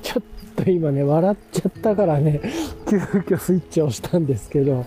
[0.00, 0.22] ちょっ
[0.64, 2.40] と今ね、笑っちゃったからね、
[2.88, 4.84] 急遽スイッチを押したんですけど、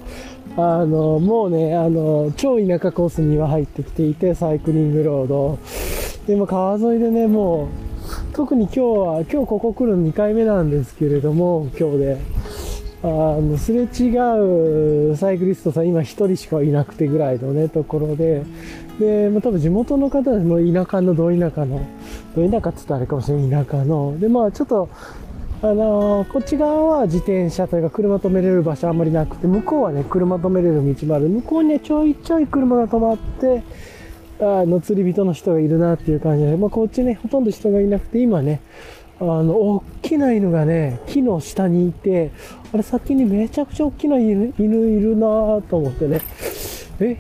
[0.58, 5.60] あの、もうね、あの、超田舎コースには入ってきていて、サイクリングロード。
[6.28, 7.68] でも川沿いでね、もう、
[8.34, 12.18] 特に今日は、今日ここ来るの2回目なんですけれども、今日で。
[13.04, 18.44] あの、すれ違うサイクリストさん、今1人しかいなくてぐらいのね、ところで、
[19.00, 21.82] で、まあ、多分地元の方も田舎の、ど田舎の、
[22.36, 24.20] 田舎って言ったらあれかもしれない、田舎の。
[24.20, 24.90] で、まあちょっと、
[25.64, 31.30] あのー、こっち側は自転車というか車止めれる場所あんまりなくて、向こうはね、車止めれる道もある。
[31.30, 33.64] 向こうにね、ちょいちょい車が止まって、
[34.40, 38.60] あの、釣り人の人がいるなっていう感じで、まあこっちね、ほとんど人がいなくて、今ね、
[39.20, 42.32] あの、大きな犬がね、木の下にいて、
[42.74, 44.64] あれ先にめちゃくちゃ大きな犬い
[45.00, 46.22] るなぁと思ってね、
[47.00, 47.18] え、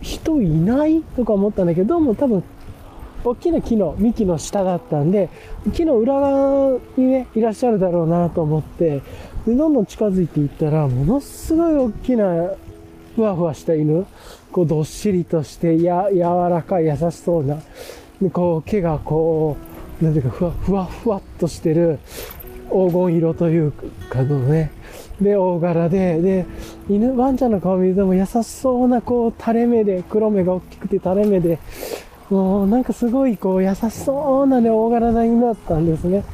[0.00, 1.02] 人いない？
[1.14, 2.42] とか思ったんだけど、どうも多分、
[3.24, 5.30] 大きな木の、幹の下だったんで、
[5.72, 9.00] 木の裏側にね、いらっしゃるだろうなと思って、
[9.46, 12.50] で、どんどん近づいていったら、ものすごい大きな、
[13.16, 14.06] ふわふわした犬、
[14.52, 17.58] こう、どっしりとして、や、柔らかい、優しそうな、
[18.20, 19.56] でこう、毛がこ
[20.00, 21.98] う、なんていうか、ふわ、ふわふわっとしてる、
[22.70, 23.72] 黄金色という
[24.10, 24.70] かのね、
[25.20, 26.46] で、大柄で、で、
[26.88, 31.58] 犬、ワンちゃんの顔見るとも優しそうな、こう、垂れ目で、黒目が大きくて垂れ目で、
[32.30, 36.24] もうなんかすごいこう優しそうなね、大柄な犬だったんですね。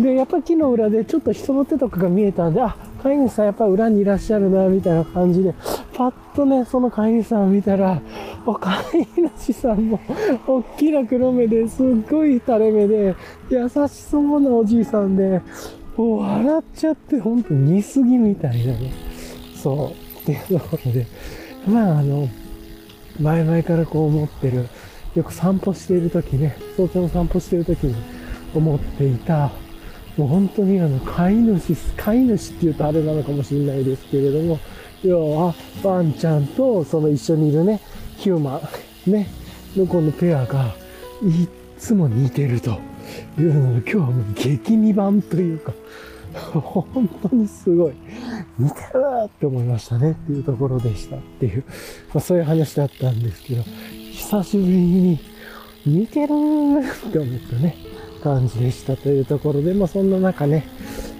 [0.00, 5.54] で、やっぱ木の裏でちょっと人の手とかが見えたんで、あ、飼い主さんやっぱ裏にいらっしゃるな、みたいな感じで、
[5.94, 8.00] パッとね、その飼い主さんを見たら、
[8.44, 10.00] お飼い主さんも、
[10.46, 13.14] おっきな黒目ですっごい垂れ目で、
[13.50, 15.40] 優しそうなおじいさんで、
[15.96, 18.92] もう笑っちゃって、ほんと似すぎみたいなね。
[19.54, 20.06] そう。
[20.22, 21.06] っていうところで、
[21.66, 22.28] まああの、
[23.20, 24.66] 前々からこう思ってる、
[25.16, 27.94] よく散歩している時ね、早朝の散歩している時に
[28.54, 29.50] 思っていた、
[30.18, 34.58] もう本当にあの、飼い主、飼い主って言うとあれなのかもしれないですけれども、
[35.02, 37.80] 要は、ワンちゃんとその一緒にいるね、
[38.18, 38.60] ヒューマ
[39.06, 39.28] ン、ね、
[39.74, 40.74] のこのペアが、
[41.22, 41.48] い
[41.78, 42.78] つも似てると
[43.38, 45.72] いうのが今日はもう激似版というか、
[46.52, 47.94] 本当にすごい、
[48.58, 51.64] 似てるって思いましたねっていうところでしたっていう、
[52.12, 53.64] まあそういう話だったんですけど、
[54.28, 55.20] 久しぶりに
[55.86, 57.76] 似てるって思ったね、
[58.24, 60.66] 感じでしたというところで、まあそんな中ね、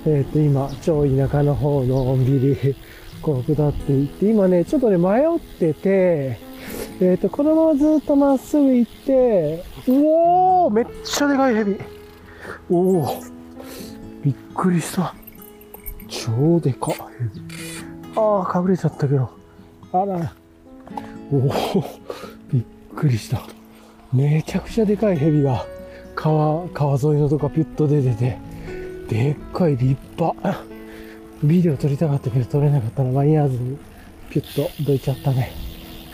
[0.05, 2.75] えっ、と今、超田舎の方のんびり、
[3.23, 6.41] こう下っていって、今ね、ちょっとね、迷ってて、
[7.01, 11.77] えっ、と、このままずっとまっすぐ行って、うおーめっちゃでかい蛇。
[12.69, 13.23] おお
[14.25, 15.15] びっくりした。
[16.09, 16.99] 超でかヘ
[17.33, 17.41] ビ。
[18.17, 19.31] ああ、隠れちゃったけど。
[19.93, 20.35] あら。
[21.31, 21.53] おお
[22.97, 23.43] くりした。
[24.13, 25.67] めちゃくちゃでかい蛇が
[26.15, 28.39] 川、川沿いのとこピュッと出てて、
[29.09, 30.65] でっかい立派。
[31.45, 33.77] ビデオ撮りたかったけど撮れなかったの間に合わずに、
[34.31, 35.53] ピュッとどいちゃったね。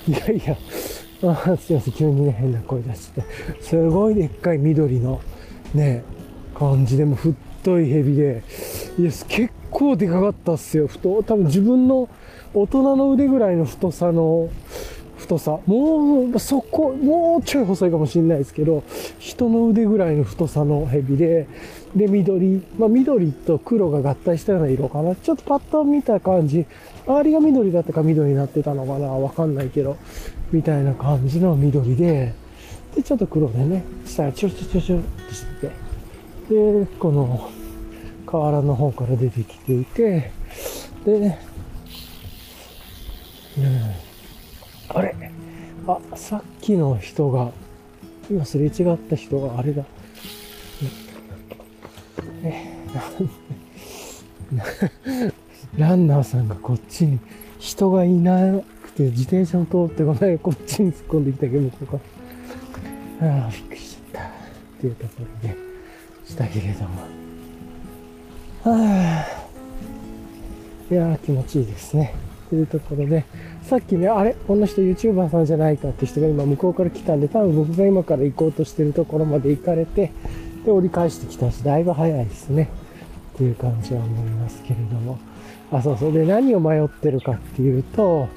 [0.08, 0.56] いやいや、
[1.30, 3.22] あすいません、急にね、変な声出して。
[3.60, 5.20] すごいでっかい緑の、
[5.74, 6.02] ね、
[6.58, 8.42] 感じでも太い蛇で、
[8.98, 10.88] いや、結構でかかったっすよ。
[10.88, 12.08] 太、多分自分の
[12.52, 14.50] 大人の腕ぐらいの太さの
[15.22, 15.58] 太さ。
[15.66, 18.82] もう、そこ、もうちょい細いかもしれないですけど、
[19.18, 21.46] 人の腕ぐらいの太さの蛇で、
[21.96, 25.14] で、緑、まあ、緑と黒が合体したような色かな。
[25.14, 26.66] ちょっとパッと見た感じ、
[27.06, 29.96] 周りが緑だったか緑になってたのかなわかんないけど、
[30.52, 32.32] みたいな感じの緑で、
[32.94, 37.50] で、ちょっと黒でね、下がチュルチュルチュルチュルってしてて、で、この、
[38.26, 40.32] 河原の方から出てきていて、
[41.04, 41.38] で、
[43.58, 44.01] うん、
[44.94, 45.14] あれ？
[45.86, 47.50] あ、さっきの人が、
[48.30, 49.84] 今すれ違った人があれだ。
[52.44, 52.64] え、
[55.78, 57.18] ランナーさんがこっちに
[57.58, 61.98] 人がいなくて自転車を通ってこないこっちに突っ込んできたけど、とか。
[63.20, 64.28] ああ、びっくりしちゃった。
[64.28, 64.30] っ
[64.80, 65.12] ていうとこ
[65.42, 65.56] ろで
[66.26, 67.02] したけれども。
[68.64, 69.24] は
[70.90, 72.14] あ、いや気持ちいいですね。
[72.50, 73.24] というところで、
[73.68, 80.12] さっきね、あれこの人 YouTuber さんじゃないかって人が今向こうから来たんで、多分僕が今から行こうとしてるところまで行かれて、
[80.64, 82.68] で、折り返してきたし、だいぶ早いですね。
[83.34, 85.18] っていう感じは思いますけれども。
[85.70, 86.12] あ、そうそう。
[86.12, 88.28] で、何を迷ってるかっていうと、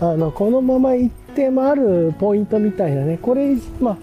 [0.00, 3.96] あの、このまま行って回るポイントみたいなね、これ、まあ、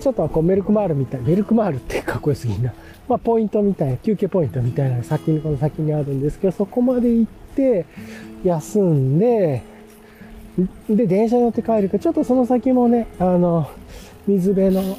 [0.00, 2.72] ちょっとこうメルクマールみたい、メルクマールってかっこよすぎんな。
[3.08, 7.86] まあ、ポイントみたいな、休憩ポイントみたいな先に、この先にあるんですけど、そこまで行って、
[8.44, 9.62] 休んで、
[10.88, 13.70] で、電車乗って帰るか、ちょっとその先もね、あの、
[14.26, 14.96] 水辺の、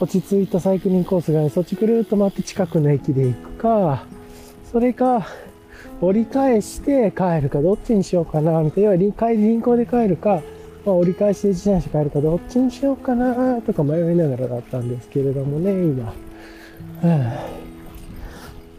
[0.00, 4.04] 落ち着いたサイクリングコースがあるそっちくるっと回って近くの駅で行くか、
[4.72, 5.26] それか、
[6.00, 8.94] 折り返して帰るか、どっちにしようかな、みたいな。
[8.94, 10.42] 要は帰り輪行で帰るか、
[10.86, 16.14] まあ、折り返して自転車帰るか、どっちにしようかな、とか迷いながらだったんですけれどもね、今。
[17.02, 17.10] うん、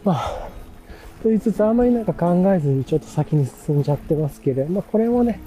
[0.04, 0.48] まあ、
[1.22, 5.40] と言いつつ、あんまりなんか考えずにちょっと先に進んじゃってますけれど、まあ、これもね、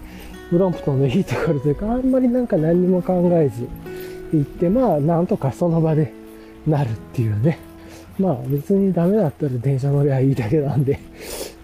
[0.51, 3.68] ブロンプトンのいいところというか、あんまりなんか何にも考えず
[4.31, 6.13] 行って、まあ、なんとかその場で
[6.68, 7.59] なるっていうね。
[8.18, 10.97] まあ、別にダメだったら電車乗りゃいいだけなんでっ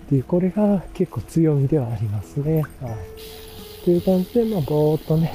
[0.10, 2.62] ていう、これが結構強みではありますね。
[2.82, 3.86] はい。
[3.86, 5.34] という感じで、まあ、ぼーっとね、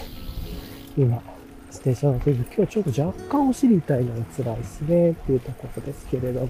[0.96, 1.22] 今、
[1.70, 6.48] ステーションの時、今日ちょっと若干お尻痛いのが辛いですね、っていうところですけれど。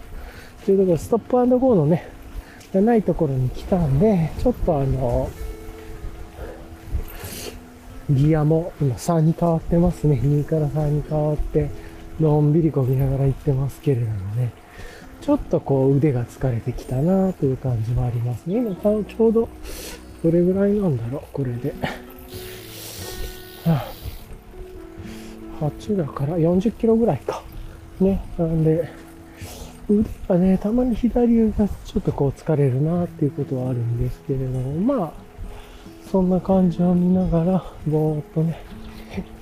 [0.65, 2.09] というところ、ストップゴーのね、
[2.73, 5.31] じゃないところに来たんで、ちょっとあの、
[8.11, 10.21] ギアも今3に変わってますね。
[10.23, 11.71] 2から3に変わって、
[12.21, 14.53] のんびりこぎながら行ってますけれどもね。
[15.21, 18.59] ちょっとこう腕が疲れてきたなという感じもありますね。
[18.59, 19.49] 今ちょうど
[20.23, 21.75] どれぐらいなんだろう、これで。
[25.61, 27.43] 8だから40キロぐらいか。
[28.01, 28.25] ね。
[28.39, 28.89] なんで、
[29.89, 35.13] 腕がね、たまに左腕がちょっとこう疲れるなっていうことはあるんですけれども、まあ、
[36.11, 38.63] そんな感じを見ながら、ぼーっとね、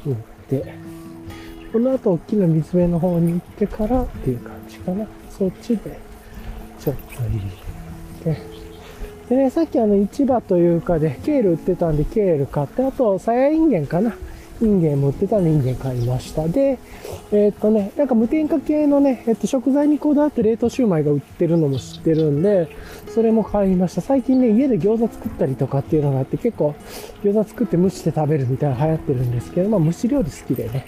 [0.04, 0.14] 行っ
[0.48, 0.74] て、
[1.72, 5.06] この後大きな水辺の方に行ってからっていう感じかな。
[5.30, 5.98] そっちで、
[6.80, 7.40] ちょっと入
[8.24, 8.40] れて。
[9.28, 14.14] でね、さっきあの市場というかで、ケール売ってたんでケール買って、あと、さやいんげんかな。
[14.60, 16.46] インゲンも売ってたんでインゲン買いました。
[16.46, 16.78] で、
[17.32, 22.68] えー、っとね、なんか無添加系のね、えっと食材にこだわって冷凍シュウマイが売ってるのも知ってるんで、
[23.14, 24.00] それも買いました。
[24.00, 26.74] 最近ね、家で餃子作ったりとかっていうのがあって、結構
[27.22, 30.86] 餃子作って蒸して食べるみたいな流行ってるんですけど、まあ蒸し料理好きでね。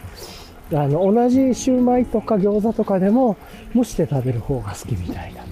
[0.73, 3.37] あの、同じシューマイとか餃子とかでも
[3.75, 5.45] 蒸して食べる方が好きみたいな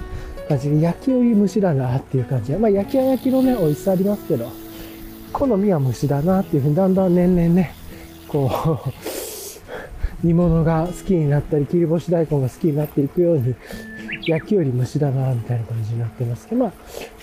[0.49, 4.51] 感じで、焼きより蒸しだなっていう感じで、まあ焼きは焼きのね、美味しさありますけど、
[5.33, 7.75] 好みは蒸しだなっていうふうにだんだん年々ね、
[8.35, 13.55] こう煮物が好きになったり、切り干し大根が好きになっていくように、
[14.27, 16.73] 焼きより蒸しだなみたいな感じになってますけど、まあ、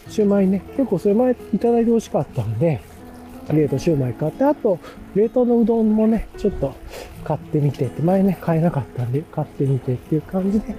[0.07, 2.79] シューマイね、結構それ前いただいて美味しかったんで、
[3.51, 4.79] 冷凍シューマイ買って、あと、
[5.15, 6.75] 冷凍のうどんもね、ちょっと
[7.25, 10.75] 買ってみてって、前ね、買えなかったんで、買ってみてっていう感じで、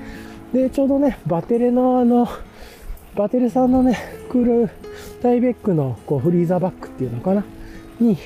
[0.54, 2.26] で、ちょうどね、バテレのあの、
[3.16, 3.98] バテレさんのね、
[4.30, 4.70] クール
[5.20, 7.44] タイベックのこうフリーザーバッグっていうのかな
[8.00, 8.16] に、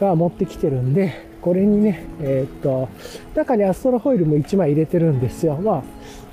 [0.00, 2.88] が持ってきてるんで、これにね、えー、っと、
[3.34, 5.56] 中にアストロホイルも1枚入れてるんですよ。
[5.56, 5.84] ま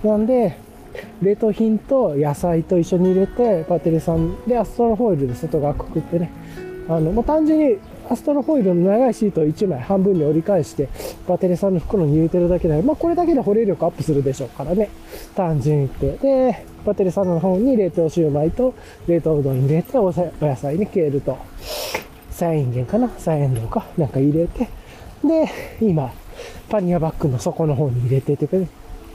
[0.04, 0.58] あ、なんで、
[1.22, 6.32] 冷凍品と野菜と一緒に入れて、バテレさんでアストロホイルで外側くくってね、
[6.90, 7.78] あの、もう単純に
[8.10, 10.90] アストロホイルの長いシートを1枚半分に折り返して、
[11.28, 14.90] バテレさんの袋に入れてるだけで、まあこれだけで保冷力アップするでしょうからね。
[15.36, 16.26] 単純に言って。
[16.26, 18.74] で、バテレさんの方に冷凍シューマイと
[19.08, 21.38] 冷凍うどん入れて、お野菜にケールと、
[22.38, 23.10] サインゲンかな？
[23.18, 23.88] サイエンドか？
[23.98, 24.70] なんか入れて、
[25.26, 25.50] で、
[25.82, 26.14] 今、
[26.70, 28.48] パニアバッグの底の方に入れてて、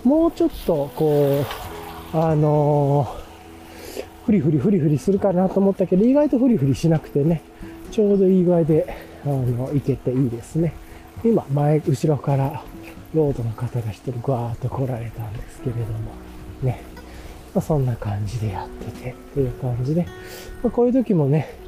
[0.03, 1.45] もうちょっと、こ
[2.13, 7.43] う、あのー、フリフリフリフリするかなと思ったけど、意外とフリフリしなくてね、
[7.93, 8.93] ちょうどいい具合で、
[9.25, 10.73] あの、いけていいですね。
[11.23, 12.65] 今、前、後ろから
[13.15, 16.11] ロードの方が一人ぐわーっと来られたんですけれども、
[16.63, 16.83] ね。
[17.55, 20.07] まあ、そんな感じでやってて、っていう感じで、
[20.65, 21.62] まあ、こういう時もね、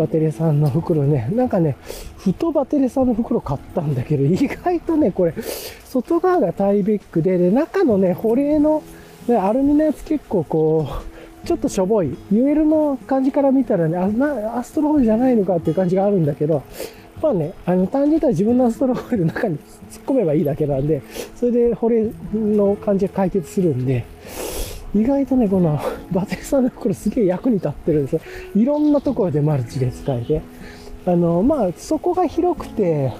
[0.00, 1.76] バテレさんの袋ね、なんかね、
[2.16, 5.34] ふとバテレさんの袋買ったんだけど、意外とね、これ、
[5.84, 8.82] 外側がタイベックで、で、中のね、保冷の、
[9.28, 10.88] ね、アルミのやつ結構こ
[11.44, 12.16] う、ちょっとしょぼい。
[12.32, 16.62] UL の感じから見たらね、あなアストロホイルじゃないのかっていう感じがあるんだけど、
[17.20, 19.58] まあね、あの、単純に自分のアストロホイルの中に
[19.90, 21.02] 突っ込めばいいだけなんで、
[21.36, 24.06] それで保冷の感じが解決するんで、
[24.94, 25.80] 意外とね、この
[26.12, 28.20] バテさんの袋すげえ役に立ってるんですよ。
[28.56, 30.42] いろんなところでマルチで使えて。
[31.06, 33.12] あの、まあ、そこが広くて、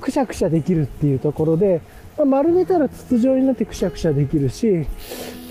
[0.00, 1.80] くしゃくしゃできるっていうところで、
[2.16, 4.86] まあ、丸めたら筒状になってくしゃくしゃできるし、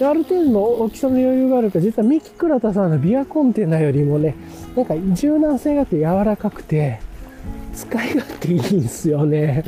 [0.01, 4.35] ある程度の大きさの余裕があるから、実は三木倉田さんのビアコンテナよりもね、
[4.75, 6.99] なんか柔軟性があって柔らかくて、
[7.73, 9.63] 使い勝手いいんですよね。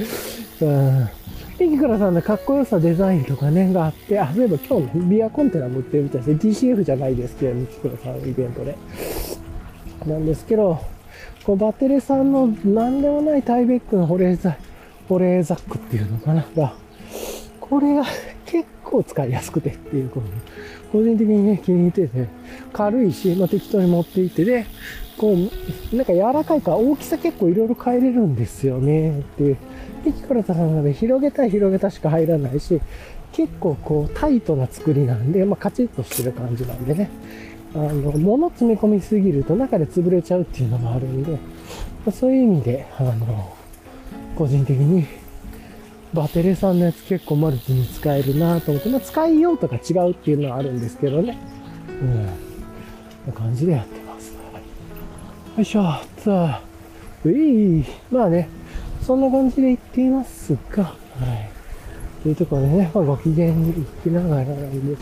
[0.62, 1.19] うん
[1.62, 6.36] 駅からさんのかっこよさデザインとかね、があって、あ、そういえば今日ビアコンテナも売ってるみたいですね。
[6.74, 8.78] DCF じゃないですけど、ミキクラさんのイベントで。
[10.06, 10.80] なんですけど、
[11.44, 14.58] こうバテレさんの何でもないタイベックの保冷ザ
[15.08, 16.46] 保冷ザックっていうのかな？
[16.56, 16.74] が、
[17.60, 18.04] これが
[18.46, 20.28] 結構使いやすくてっていうこと
[20.92, 22.28] 個人的にね、気に入ってて、
[22.74, 24.66] 軽いし、まあ、適当に持っていってで、
[25.18, 29.58] こう、なんか柔らかいから大きさ結構いろいろ変えれるんですよねってピ
[30.28, 32.82] コロタさんなので広げたい広げたしか入らないし、
[33.32, 37.10] 結構こうタイトな作りなんで、まあカチッとしてる感じなんでね。
[37.76, 41.38] あの、物詰め込みすぎると中で潰れちゃうっていうのもあるんで、
[42.12, 43.56] そういう意味で、あの、
[44.36, 45.06] 個人的に
[46.14, 51.38] バテレさんのやつ結構マルチに使えるなと思って、まあ、使いようとか違うっていうのはあるんですけどね。
[52.02, 52.26] うん。
[53.28, 54.34] な感じでやってます。
[54.34, 55.84] よいしょ、
[56.18, 56.62] さあ、
[57.26, 58.50] ういまあね、
[59.10, 61.50] そんな感じで言っていますが、はい。
[62.22, 65.02] というところでね、まあ、ご機嫌に行きながらなんで。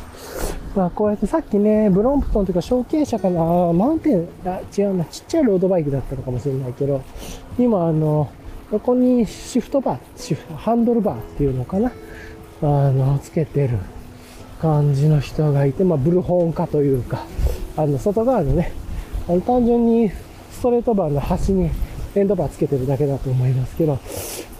[0.74, 7.02] まあ、こうやってさっきね、ブロンプトンというか、小径車かな、マウンテン、あ、違うな、ちっちゃいロードバイクだったのかもしれないけど、
[7.60, 8.32] 今、あの、
[8.72, 11.92] ここにシフトバー、シフトハンドルバーっていうのかな、
[12.62, 13.78] あの、つけてる
[14.62, 17.26] 感じの人がいて、まあ、ブルホーン化というか、
[17.76, 18.72] あの、外側のね、
[19.28, 20.10] あの単純に
[20.50, 21.72] ストレートバーの端に
[22.18, 24.00] エンドバーつけてるだけだと思いますけど、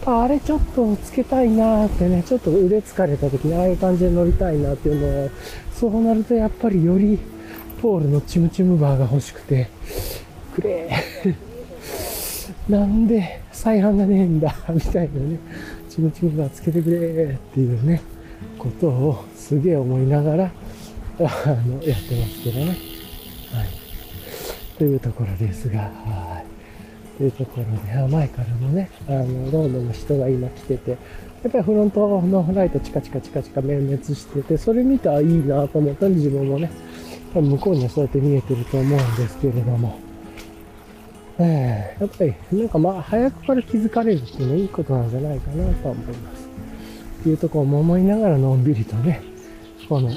[0.06, 5.30] あれちょっとつけたいなーってね、ちょっと腕疲れた時にああいう感じで乗りたいなっていうのは、
[5.74, 7.18] そうなるとやっぱりより
[7.82, 9.68] ポールのチムチムバーが欲しくて、
[10.54, 11.34] くれー。
[12.70, 15.38] なんで再販がねえんだ、みたいなね、
[15.88, 18.02] チムチムバーつけてくれーっていうね、
[18.58, 20.50] ことをすげえ思いながら、あ
[21.66, 22.66] の、やってますけどね。
[22.66, 22.76] はい。
[24.78, 26.47] というところですが、はい。
[27.18, 27.64] というところ
[28.06, 30.96] で、前からもね、あの、ロードの人が今来てて、や
[31.48, 36.70] っぱりフロントのライトチカチカチカチカ面滅してて、それ見たらいいなと思ったんで自分もね、
[37.34, 39.98] 向こうにはそうやって見えてると思うんですけれども、
[41.40, 46.48] えー、やっぱりなんかまあ早くから気づかれるっていうのはいいことなんじゃないかなと思います。
[47.20, 49.22] っていうところも思いながらのんびりとね、
[49.88, 50.10] この、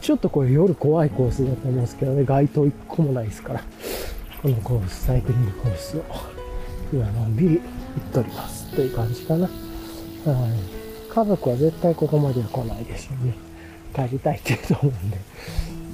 [0.00, 3.64] ちょっとこれ夜怖いコースだと思うんですけどね、街灯一個もないですから。
[4.44, 6.04] このコース、サイクリングコースを、
[6.92, 7.62] 今のんびり行
[8.10, 8.70] っております。
[8.76, 9.46] という感じかな。
[9.46, 11.10] はい。
[11.10, 13.32] 家族は絶対ここまでは来ないでしょうね。
[13.94, 15.16] 帰りたいって言うと思うんで。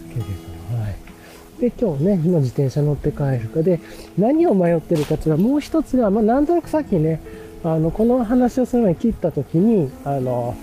[0.09, 1.61] けれど、はい。
[1.61, 3.79] で、今日ね、今自転車乗って帰るかで、
[4.19, 7.21] 何を迷ってるかっていうのは、もう一つが、まあ、なんとなくさっきね、
[7.63, 10.57] あの、この話をする前に切った時に、あの、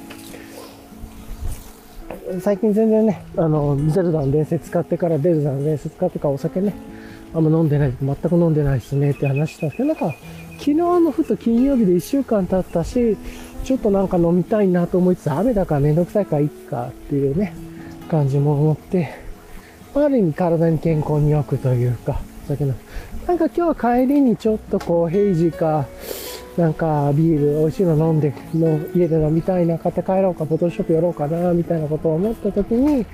[2.41, 6.75] 最近全然ね、あの、ゼルダの伝説使ってから、デルダの伝説使ってからお酒ね、
[7.33, 10.15] あんま飲んでない、全く飲んでないですねって話したんですけど、なんか、
[10.53, 13.17] 昨日のふと金曜日で1週間経ったし、
[13.63, 17.53] ちょっとなんか飲みたいなと思いつつ、雨だからめんどくさいからいっかっていうね、
[18.09, 19.09] 感じも思って、
[19.93, 22.73] ある意味体に健康に良くというか、だけど、
[23.27, 25.85] なんか今日は帰りにちょっとこう、ヘイジか、
[26.57, 33.05] なんかビール美味しいの飲んで、の家で飲みたいな、買って帰ろうか、ボトルショップ寄ろうかな、みたいなことを思った時に、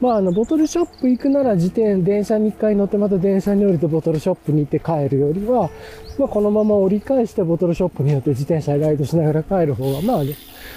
[0.00, 5.70] まあ、あの、ボトルショップ行くなら自転、電車に一回乗ってまた電車に降りてボトルショップに行って帰るよりは、
[6.18, 10.34] まあ、このまま折り返してボトルショップによって自転車ライドしながら帰る方が、まあね、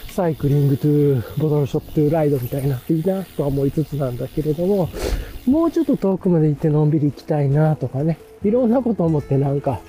[0.10, 4.90] サイクリングトゥー、ボトルショップトゥーライドみたいな、いいなとは思いつつなんだけれども、
[5.46, 9.82] もうちょっと遠くまで行ってのんびり行きたいなとかね、いろんなこと思ってなんか、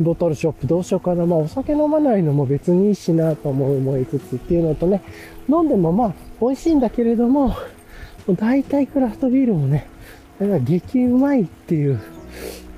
[0.00, 1.26] ボトルショップどうしようかな。
[1.26, 5.02] まあお酒飲まないのも別にいいしなと思いつつっていうのとね、
[5.48, 7.56] 飲んでもまあ美味しいんだけれども、
[8.34, 9.86] 大体クラフトビールもね、
[10.38, 12.00] なんか激うまいっていう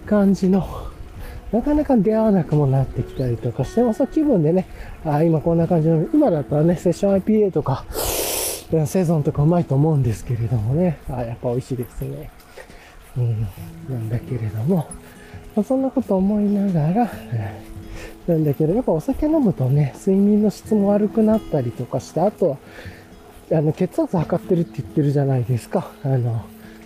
[0.07, 0.67] 感じの、
[1.53, 4.67] なかなか出会わなくもなってきたりとかしても、そう気分でね、
[5.05, 7.85] あ今こんな感じの、今だったらね、セッション IPA とか、
[8.87, 12.31] セゾンとかうまいと思うんですけれどもね、あやっぱ美味しいですね。
[13.17, 13.43] うん、
[13.89, 14.89] なんだけれども、
[15.57, 17.11] まあ、そんなこと思いながら、
[18.29, 22.57] なんだけど、やっぱお酒飲むとね、睡眠の質も悪くなったりとかして、あとは、
[23.53, 25.91] あの、血圧測ってるって言ってるじゃないですか。
[26.05, 26.45] あの、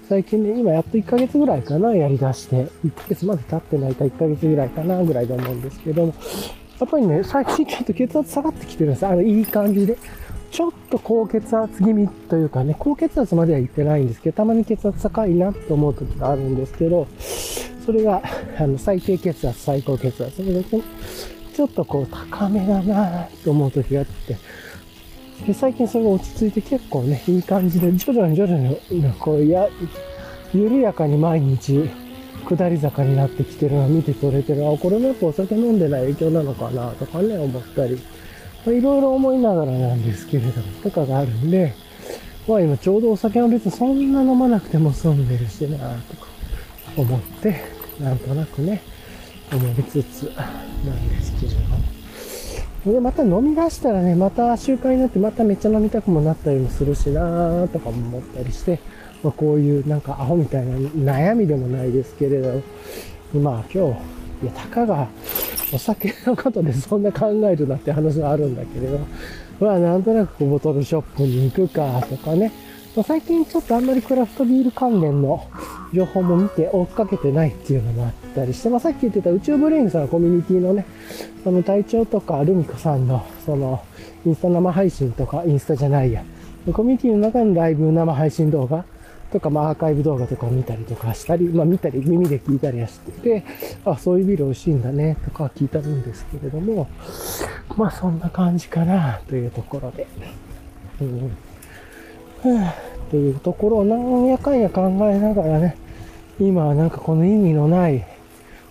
[0.08, 2.66] 最近ね、今やっと1ヶ月ぐらいかな、やり出して。
[2.84, 6.14] 1ヶ月まで経ってないか1ヶ月ぐらいかな、ぐらいで思うんですけども。
[6.80, 9.06] やっぱりね、最近ちょっと血圧下がってきてるんです。
[9.06, 9.96] あの、いい感じで。
[10.50, 17.08] ちょっと高血圧気味というかね、高血圧までは言ってないんですけど、たまに血圧高いなと思う時があるんですけど、
[17.84, 18.22] それが、
[18.56, 20.36] あの、最低血圧、最高血圧。
[20.36, 24.36] それで、ちょっとこう、高めだなと思う時があって、
[25.46, 28.78] で、最近それが落ち着いて結構ね、いい感じで、徐々に徐々に、
[29.18, 29.68] こう、や、
[30.54, 31.90] 緩やかに毎日、
[32.48, 34.66] 下り坂になってきてるのを見て取れてる。
[34.66, 37.98] あ、これもやっぱお酒飲んでない影響なのかなとかね、思ったり。
[38.66, 41.74] まいろいろ思いながらなんですけれども、とかがあるんで、
[42.48, 46.26] まあ今ちょうどお酒は別にそんな飲まなくても済んでるしな、とか
[46.96, 47.56] 思って、
[48.00, 48.82] なんとなくね、
[49.52, 51.93] 思いつつなんですけれども。
[52.84, 58.78] で、また飲み出したらね、また習慣になって、まためっちゃ飲みたくもなったりもするしなとか思ったりして、
[59.22, 62.62] まあ、こういうなんかアホみたいな悩みでもないですけれど、
[63.32, 63.94] まあ今
[64.42, 65.08] 日、いや、たかが
[65.72, 69.00] お酒のことでそんな考えるなって話はあるんだけれど、
[69.60, 72.52] まあなんとなくボトルショップに行くかとかね、
[72.96, 75.48] ま、最近ちょっとあんまりクラフトビール関連の
[75.92, 80.86] 情報も見て追っかけてないっていうのもあったりして、まあ、さっき言ってた宇宙ブレインさんのコミュニティのね、
[81.42, 83.84] その隊長とかルミコさんのその
[84.24, 86.24] インスタ生配信とか、インスタじゃないや、
[86.72, 88.84] コミュニティの中のライブ生配信動画
[89.32, 93.44] とか、まあ、アーカイブ動画とかを見たりとかしたり、まあ、見たり、耳で聞いたりはしてて、
[93.84, 96.88] あ、そういうビール美味しいんだね、とか聞いたんですけれども、
[97.76, 100.06] まあ、そんな感じかな、というところで。
[101.00, 101.36] うん。
[103.10, 105.76] というところをなんやかんや考えながらね、
[106.38, 108.04] 今はなんかこの意味のない、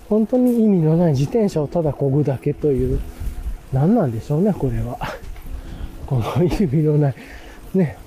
[0.10, 3.00] 本当に意味のない自転車をただ漕ぐだけという、
[3.72, 5.00] 何なんでしょうね、これは。
[6.06, 7.16] この意味のない、
[7.74, 7.98] ね、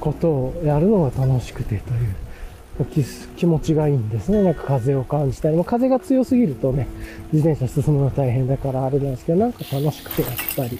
[0.00, 3.04] ことをやるのが楽しくてという
[3.36, 4.42] 気持ちがいいんですね。
[4.42, 6.86] なんか風を感じたり、も風が強すぎるとね、
[7.32, 10.78] 自転車進むの大変だからあれなんですけど、なんか楽しくてやっぱり。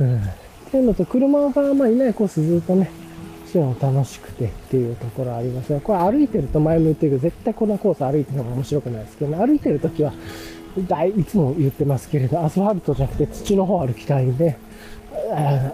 [0.00, 0.20] うん。
[0.76, 2.90] っていうのと、車がまあいないコースずっとね、
[3.50, 5.72] そういうの楽しくてっていうところあります。
[5.72, 10.12] が、これ歩いてると前も言ってるけど、絶対このコース歩いてるのが面白くないですけど、ね、歩いてるときは、
[11.16, 14.58] いつも言ってますけれど、アスファルトじゃなくて土の方歩きたいんで、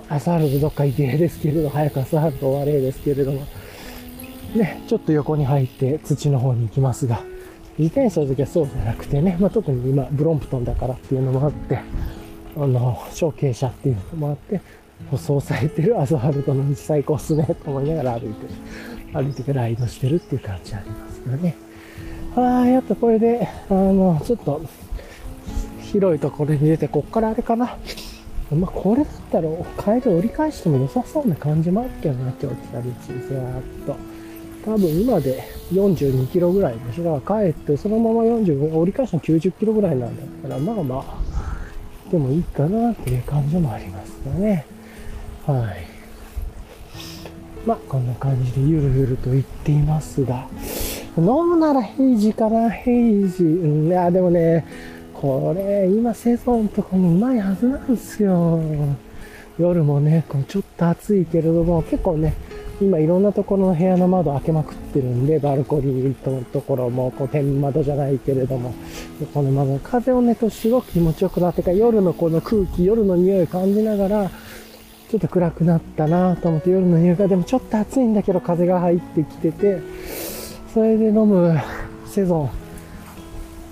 [0.09, 3.42] アスファルトどっか行ってですけれど、早くアスファルト終われですけれども、
[4.54, 7.21] ね、ちょっと横に入って土の方に行きますが、
[7.78, 11.80] 自転車の時はそうじゃなくてね、まあ、特に今、ブロンプトンだからっていうのもあって、
[12.54, 14.61] あの、小傾斜っていうのもあって、
[15.11, 18.47] 舗装されてるアスファルトの道最高っすね、と思いながら歩いて。
[19.14, 21.54] 歩いてライドしてるっていう感じありますよね。
[22.35, 24.62] ああ、やっとこれで、あの、ちょっと、
[25.82, 27.76] 広いところに出て、こっからあれかな。
[28.50, 29.49] まあ、これだったら、
[30.00, 33.97] 帰り折り返しても良さそうな感じもあるけどな、今日来た道、ずーっと。
[34.65, 37.04] 多分今で42キロぐらいでしょ。
[37.04, 44.65] だから帰ってそのまま40、折り返しの90キロぐらいなんだったら、まあまあ、でもいいかなっていう感じもありますよね。
[45.47, 45.93] はい。
[47.67, 50.47] まあ、こんな感じでゆるゆると言っていますが、
[51.17, 53.45] 飲むならヘイジかな、ヘイジ。
[53.45, 54.65] うん、いや、でもね、
[55.15, 58.61] これ、今セゾンとかもうまいはずなんですよ。
[59.59, 62.35] 夜もね、こうちょっと暑いけれども、結構ね、
[62.81, 68.75] 今いろんなところの部屋の窓開けまくってるんで、バルコニーのところも、こう天窓じゃないけれども、
[69.35, 74.31] この窓、風をね、とすごく気持ちよくなってか、夜のこの空気、夜の匂いを感じながら、
[75.13, 79.79] ちょっと暗くなったなと思って夜の匂いが、でもちょっと暑いんだけど風が入ってきてて、
[80.73, 81.55] それで飲む
[82.07, 82.51] セゾン、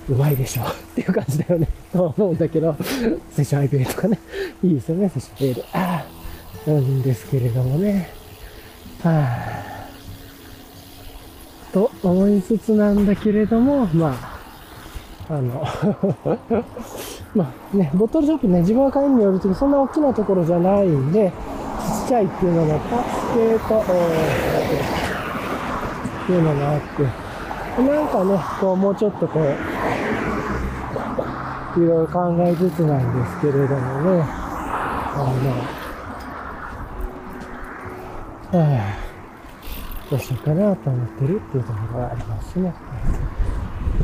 [0.09, 1.67] うまいでしょ っていう感じだよね。
[1.91, 2.75] と思うんだけど、
[3.31, 4.19] セション IPA とかね、
[4.63, 5.63] いいですよね、セション a ール。
[5.73, 6.05] あ
[6.67, 8.11] あ、なんですけれどもね。
[9.01, 9.87] はあ、
[11.73, 14.40] と思いつつなんだけれども、まあ、
[15.31, 15.63] あの
[17.33, 21.33] まあね、ボトルショップね、自分が買いによるとそんな大きなところじゃないんで、ち
[22.05, 23.75] っちゃいっていうのも、パスケート、
[26.21, 27.03] っていうのがあって、
[27.81, 29.43] なんかね、こう、もうちょっとこう、
[31.79, 35.33] いろいろ考えつつなんですけれどもね、あ
[38.51, 38.97] の、はあ、
[40.09, 42.73] どうしようかなと思ってるっていうところがありますね。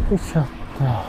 [0.10, 0.67] よいしょ。
[0.80, 1.06] あ、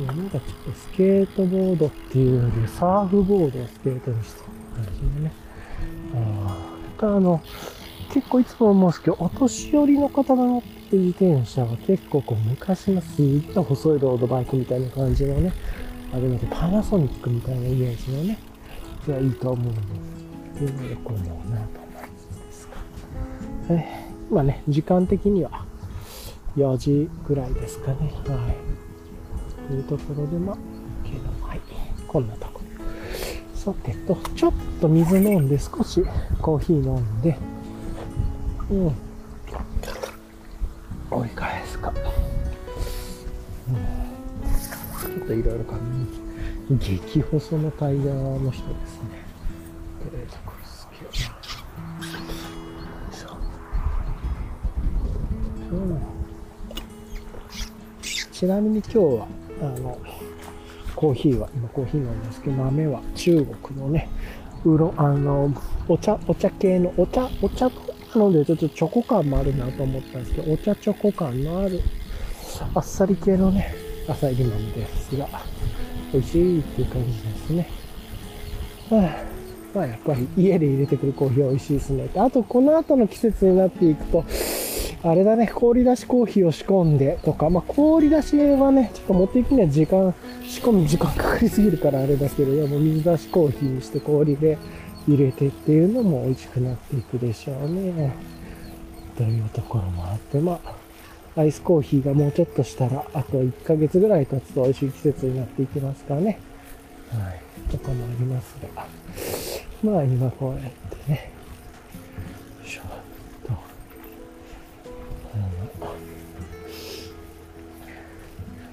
[0.00, 5.32] なんかちょっとスケートボードっていうよりサーフボードをスケートにした感じでね。
[6.14, 7.40] ああの、
[8.12, 15.52] 結構いつも思うんですけど、お年寄りの方が乗って自転車は結構こう昔のすっごい細いロードバイクみたいな感じのね、
[16.12, 18.38] あれのでパナソニックみたいなイメージのね、
[19.04, 19.86] じゃいいと思うんです
[20.56, 21.50] っていうのよく思うなと思う
[22.42, 22.74] んですか。
[23.70, 25.64] え今ね、時間的には
[26.56, 28.12] 4時ぐらいですかね。
[28.26, 29.68] はい。
[29.68, 30.56] というところで、まあ、
[31.04, 31.60] けど、はい。
[32.08, 32.60] こんなとこ。
[33.54, 36.04] さてと、ちょっと水飲んで少し
[36.40, 37.36] コーヒー飲んで、
[38.70, 38.92] うん。
[41.10, 41.92] 追い返すか。
[43.68, 43.74] うん。
[45.14, 46.26] ちょっといろいろ考え
[46.74, 48.54] 激細のタイヤの人で
[48.86, 49.24] すね。
[50.12, 51.35] えーと、これすげえな。
[58.36, 59.26] ちなみに今日は、
[59.62, 59.98] あの、
[60.94, 64.10] コーヒーは、今コーヒーなんですけど、豆は中国のね、
[64.62, 65.50] うろ、あの、
[65.88, 67.72] お茶、お茶系の、お茶、お茶な
[68.16, 71.80] ので、ちょっとチョコ感もあるなと思ったんですけど、お茶チョコ感のある、
[72.74, 73.74] あっさり系のね、
[74.06, 75.28] 朝入り豆ですが、
[76.12, 77.68] 美味しいっていう感じですね。
[78.90, 79.24] はあ、
[79.74, 82.10] まあやっぱり家で入れてくるコーヒーは美味しいですね。
[82.16, 84.24] あと、この後の季節になっていくと、
[85.08, 90.12] あれだね、氷出しコーヒーを仕込んでとか、まあ、氷出しはね、ちょっと持っていくには時間、
[90.44, 94.58] 仕込む時間かかりすぎるからあれだけども、水出しコーヒーにして氷で
[95.06, 98.12] 入れてっていうのも美味しくなっていくでしょうね。
[99.16, 106.40] というところもあって、まあ、アイスコーヒーがもうちょっとしたら、あと1ヶ月ぐらい経つと美味しい季節になっていきますからね。
[107.12, 107.70] はい。
[107.70, 108.86] とかもありますが。
[109.84, 111.30] まあ今こうやってね、
[112.60, 113.05] よいしょ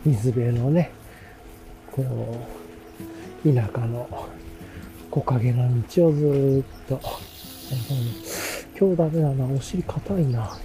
[0.05, 0.91] 水辺のね、
[1.91, 2.03] こ
[3.45, 4.27] う、田舎の
[5.09, 6.99] 木陰の道をずーっと、
[8.77, 10.57] 今日ダメだな、お尻硬いな。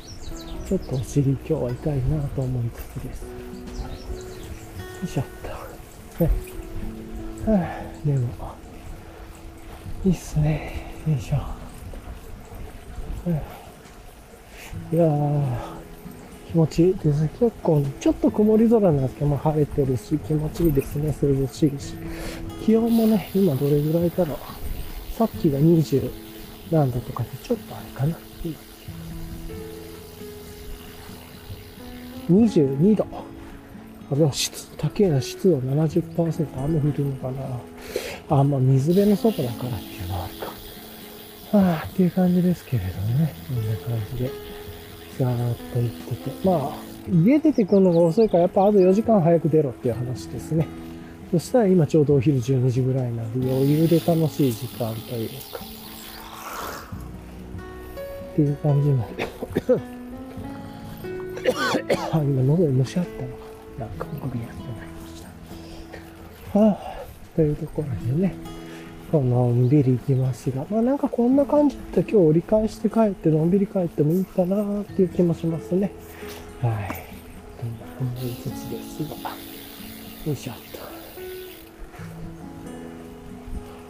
[0.67, 3.23] ちょっとお尻今日は痛いなと思いつつです。
[3.23, 3.29] よ
[5.05, 5.25] いしょっ
[6.19, 6.25] と。
[6.25, 6.31] ね。
[7.47, 8.29] はあ、でも、
[10.05, 10.93] いいっすね。
[11.07, 11.37] よいしょ。
[14.93, 15.78] いやー、
[16.51, 17.29] 気持ちいいです。
[17.41, 21.15] 結構、ちょっと曇り空なんですけど、まあ、晴れてるし、気持ちいいですね。
[21.23, 21.95] 涼しいし。
[22.65, 24.39] 気温もね、今どれぐらいだろう。
[25.13, 26.11] さっきが20
[26.71, 28.19] 何度とかで、ちょっとあれかな。
[32.31, 33.07] 22度。
[34.11, 37.61] あ、でも湿、高いな、湿度70%、雨降るのかな。
[38.41, 41.59] あ、まあ水辺の外だからっていうのはあるか。
[41.59, 43.35] はあ、っていう感じですけれどもね。
[43.49, 44.31] こんな感じで、
[45.19, 46.47] ザーっと行ってて。
[46.47, 46.79] まあ、
[47.11, 50.67] 家出てくるのが遅いから、やっぱあと4時間早く出ろっていう話ですね。
[51.31, 55.35] そしたら今ちょうどお昼12時ぐらいなんで余裕で楽しい時間というか。
[58.33, 59.27] っていう感じなんで。
[62.13, 63.35] あ、今喉に虫あったのか
[63.79, 63.87] な。
[63.87, 65.23] なんか僕やってまいりまし
[66.53, 66.59] た。
[66.59, 68.35] はあ、というところでね、
[69.11, 75.91] このんびり行きますが、まあなんかこんな感じだと今日折り返して帰ってのんびり帰ってもいいかなっていう気もしますね。
[76.61, 76.73] はい。
[77.59, 79.31] そんな思いつつですが。
[80.27, 80.79] よいしょっと。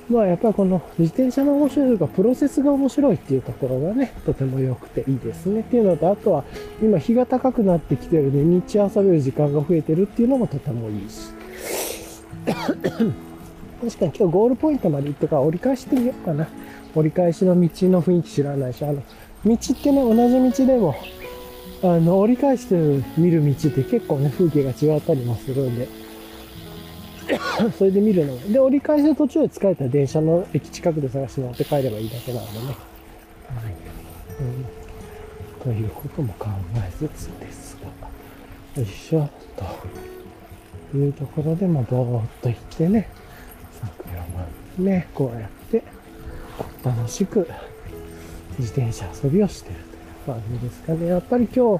[0.08, 6.44] まあやっぱりこの自転車の面白いというか、プロセスが面白いっていうところがね、とても良くていいですねっていうのと、あとは
[6.80, 11.32] 今日が高くなってきてるんで、日中遊べる時間が増えてるっていうのもとてもいいし。
[13.80, 16.48] 確かに今日ゴールポイントまで行ってから折り返してみようかな。
[16.94, 19.02] 折り返しの道の雰囲気知らないし、あの、
[19.44, 20.96] 道ってね、同じ道でも、
[21.82, 22.74] あの、折り返して
[23.16, 25.88] 見る道って結構ね、風景が違ったりもするんで、
[27.76, 32.64] それで見るので、折り返しの途中で疲れた電車の駅近くで探して乗って帰ればいいだけなのでね。
[32.66, 32.74] はい。
[34.40, 38.08] うん、ということも考えつつですが。
[38.80, 39.28] よいしょ、
[40.92, 43.08] というところで、まあ、ぼーっと行ってね、
[44.78, 45.82] ね、こうやって、
[46.84, 47.48] 楽しく
[48.58, 49.74] 自転車遊びをしてる
[50.24, 51.06] という感じですかね。
[51.06, 51.78] やっぱり今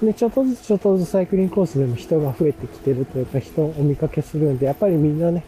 [0.00, 5.44] 日、ね、ちょっとずつちょっとずつサイクリングコースでも人が増えてきてるというか、人をお見かけするんで、やっぱりみんなね、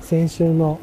[0.00, 0.78] 先週の、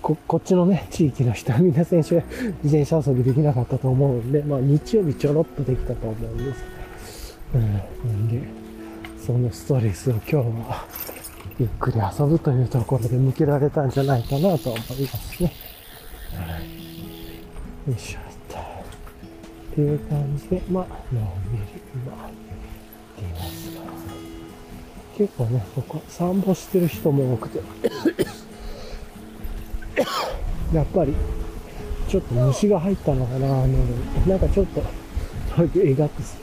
[0.00, 2.14] こ、こっちのね、地域の人はみんな先週
[2.62, 7.38] 自転車遊びできなかったと思うんで、まあ日曜日ちょろっとできたと思うんです。
[7.54, 7.74] うん。
[7.74, 7.78] な
[8.16, 8.40] んで、
[9.24, 10.86] そのストレスを今日は、
[11.58, 15.52] ゆっくり遊ぶというところで向けられたんじゃないかなと思いますね。
[16.34, 17.90] はい。
[17.90, 18.20] よいしょ。
[18.20, 18.58] っと。
[18.58, 18.60] っ
[19.74, 22.30] ていう感じで、まあ、のんびり、今、
[23.16, 23.82] ていますが、
[25.16, 27.58] 結構ね、ここ散歩してる人も多くて、
[30.72, 31.14] やっぱり、
[32.08, 33.66] ちょっと虫が入ったのかな、あの、
[34.26, 34.82] なんかちょっと、
[35.76, 36.38] えがってす。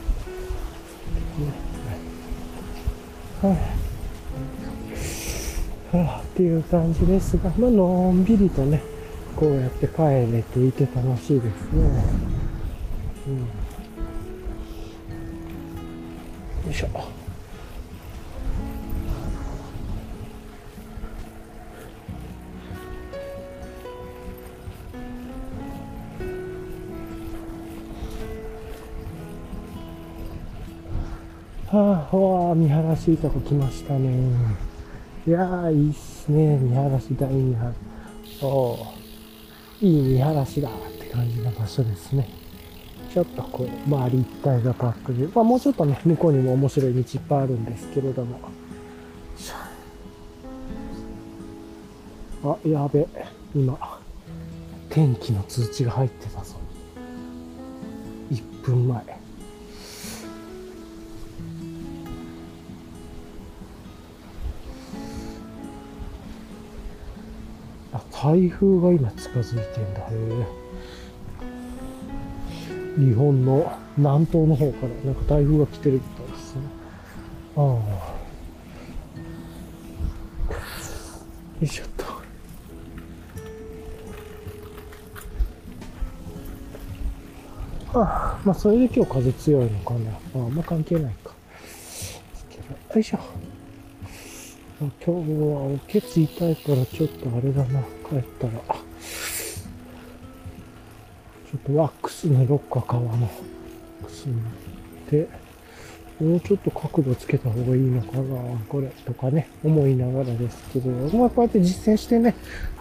[3.41, 3.57] はい、
[6.01, 8.81] あ、っていう感じですが、まあのんびりとね、
[9.35, 12.03] こうやって帰れていて楽しいですね。
[13.27, 13.45] うん、よ
[16.71, 16.87] いしょ
[31.67, 34.64] はあ、わあ、見晴らしいとこ来ましたね。
[35.27, 36.59] いやー、いいっすね。
[36.59, 38.77] 見晴らし大見晴らお
[39.81, 42.29] いい見晴らしだって感じの場所ですね。
[43.11, 48.39] ちょっとこう、周り一帯がパックで、まあもうちょっとね、向こうにも面白い道いっぱいあるんですけれども。
[52.43, 53.07] あ、やべ。
[53.55, 53.79] 今、
[54.91, 56.53] 天気の通知が入ってたぞ。
[58.31, 59.14] 1分前。
[67.95, 70.01] あ、台風が今近づいてんだ。
[70.01, 70.45] へえ。
[72.99, 76.61] 日本の南東の方からなんか台風が来てるみたいですね。
[77.55, 77.63] ああ。
[77.63, 77.81] よ
[81.61, 82.03] いしょっと。
[87.97, 90.11] ああ、まあそれで今日風強いのかな。
[90.11, 91.33] ああんま関係ないか。
[92.93, 93.19] よいしょ。
[95.03, 97.81] 今日はおケツ痛いからちょっとあれだな。
[98.09, 98.53] 帰ったら。
[98.53, 103.07] ちょっとワックス塗ろっか、皮の。
[103.07, 103.27] ワッ
[104.05, 104.35] クス塗っ
[105.09, 105.27] て、
[106.23, 108.23] もうちょっと角度つけた方がいいのかな、
[108.67, 112.35] これ、とかね、思いながらですけど、まあこうやって実践してね、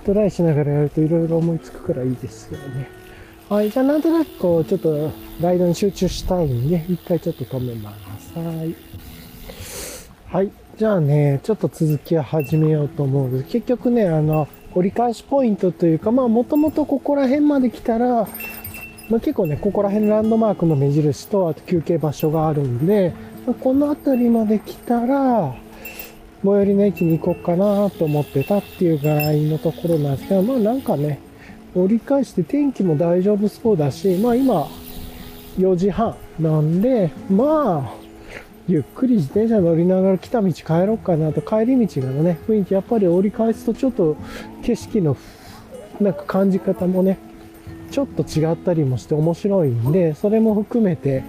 [0.04, 2.88] トライしながらやるといろいろ思いつくからいいですよね。
[3.48, 8.32] はい、じゃあなんとなくこう、ちょっとライドに集中したいんで、一回ちょっと止めます。
[8.38, 8.74] はい。
[10.34, 10.50] はい。
[10.76, 13.52] じゃあね、ちょっと続きを始めようと思うんです。
[13.52, 18.26] 結局ね、あの、折り返しポイントというか、まあ、もともとここら辺まで来たら、
[19.08, 23.14] まあ、結構ね、ここら辺ランドマークの目印と、あと休憩場所があるんで、
[23.46, 25.54] まあ、この辺りまで来たら、
[26.42, 31.20] 最寄りの駅に行こうかなと思ってたっていうぐらいのところなんですけど、まあなんかね、
[31.76, 34.66] 折り返して天気も大丈夫そうだし、まあ今、
[35.58, 38.03] 4時半なんで、まあ、
[38.66, 44.16] ゆっくり自転車乗りながら来た道帰ろうかなと、帰り道がね、雰囲気やっぱり折り返すとちょっと
[44.62, 45.16] 景色の
[46.00, 47.18] なんか感じ方もね、
[47.90, 51.22] ちょっと違ったりもして面白いんで、それも含めて、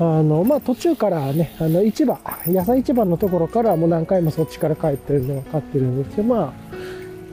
[0.00, 6.52] あの、まあ、途中からね、あの、市場、野菜市場のところからもう何回もそっちから帰ってるの分かってるんですけど、まあ、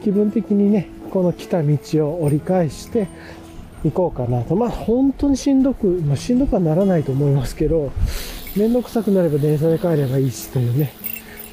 [0.03, 3.07] 気分的にね、この来た道を折り返して
[3.83, 4.55] 行こうかなと。
[4.55, 7.91] まあ、本当にしんどく、まあ、しんどくはならないと思いますけど、
[8.55, 10.93] めんどくさくなれば電車で帰ればいいしというね、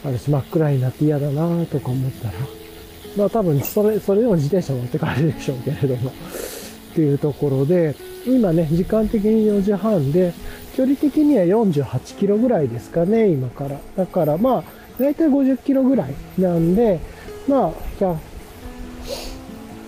[0.05, 2.35] あるし真っ暗になって嫌だなとか思ったら、
[3.17, 10.33] まあ多分それ、それでも自転車持って帰るでしょうけれども、っていうところで、今ね、時間的に4時半で、
[10.77, 13.81] 距離的には48キロぐらいですかね、今から。
[13.97, 14.65] だからまあ、
[14.99, 17.01] だいたい50キロぐらいなんで、
[17.49, 18.17] まあ、じゃあ、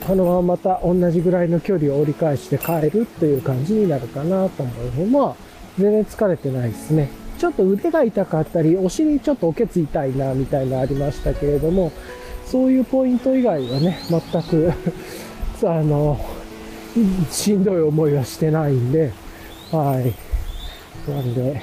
[0.07, 4.73] あのまままた同じぐらいの距離を折り返して帰るっていう感じになるかなと思
[5.03, 5.07] う。
[5.07, 7.09] まあ、全然疲れてないですね。
[7.39, 11.93] ちょっと腕が痛かったり、お尻ちょっとおけつ痛いな、みたいなありましたけれども、
[12.47, 14.73] そういうポイント以外はね、全く
[15.67, 16.19] あの、
[17.31, 19.13] しんどい思いはしてないんで、
[19.73, 20.15] はい。
[21.11, 21.61] なんで、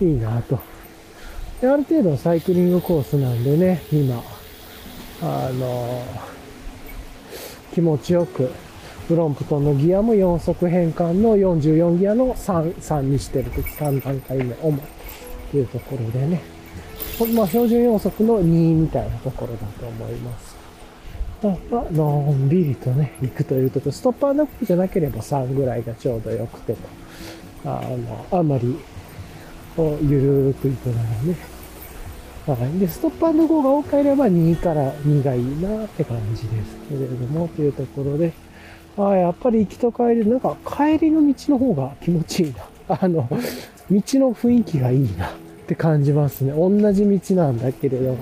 [0.00, 0.58] いいなと。
[1.62, 4.22] ある程度のサイクリングコースなんでね、今、
[5.22, 6.02] あの、
[7.72, 8.50] 気持ちよく
[9.08, 14.78] ブロンプトンのギアも4速変換の44ギアの3、3にしてるとき、3段階目、主
[15.50, 16.40] というところでね。
[17.34, 20.56] まあ、標準4速の2みたいなところだと思います。
[21.70, 26.78] まあ、のんびりとね、行くというとこ、ストッパーなくじゃなければ3ぐらいがちょうど良くてと。
[27.66, 28.78] あの、あまり、
[29.76, 31.36] ゆるーく行くならね。
[32.46, 32.78] はい。
[32.78, 38.32] で、ストッパーの5が多ければ2から2がいいなって感じですけれども、というところで、
[38.96, 42.54] あ、やっぱり行きと帰り、なんか帰りの道の方が気持ちいい
[42.88, 42.96] な。
[43.00, 43.36] あの、道
[43.90, 45.30] の雰囲気がいいなっ
[45.66, 46.52] て感じますね。
[46.52, 48.16] 同じ道なんだけれど、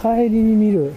[0.00, 0.92] 帰りに見る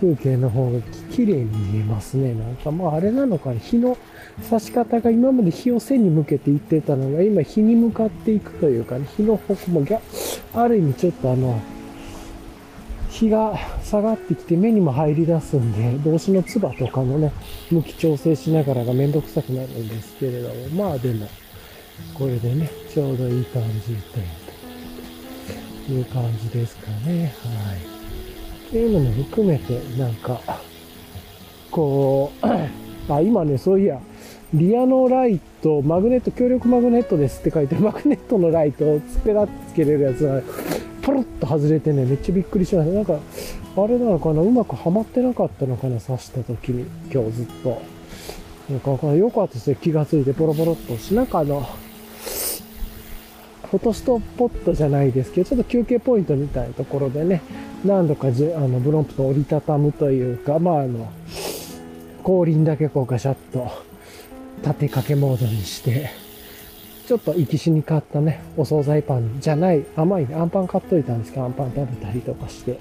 [0.00, 0.78] 風景の方が
[1.10, 2.34] 綺麗に見えますね。
[2.34, 3.96] なんかまああれなのか、日の
[4.42, 10.00] 差し方が今まで日を背に向けて行ってたのが、今日に向かっていくというかね、日の方向もギャ
[10.54, 11.60] ある意味ちょっとあの、
[13.14, 17.32] 日が下がってきて目にも入り出すんで、帽子のつばとかもね、
[17.70, 21.28] 向き調整しながらがめんどくさくなるんですけれども、まあでも、
[22.14, 23.94] これでね、ちょうどいい感じ
[25.86, 27.32] という感じですかね。
[27.44, 27.78] はい。
[28.68, 30.40] っていうのも含めて、なんか、
[31.70, 32.46] こう、
[33.12, 34.00] あ、今ね、そういや、
[34.52, 40.42] リアのライト、マグネット、強力マグネットですって書いて、マグネットのライトをつけらつけれるやつが
[41.04, 42.94] ポロッと外れてね、めっちゃびっくりしました。
[42.94, 43.18] なんか、
[43.76, 47.82] あれなのかなうまくはまってなかったのかな刺した時に、今日ずっと。
[48.70, 49.76] なんか、かよかったですね。
[49.80, 51.14] 気がついてポロポロっとし。
[51.14, 51.60] なんかあの、
[53.70, 57.42] フォトストポットじゃないですけど、ちょっと休憩ポイントみたいなところでね、
[57.84, 61.12] 何度かじあのブロンプと折りたたむというか、まああの、
[62.22, 63.70] 後輪だけこうガシャッと
[64.62, 66.23] 縦掛けモードにして、
[67.06, 72.78] ちょっと行きしに買ったね、お惣菜パンじゃない、甘い、ね、アンパン買っといたんですけど、アンパン食べたりとかして、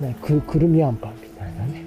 [0.00, 1.84] ね、くくるみあんパンみたいなね。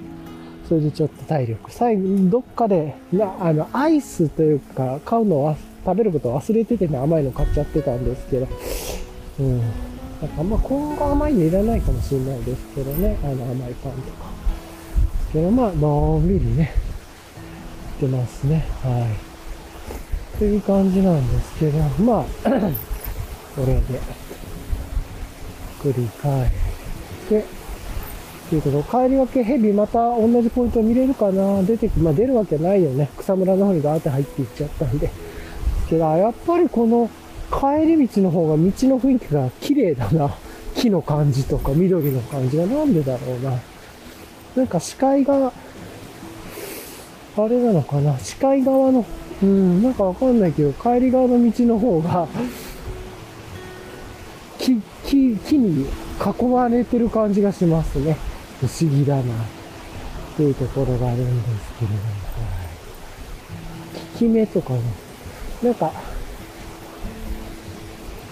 [0.68, 1.72] それでちょっと体力。
[1.72, 8.48] 最後、どっかで、な、あの、アイスというか、買うのは、食べること忘れててね、甘いの買っちゃってたんですけど、
[9.40, 9.60] うん。
[9.60, 14.26] なんかあんま今後甘いのいらないかもしれないですけどね、あの甘いパンとか。
[15.32, 16.72] けどまあ、のんびりね、
[17.98, 18.66] ってますね。
[18.84, 19.27] はい。
[20.38, 22.26] っていう感じなんですけど、まあ、
[23.56, 23.82] これで、
[25.82, 26.52] 繰り返し
[27.30, 27.46] て、
[28.50, 33.10] ということ帰り分けヘビまた同じポイント見れるかな出てき、まあ出るわけないよね。
[33.18, 35.10] 草むらの方にガーって入っていっちゃったんで。
[35.90, 37.10] けど、やっぱりこの
[37.50, 40.36] 帰り道の方が道の雰囲気が綺麗だな。
[40.76, 43.60] 木の感じとか緑の感じがなんでだろうな。
[44.56, 45.52] なんか視界が、
[47.38, 49.04] あれなのかな視界側の、
[49.44, 52.28] うん、なんかわかんないけど、帰り側の道の方が、
[54.58, 58.18] 木、木、木に囲まれてる感じがしますね。
[58.60, 59.22] 不思議だな。
[59.22, 59.26] っ
[60.38, 62.02] ていうところがあるんですけれども。
[64.14, 64.82] 効き目とかね、
[65.64, 65.92] なんか、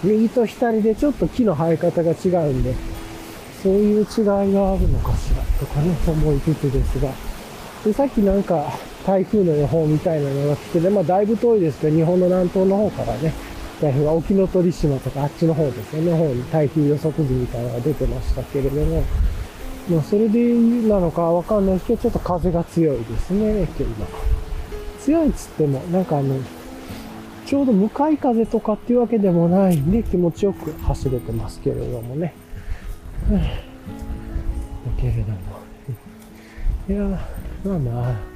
[0.02, 2.74] 右と左でちょっと木の生え方が違うんで、
[3.62, 7.10] そういう違いがあるのかしらとかね、思いつつですが。
[7.84, 8.72] で、さっきなんか
[9.06, 13.32] 台風の予報みたいなのが来てね、まあだいぶ遠いですけど、日本の南東の方からね、
[13.80, 19.04] 台風が沖ノ鳥島とかあっちの方ですよね、方に台風予測図みたいなのが出てましたけれども、
[19.88, 25.04] まあそれでいいなのかわかんないですけど、ちょっと風が強いですね、今日。
[25.04, 26.40] 強いっつっても、なんかあの、
[27.46, 32.34] ちょうど向かい風とかっていうわけでもないんで気持ちよく走れてますけれどもね。
[33.30, 33.38] だ
[35.00, 35.36] けれども。
[36.88, 37.20] いや、
[37.64, 38.35] まあまあ、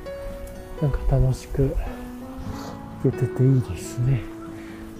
[0.80, 1.76] なんか楽しく
[3.04, 4.22] 行けてていいですね。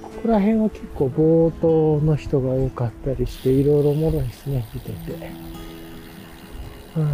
[0.03, 5.33] ここら辺は結構冒頭の人が多かったりして、いろいろおもろいですね、見てて。
[6.97, 7.07] うん。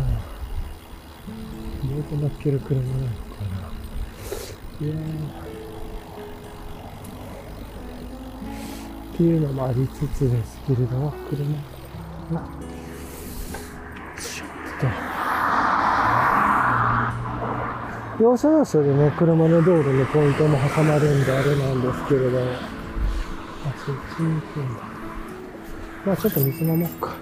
[1.88, 3.06] ボート乗っける車なのかな。
[4.86, 4.98] いやー
[9.14, 14.48] っていうのもありつつですけれども、車、ちょっ
[14.80, 14.86] と、
[18.18, 22.46] 要所要所でね、車の道路のポイントも挟まるんであれなんですけれども、
[23.66, 24.82] あ、そっちに行くんだ。
[26.06, 27.14] まあちょっと水飲もうか。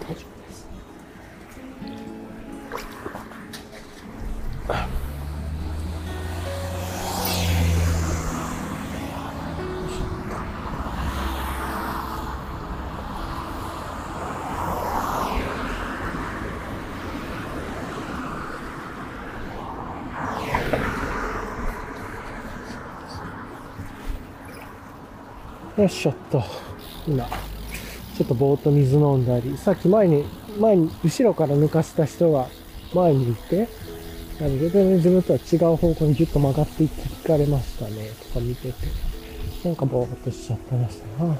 [0.00, 0.68] 大丈夫です。
[25.86, 26.42] よいしょっと。
[27.06, 27.28] 今、
[28.16, 30.24] ちょっとぼーっと水飲んだり、さっき前に、
[30.58, 32.48] 前に、後ろから抜かした人が
[32.92, 33.68] 前にいて、
[34.40, 38.74] なので、全然自分とは違う方向にギュッと曲がっていって聞かれましたね、とか見てて。
[39.64, 41.36] なんかぼーっとしちゃってましたな。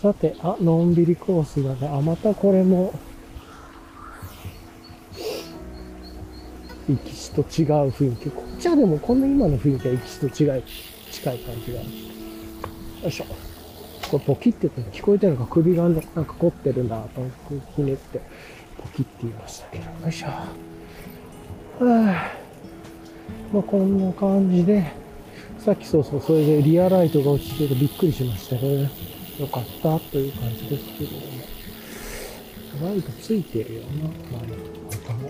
[0.00, 1.88] さて、あ、のんびりコースだね。
[1.92, 2.94] あ、またこれも、
[6.88, 8.30] 行き地と違う雰囲気。
[8.30, 10.62] こっちはでもこんな今の雰囲気は行き地と違い、
[11.10, 12.11] 近い感じがある。
[13.02, 13.24] よいしょ。
[14.10, 17.22] これポキって言って聞こえてるのか首がなんか凝ってるなと
[17.74, 18.20] ひねって
[18.78, 19.84] ポキって言いましたけど。
[19.84, 20.26] よいしょ。
[20.28, 20.50] は
[21.80, 22.32] あ、
[23.52, 24.92] まあこんな感じで、
[25.58, 28.90] さっきそうそう、それでリアライトが落ちててびっくりしましたね。
[29.38, 31.22] よかったという感じですけども。
[32.82, 34.54] ライトついてるよな、前の
[34.90, 35.28] 頭。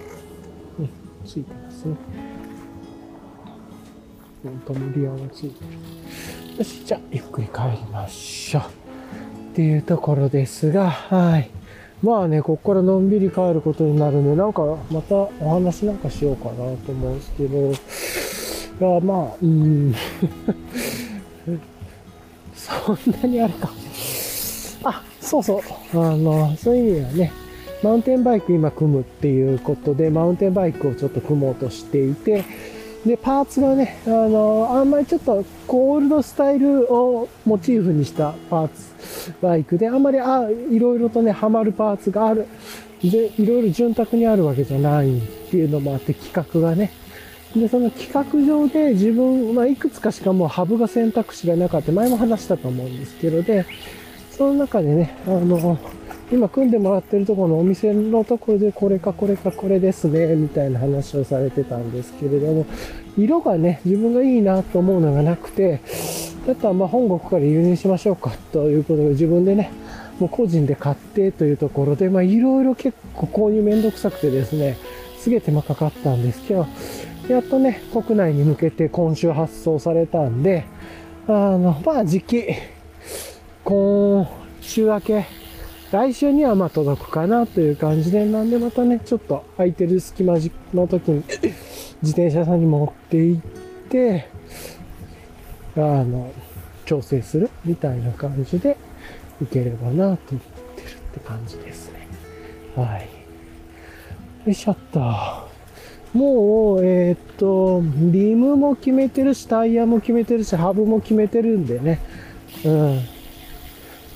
[0.79, 0.89] うん、
[1.25, 1.97] ついてますね。
[4.43, 6.42] 本当にリアがついてる。
[6.63, 8.63] よし、じゃあ、ゆっくり帰りましょう。
[8.63, 8.67] っ
[9.57, 11.51] ていうところですが、はい。
[12.05, 17.73] まあね、ここからのんびり帰ることになるんで、なんか、またお話なんかしようかなと思うんですけど、
[18.93, 19.93] いや、まあ、うん。
[22.55, 23.69] そんなにあれか。
[24.85, 25.61] あ、そうそ
[25.93, 26.01] う。
[26.01, 27.33] あの、そういう意味ではね、
[27.83, 32.45] マウンテンバイク今組むっていうことで、マウンテンバイクをちょっと組もうとしていて、
[33.07, 42.47] で、パーツがね、あの、あんまりちょっとコールドスタイルをモチーフにしたパーツ、バイクで、あんまり、あ、いろいろとね、ハマるパーツがある。
[43.03, 46.93] で、いろいろ潤沢にあるわけじゃないっていうのもあって、企画がね。
[47.57, 51.91] で、その企画上で自分、まあ、いくつかしかもうハブが選択肢がなかった。
[51.91, 53.67] 前も話したと思うんですけど、で、
[54.31, 55.79] その中でね、あの、
[56.33, 62.67] 今組んでもらってるところのお店のところでこれかこれかこれですね、みたいな話をされてたんですけれども、
[63.19, 65.83] 色がね、自分がいいなと思うのがなくて、
[66.47, 69.71] だったらまあ本国から輸入しましょうかということで自分でね、
[70.19, 74.79] もう個人で買ってというところで、まあいろいろ結構購入めんどくさくてですね、
[75.19, 76.67] すげえ手間かかったんですけど、
[77.29, 80.65] やっとね、国内に向けて今週発送されたんで、
[81.29, 82.47] あの、まあ時期、
[83.65, 84.27] 今
[84.63, 85.27] 週明け、
[85.93, 90.39] 来週にはま届くかなという感じで、なんでまたね、ちょっと空いてる隙間
[90.73, 91.23] の時に
[92.01, 93.43] 自転車さんに持って行っ
[93.91, 94.27] て、
[95.77, 96.33] あの、
[96.87, 98.79] 調整するみたいな感じで
[99.43, 100.41] いければなと思ってるっ
[101.13, 102.09] て感じですね。
[102.75, 103.09] はい。
[104.47, 105.01] よいしょっと。
[106.15, 112.01] もう、えー、っと、リムも決めてるし、タイヤも決めてるし、ハブも決めてるんでね。
[112.65, 113.01] うん。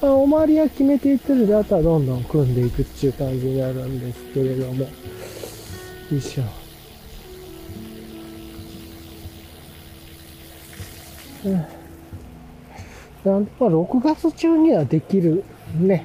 [0.01, 4.85] まあ、おまわりは決めていってるんで、あとはどんどん組んでいくっていう感じになるんですけれども。
[4.85, 4.89] よ
[6.13, 6.45] いしょ。
[11.47, 11.53] うん。
[13.25, 15.45] なんで、まあ、6月中にはできる
[15.81, 16.05] ね、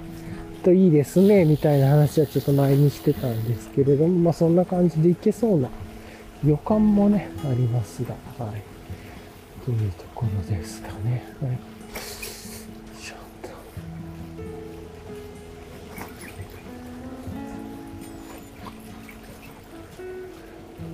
[0.63, 5.69] といいですね、みたいな話はちょっと前にしてたんですけれども、まあそんな感じでいけそうな
[6.45, 8.63] 予感もね、ありますが、はい。
[9.65, 11.23] というところですかね。
[11.41, 11.70] はい。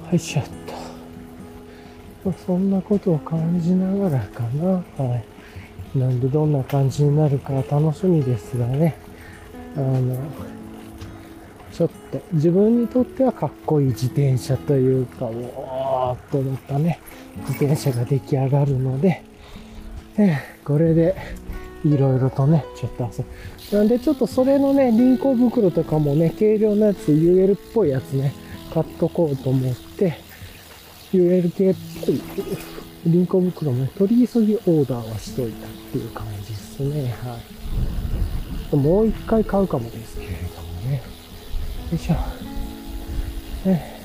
[0.08, 0.10] と。
[0.10, 0.50] はい、しょっと。
[2.30, 4.84] まあ、そんなことを感じながらかな。
[4.98, 5.16] は
[5.96, 5.98] い。
[5.98, 8.96] なんでどんな感じになるか楽しみですがね。
[9.76, 10.18] あの、
[11.72, 17.00] ちょっと自分にとってはかっこいい自転車というか、おーっと思ったね、
[17.48, 19.24] 自転車が出来上がるので、
[20.18, 21.16] えこれで
[21.86, 23.24] いろいろとね、ちょっと遊
[23.70, 23.78] ぶ。
[23.78, 28.34] なんでちょっとそれのね、輪行袋とかもね、軽量なやつ、UL っぽいやつね、
[28.74, 29.87] 買っとこうと思って、
[31.14, 31.76] UL 系っ
[32.06, 32.22] ぽい
[33.06, 37.16] 輪行袋もね、取り急ぎオーダーはしといたっていう感じですね。
[37.24, 37.40] は
[38.72, 38.76] い。
[38.76, 41.02] もう一回買うかもですけれどもね。
[41.92, 43.70] よいしょ。
[43.70, 43.97] ね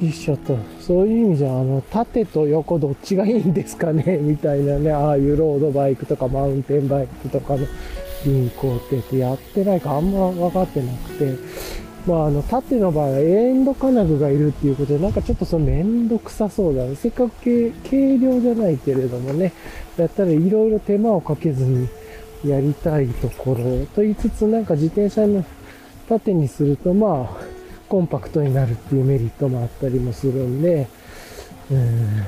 [0.00, 0.56] よいしょと。
[0.80, 7.66] そういう意味じゃ、あの、縦と横どっちがいいんですかねみたいなね、ああいうロードバイクとかマウンテンバイクとかの
[8.24, 11.36] 輪行ってやってないかあんま分かってなくて、
[12.06, 16.94] まあ、あの、縦の場合はエンド金具がいるっていうことで、なんかちょっとそのめんどくさそうだね。
[16.94, 19.52] せっかく軽量じゃないけれどもね、
[19.96, 21.88] やったらいろいろ手間をかけずに
[22.44, 25.44] やりたいところと言いつつ、なんか自転車の
[26.08, 27.57] 縦にすると、まあ、
[27.88, 30.86] コンパクトになるっていうメリットもあったりもするんで、
[31.70, 32.26] うん、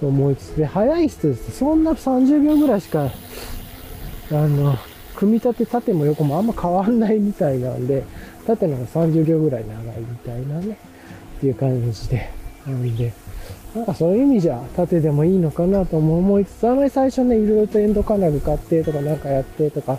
[0.00, 1.52] と思いつつで、早い人です。
[1.52, 3.10] そんな30秒ぐらいしか、
[4.30, 4.76] あの、
[5.16, 8.04] 組み立て縦も横もあんま変わんないみたいなんで、
[8.46, 10.78] 縦のが30秒ぐらい長いみたいなね、
[11.38, 12.30] っていう感じで、
[12.66, 13.12] なんで、
[13.74, 19.98] なんかそういう意味じゃ縦でもいいのかなとも思いつつ、あんまり最初ね、いろいろとエンド金具買ってとかなんかやってとか、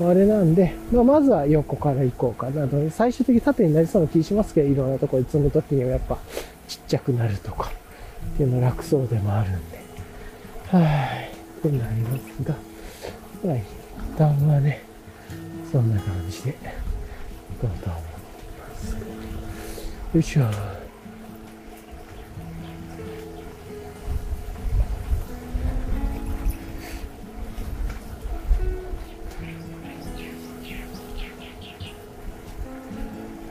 [0.00, 2.90] あれなんで、まあ、まずは横から行こうかなと。
[2.90, 6.18] 最終的に縦になりそうな気しますけど、いろんなところに積むときにはやっぱ
[6.66, 7.70] ちっちゃくなるとか。
[8.34, 9.82] っていうの楽そうでもあるんで。
[10.68, 11.32] はい。
[11.68, 12.54] ってなりますが、
[13.44, 13.64] まあ、一
[14.16, 14.82] 旦はね、
[15.70, 16.56] そんな感じで、
[17.60, 18.06] どうと思って
[18.58, 18.96] ます。
[20.14, 20.81] よいしょ。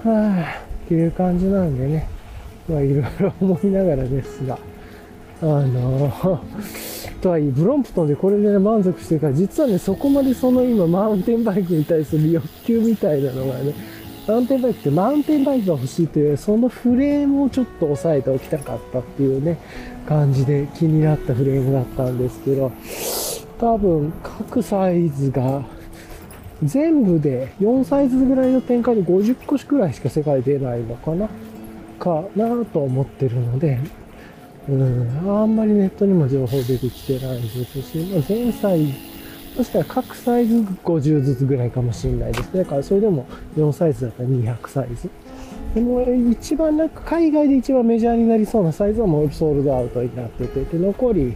[0.03, 2.07] はあ、っていう感じなんでね、
[2.67, 4.57] まあいろいろ思いながらですが、
[5.41, 6.41] あの、
[7.21, 13.73] とはいえ、ブロンプトンでこれで、ね、満足してるから、実はね、そこまでその今、マウンテンバイクに対する欲求みたいなのがね、
[14.27, 19.57] マウンテンバイクってマウンテンバイクが欲しいという、そのフレームをちょっと押さえておきたかったっていうね、
[20.07, 22.71] 感じで気になったフレームだったんですけど、
[23.59, 25.63] 多分各サイズが
[26.63, 31.29] 全部で4サイズぐらいの展開で50個くらいしか世界出ないのかな？
[31.99, 33.79] かなと思ってるので、
[34.67, 38.93] うん、あんまりネットにも情報出てきてないですし、まあ、全サイズ、
[39.55, 42.63] もしたら各サイズ50ずつぐらいかもしれないですね。
[42.63, 45.11] だからそれでも4サイズだったら200サイズ。
[45.75, 46.01] でも
[46.31, 51.35] 一番なんか海外で一番メジャーになりそうなサイズはもうソールドアウトになってて、で残り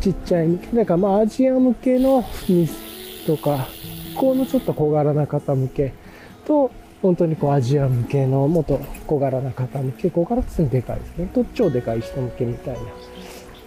[0.00, 3.66] ちっちゃい、だかまあアジア向けのミスとか、
[4.14, 5.92] このちょっと小柄な方向け
[6.46, 6.70] と、
[7.02, 11.26] 本当にこうアジア向けのもっと小柄な方向け、小柄ってでかいですね。
[11.26, 12.80] と超でかい人向けみたいな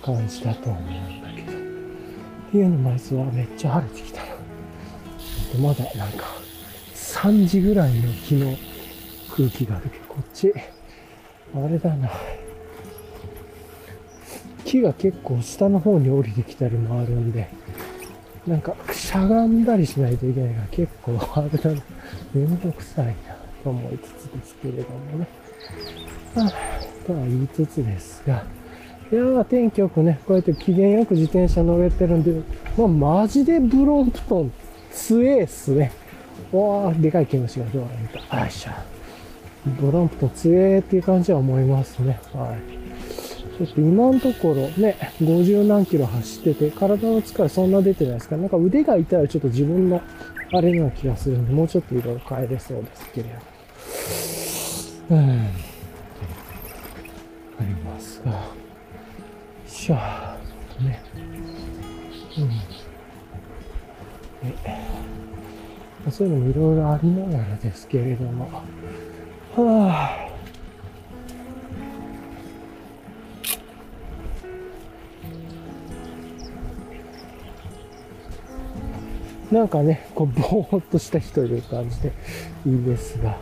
[0.02, 1.52] 感じだと思うんだけど。
[1.52, 1.56] っ
[2.52, 4.28] ていうのまずはめっちゃ晴れてきたな。
[5.62, 6.26] まだなんか
[6.93, 8.56] 3時ぐらいの日の
[9.36, 10.54] 空気があるけど、こっち、
[11.56, 12.10] あれだな。
[14.66, 17.48] 木が結構下の方に降りてきたりもあるんで、
[18.48, 21.82] なんかしゃがんだりしないといけないから結構あれだな。
[22.34, 23.14] めんどくさいな
[23.64, 25.28] と思いつつですけれどもね。
[26.36, 26.52] あ、
[27.06, 28.45] とは言いつつですが、
[29.12, 32.41] いやー、天気よくね、こうやって機嫌よく自転車乗れてるんで、
[32.78, 34.54] まあ、マジでブロンプトン
[34.91, 35.91] 強えっすね。
[36.52, 38.22] わー、でかい毛虫がドアにいた。
[38.36, 38.84] あいしゃ。
[39.66, 42.20] ブロンプトン強えっていう感じは思いますね。
[42.34, 42.76] はい。
[43.58, 49.99] ちょっと今のところね、50何キロ走ってて、体の疲れそんな出てないですから、なんか腕が痛いらちょっと自分の
[50.51, 53.30] あれな気がするんで、もうちょっといろいろ変えれそうですけれ
[55.10, 55.16] ど。
[55.16, 55.49] うん。
[57.60, 58.47] ありますが。
[59.68, 60.38] しゃ
[60.80, 61.01] あ、ね。
[62.38, 62.51] うん。
[66.08, 68.45] え、そういうのもいろいろありながらですけれども。
[69.55, 70.37] はあ。
[79.52, 82.12] なんかね、こう、ぼーっとした人いる感じで
[82.66, 83.38] いいですが、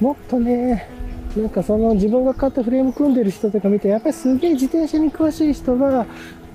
[0.00, 0.88] もっとね、
[1.36, 6.06] なんかその自分が買ったフレーム組んでる人とか見て、やっぱりすげえ自転車に詳しい人が、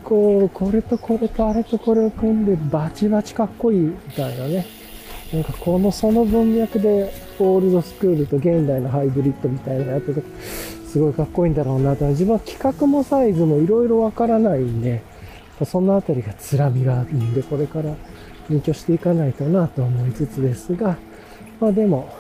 [0.04, 4.66] こう、これとこれとあれとこれを組んでバチバチかっこいいみたいなね。
[5.34, 10.24] なんかこのその文脈でオールドスクールと現代のハイブリッドみたいなやつ
[10.88, 12.08] すごいかっこいいんだろうなと。
[12.08, 15.04] 自分は規格もサイズもいろいろわからないんで、
[15.66, 17.94] そのあたりがつらみがあるんで、これから
[18.50, 20.98] 勉強していかないとなと思いつつですが、
[21.60, 22.14] まあでも、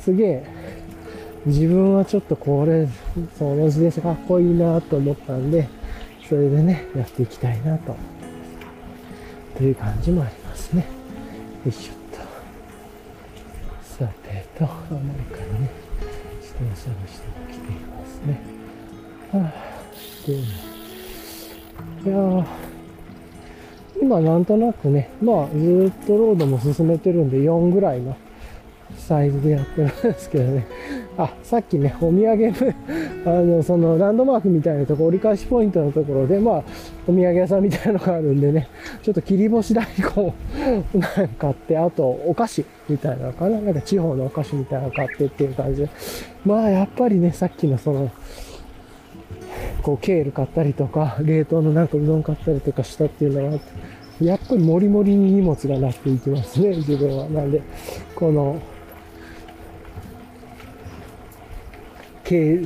[0.00, 0.60] すげえ
[1.46, 2.86] 自分はちょっとこれ、
[3.38, 5.68] その自転車かっこいいなと思ったんで、
[6.28, 7.96] それでね、やっていきたいなと。
[9.56, 10.86] という感じもありますね。
[11.64, 12.18] よいしょっと。
[14.04, 15.70] さてと、前からね、
[16.40, 18.40] 自転車の人が来ていますね。
[19.32, 19.52] はぁあ、
[20.26, 22.44] で、いやー、
[24.00, 28.16] 今なんとなくね、まあずっとロードも進めてるんで4ぐらいの
[28.96, 30.66] サイズでやってるんですけどね。
[31.18, 32.74] あ、さっきね、お土産の
[33.26, 36.64] あの、そのランドマークみたいなとこ、折り返しポイントのところで、まあ、
[37.06, 38.68] お土産屋さんみたいなのがあるんでね、
[39.02, 40.32] ちょっと切り干し大根
[40.98, 45.88] なんか買って、あとお菓子みたいなのかな、なんか地方のお菓子みたいなの買ってっていう感じで、
[46.44, 48.10] まあ、やっぱりね、さっきのその、
[49.80, 53.58] こう、ケール買ったりとか、 冷凍のなんかうどん買ったりとかしたっていうのがあっ
[54.18, 57.28] て、やっぱりもりもりに荷物がなっていきますね、 自分は。
[57.28, 57.62] なんで、
[58.14, 58.60] この、
[62.24, 62.60] 計、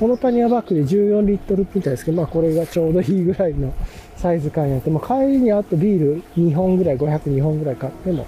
[0.00, 3.72] このパニアバッグで14リットルみたいですけど、まあこれがちょうどいいぐらいの
[4.16, 8.26] サイズ感やって、まあ帰りにあとビール2本ぐらい、502本ぐらい買っても、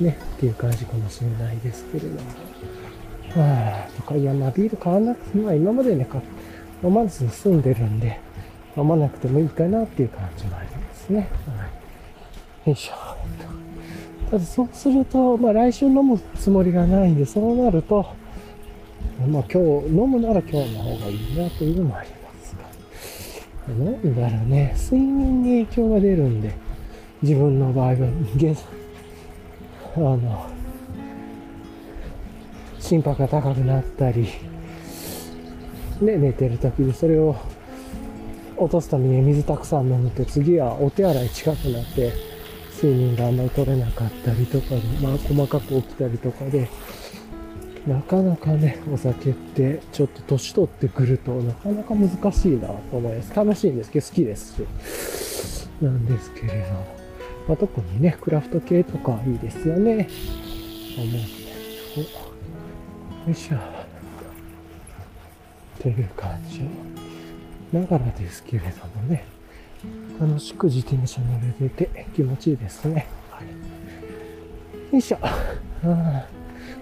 [0.00, 2.20] ね、っていう感じかもしれないですけれども。
[3.36, 6.45] はあ、とか、いや、まあビール買わなくて、まあ今までね、買って
[6.82, 8.18] 飲まずに済んでるんで、
[8.76, 11.18] 飲まなくてもいいかなっていう感じもありますね。
[11.18, 11.24] は
[12.66, 12.68] い。
[12.70, 12.94] よいしょ。
[14.30, 18.06] ただそうすると、まあ来週飲むつもりがないんで、そうなると、
[19.30, 22.64] まあ今日、飲むなら今日の方がいいなというのもありますが。
[23.72, 26.54] 飲んだらね、睡眠に影響が出るんで、
[27.22, 27.94] 自分の場合は、
[29.96, 30.46] あの、
[32.78, 34.28] 心拍が高くなったり、
[36.00, 37.36] ね、寝てる時にそれを
[38.56, 42.12] 落とすために水たくさん飲むと次はお手洗い近くなって
[42.82, 46.68] 睡眠があんまり取れなかったりとかで、まあ細かく起きたりとかで、
[47.86, 53.34] なかなかね、お酒ってちょっと年取ってくるとなかなか難しいなと思います。
[53.34, 54.66] 楽しいんですけど好きですし。
[55.80, 56.96] なんですけれど。
[57.48, 60.08] まあ、特にね、クラフト系とかいいですよね。
[60.96, 61.18] 思うんで。
[61.18, 61.24] よ
[63.30, 63.75] いしょ。
[65.80, 66.60] という感じ
[67.72, 68.66] ながらですけれど
[69.00, 69.24] もね。
[70.20, 73.06] 楽しく自転車乗れてて気持ちいいですね。
[73.30, 75.18] はい、よいしょ。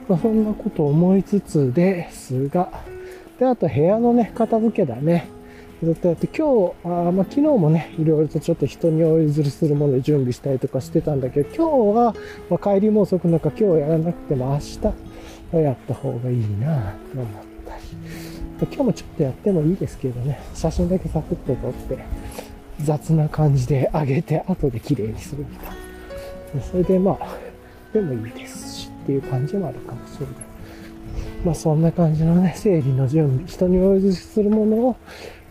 [0.09, 2.71] まあ、そんなこと思いつつですが、
[3.39, 5.29] で、あと部屋のね、片付けだね。
[5.83, 12.15] ずっとやって、今日、あまあ、昨日もね、いろいろとちょっと人にお譲りするもので準備したりとかしてたんだけど、今日は、
[12.49, 14.79] まあ、帰りも遅くなんか今日やらなくても明日
[15.53, 17.44] はやった方がいいなと思っ。
[18.67, 21.99] 今日もちょっとやってもいいですけどね、写真だけサクッと撮って、
[22.83, 25.67] 雑な感じで上げて、後で綺麗にするみたい
[26.57, 26.63] な。
[26.63, 27.39] それでまあ、
[27.93, 28.91] でもいいですし。
[29.05, 30.35] っていう感じもあるかもしれない。
[31.45, 34.97] まあそんな感じのね、整理の準備、人にお譲りするものを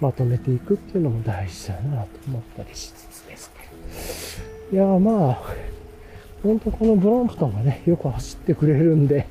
[0.01, 3.51] まとめていくっていうのも大事だなと思ったりしつつです
[4.71, 4.83] けど。
[4.83, 5.41] いやまあ、
[6.41, 9.27] ほんとこのブロンプトンがね、よく走ってくれるんで、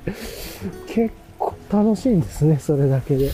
[0.86, 3.30] 結構楽しいんですね、それだけで。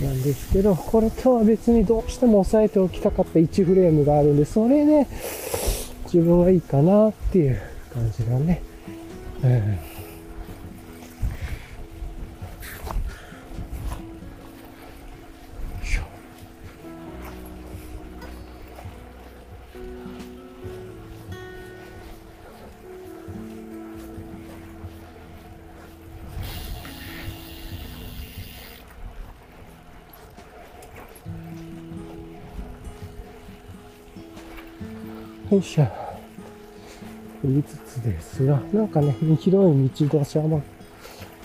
[0.00, 5.06] なんですけど、これとは別にどうしても押さえておきたかった1フレームがあるんで、それで
[6.04, 7.60] 自分はいいかなっていう
[7.92, 8.62] 感じがね。
[9.42, 9.78] うん。
[35.50, 35.86] よいしょ。
[37.42, 40.62] 言いつつですが、なんかね、広い道土砂も、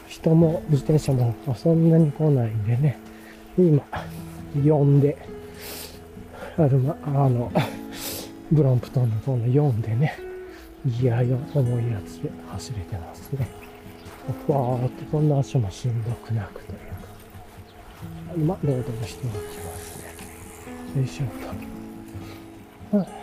[0.08, 2.99] 人も自転車もそんなに来ないんでね、
[3.58, 3.82] 今、
[4.56, 5.18] 呼んで、
[6.58, 7.49] あるま、あの、
[8.51, 10.18] ブロンプトンの方の4でね、
[10.86, 13.47] ギア4重いやつで走れてますね。
[14.45, 16.80] ふわーっとこんな足もしんどくなくという
[18.47, 19.97] か、ま、ロードもしておきます
[20.95, 21.01] ね。
[21.01, 23.22] よいしょと。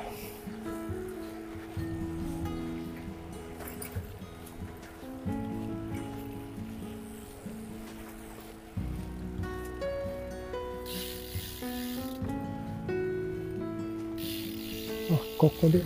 [15.40, 15.80] ここで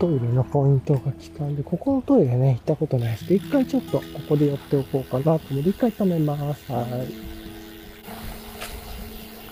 [0.00, 6.72] トイレのポイントが来たんで、ここのトイレね、行ったことないですけど、一回ちょっとここで寄っておこうかなと思って、一回止めます。
[6.72, 6.86] はい。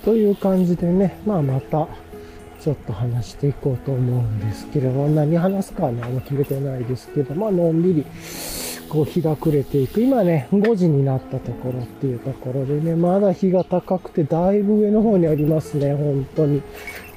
[0.05, 1.87] という感じでね、まあまた、
[2.61, 8.05] ちょっと話していこうと思うんですけれど、何話すかはね、あの決めてないですけど、まあのんびり、
[8.89, 10.01] こう日が暮れていく。
[10.01, 16.63] 今ね、5時になったところっていうところでね、まだ日が高くて、だいぶ上の方にありますね、本当に。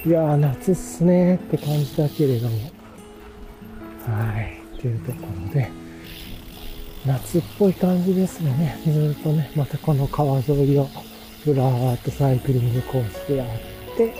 [0.05, 2.55] いやー、夏っすねって感じだけれども。
[4.07, 4.61] はい。
[4.77, 5.69] っていうところで、
[7.05, 8.79] 夏っぽい感じですね。
[8.85, 10.87] ずっとね、またこの川沿いを、
[11.45, 14.13] ぶらーっとサイクリングコースでやって、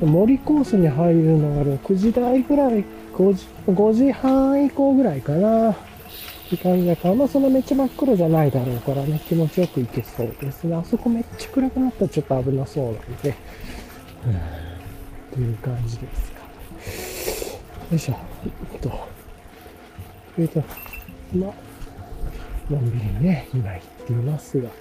[0.00, 2.84] 森コースに入るのが6時台ぐらい、
[3.14, 5.72] 5時 ,5 時半以降ぐらいかな。
[5.72, 5.76] っ
[6.50, 10.76] て感じだから、まあそのめっちゃ真っ黒じゃないだろうからね、気持ちよく行けそうですね。
[10.76, 13.34] あそこめっちゃ暗くなったらちょっと危なそうなんで、
[14.28, 14.38] うん、っ
[15.32, 16.40] ていう感じですか。
[17.90, 18.16] よいしょ。
[18.44, 19.08] えっと、
[20.38, 20.62] えっと、
[21.32, 21.54] ま、
[22.70, 24.72] のんびりね、今行っていますが、よ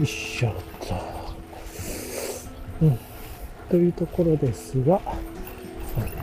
[0.00, 0.54] いしょっ
[0.86, 0.94] と。
[2.82, 2.98] うん。
[3.68, 5.00] というところですが、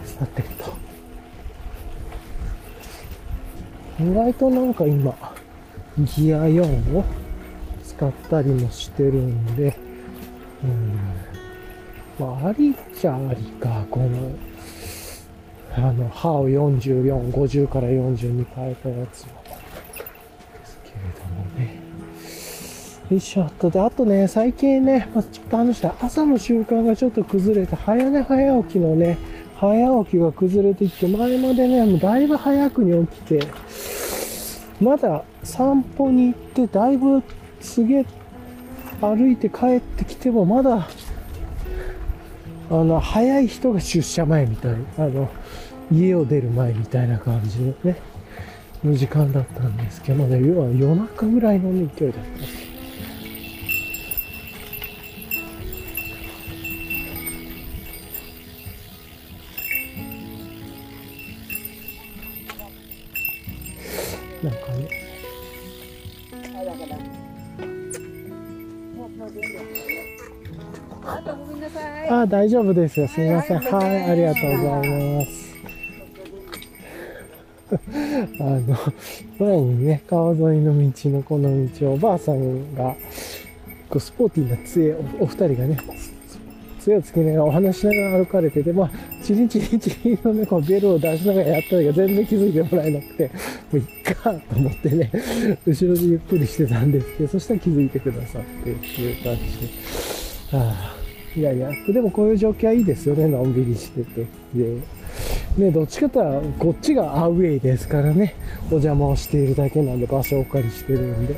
[0.05, 0.73] さてと。
[3.99, 5.13] 意外となんか今、
[5.97, 7.03] ギア4を
[7.84, 9.75] 使ったりもしてるんで、
[10.63, 11.30] うん
[12.22, 14.32] まあ、ありっちゃありか、この、
[15.76, 19.41] あの、歯を44、50から42に変えたやつも。
[19.43, 21.80] ですけれどもね。
[23.09, 23.72] よいしょっと。
[23.72, 29.17] で、あとね、最近ね、まあ、ちょっと話した朝の習慣がちょっと崩れて、早寝早起きのね、
[29.55, 33.47] 早起きが崩れてきて、前までね、もうだいぶ早くに起きて、
[34.80, 37.24] まだ散歩に行って、だいぶ
[37.59, 38.05] すげえ
[39.01, 40.88] 歩いて帰ってきても、まだ
[42.72, 45.30] あの、早い人が出社前みたい、あの、
[45.91, 47.97] 家を出る前みたいな感じのね、
[48.82, 52.72] の時間だったんですけどね、要は夜中ぐらいの勢いだったです。
[64.41, 65.01] なんかね。
[72.10, 73.08] あ、大丈夫ですよ。
[73.08, 73.60] すみません。
[73.60, 75.52] はい、ありがとうございます。
[78.39, 78.78] あの、
[79.39, 82.95] 前にね、川沿いの道のこの道をおばあさんが、
[83.89, 85.78] こうスポーティーな杖を、お二人がね、
[86.82, 88.91] 杖をつけながらお話しながら歩かれてて、まあ、
[89.24, 93.32] チリンチリンチリンのね、こうベルを出しながらやったのが全然気づいてもらえなくて、も
[93.74, 95.12] ういっかと思ってね、
[95.66, 99.68] 後ろでゆっくりしてたんですけど、そしたら気づいてくださってっていう感じで、
[100.52, 101.02] はあ
[101.36, 104.28] いやいや、でもこういう状況はいいですよね、のんびりしてて。
[104.54, 104.82] で、
[105.58, 108.36] ね、どっちかというと、こっちがアウェイですからね、
[108.68, 111.38] お邪魔をしているだけなんで、場所をお借りしてるんで、っ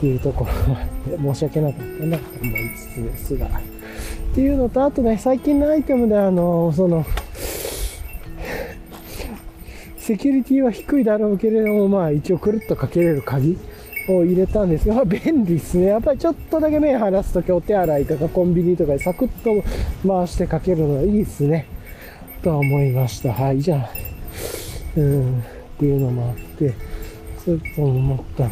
[0.00, 3.46] ていうところは、申し訳なかったなと思いつつですが。
[3.46, 3.50] っ
[4.34, 7.04] ていうのと、あとね、最近のアイテムで、あの、その、
[9.96, 13.58] セキュリティは低いだろうけれども、まあ一応くるっとかけれる鍵
[14.08, 15.86] を入れたんですが、便利ですね。
[15.86, 19.62] やっぱりちょっとだけ目離すときお手洗いとかコンビニとかでサクッと
[20.06, 21.66] 回してかけるのがいいですね。
[22.42, 23.32] とは思いました。
[23.32, 23.90] はい、じゃあ、
[24.96, 25.42] うん、っ
[25.78, 26.74] ていうのもあって、
[27.44, 28.50] そうと思ったの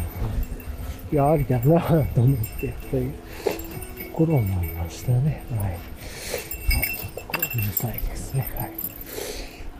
[1.11, 3.17] いや、ありだなと思って、というと
[4.13, 5.43] ころを思いましたね。
[5.59, 5.77] はい。
[6.97, 8.49] ちょっとこれうるさいですね。
[8.55, 8.71] はい。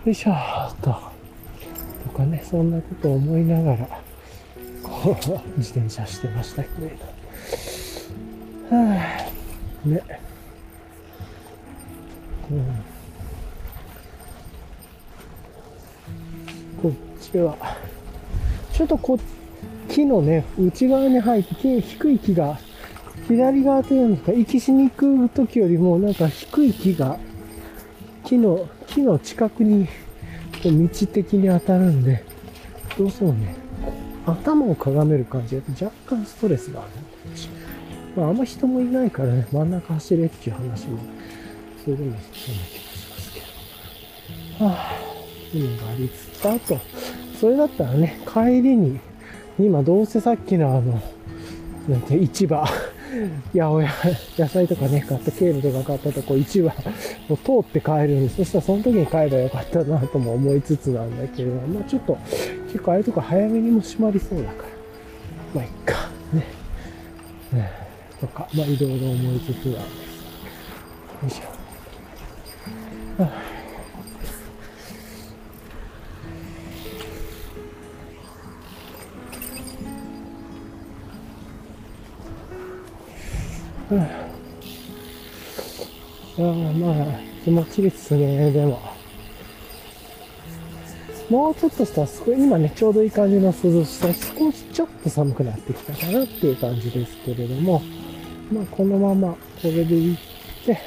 [0.06, 1.12] よいしょーっと。
[2.04, 4.02] とかね、そんなことを思いながら、
[5.58, 8.76] 自転車してましたけれど。
[8.76, 9.28] は
[9.86, 10.02] あ、ね。
[12.52, 12.66] うん。
[16.82, 17.56] こっちは、
[18.74, 19.20] ちょっとこ
[19.90, 22.60] 木のね、内側に入って木、低い木が、
[23.28, 27.18] 左側というんですか、行きしに行く時よりもなんか低い木が、
[28.24, 29.88] 木の、木の近くに、
[30.64, 32.24] 道的に当たるんで、
[32.98, 33.61] どうしてもね、
[34.26, 36.90] 頭をかがめる感じだと若干ストレスがある
[38.16, 41.00] まあ、あんま人もいないからね、真ん中走れっていう話も
[41.84, 43.40] するんですような気がしますけ
[44.60, 44.66] ど。
[44.66, 46.78] はぁ、いうのがありつつ、あと、
[47.40, 49.00] それだったらね、帰りに、
[49.60, 51.02] 今どうせさっきのあの、
[51.88, 52.66] なんて市場、
[53.54, 53.90] 八百屋、
[54.38, 56.72] 野菜とかね、買った、ケールとか買ったとこ市場
[57.30, 62.18] を通って帰るんで、そしたらその時に帰ればよかったなとも思いつつなんだけれども、まあちょっと、
[62.68, 64.70] 結構ああいうとこ早めにも閉まりそうだから、
[65.56, 66.46] まあいっか、ね。
[67.52, 67.72] ね
[68.22, 69.90] とか、まあいろいろ思いつつなんで
[71.22, 71.22] す。
[71.22, 73.24] よいしょ。
[73.24, 73.51] はあ
[83.98, 84.32] あ
[86.40, 86.42] あ
[86.74, 87.06] まあ、
[87.44, 88.80] 気持ちいいっすね、でも。
[91.30, 97.82] もうちょっとしたら、今ね、ちょうどいい感じの涼しさ、少しちょっと寒くなってきたかなっていう感じですけれども、
[98.52, 100.18] まあ、このまま、これでいっ
[100.66, 100.78] て、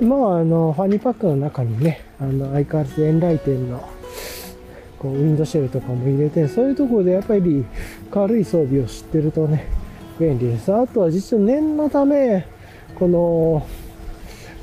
[0.00, 3.88] まあ、あの、ファニーパックの中にね、あの、相変わらずエンライテンの、
[4.98, 7.64] こう、ウィンドシェルとかも入れて、そういうところでやっぱり
[8.10, 9.66] 軽い装備を知ってるとね、
[10.18, 10.72] 便利です。
[10.72, 12.46] あとは実は念のため、
[12.98, 13.66] この、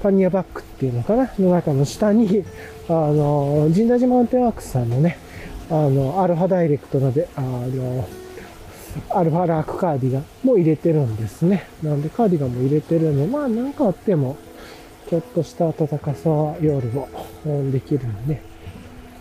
[0.01, 2.43] パニアバッグっていうのかなの中の下に、
[2.89, 5.18] あの、神田島マウンテンワークスさんのね、
[5.70, 8.06] あの、アルファダイレクトので、あの、
[9.10, 11.68] アルファラークカーディガンも入れてるんですね。
[11.82, 14.36] なんでカーディガンも入れてるので、まあなんかあっても、
[15.10, 17.08] ちょっとした暖かさは夜も
[17.72, 18.41] できるんで、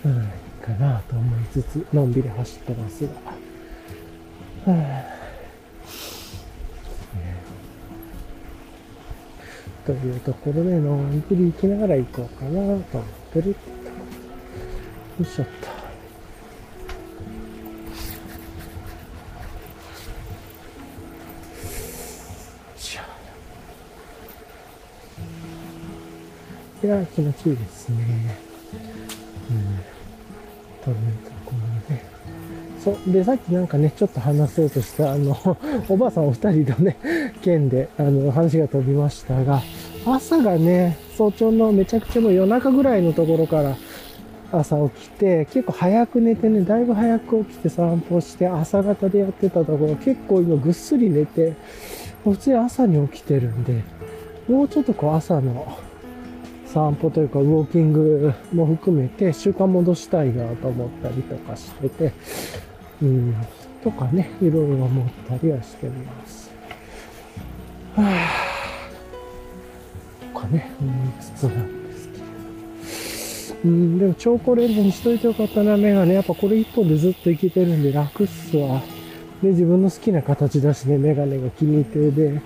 [0.05, 3.07] うん、いいかなと思いつつ、のんびり走ってます
[4.67, 4.73] が。
[4.73, 4.79] は
[5.19, 5.22] あ
[9.85, 13.71] というところで、のんびり行きながら行こうかなと思ってるっと。
[13.71, 13.83] よ
[15.21, 15.73] いしょっと。
[26.85, 28.37] いや、気持ちいいですね。
[29.51, 29.79] うん。
[30.83, 31.32] というところで。
[32.83, 33.13] そう。
[33.13, 35.37] で、さっきなんかね、ちょっと話そうとした、あの、
[35.89, 36.97] おばあさんお二人のね、
[37.43, 39.63] 件で、あの、話が飛びましたが、
[40.05, 43.77] 朝がね、早朝のめちゃくちゃもう夜中ぐらいのところから
[44.51, 51.55] 朝起きて、結構早く寝てね、だいぶ早く起きて散歩して、朝方でやってたところ、結構今ぐっすり寝て、
[52.25, 53.83] 普通に朝に起きてるんで、
[54.49, 55.79] もうちょっとこう朝の
[56.67, 62.13] 散歩というかウォーキングも含めて習慣戻したいなと思ったりとかしてて、
[63.03, 63.35] うん、
[63.83, 66.51] とかね、いろいろ思ったりはしてます。
[67.97, 72.25] はぁ、とかね、思いつつなんですけど。
[73.65, 76.15] うん、でも超高レンズにしといてよかったな、メガネ。
[76.15, 78.81] やっぱこれ一本でずっといけてるんで楽っすわ。
[79.43, 82.41] で、自分の好きな形だしね、メガネが気に入ってで、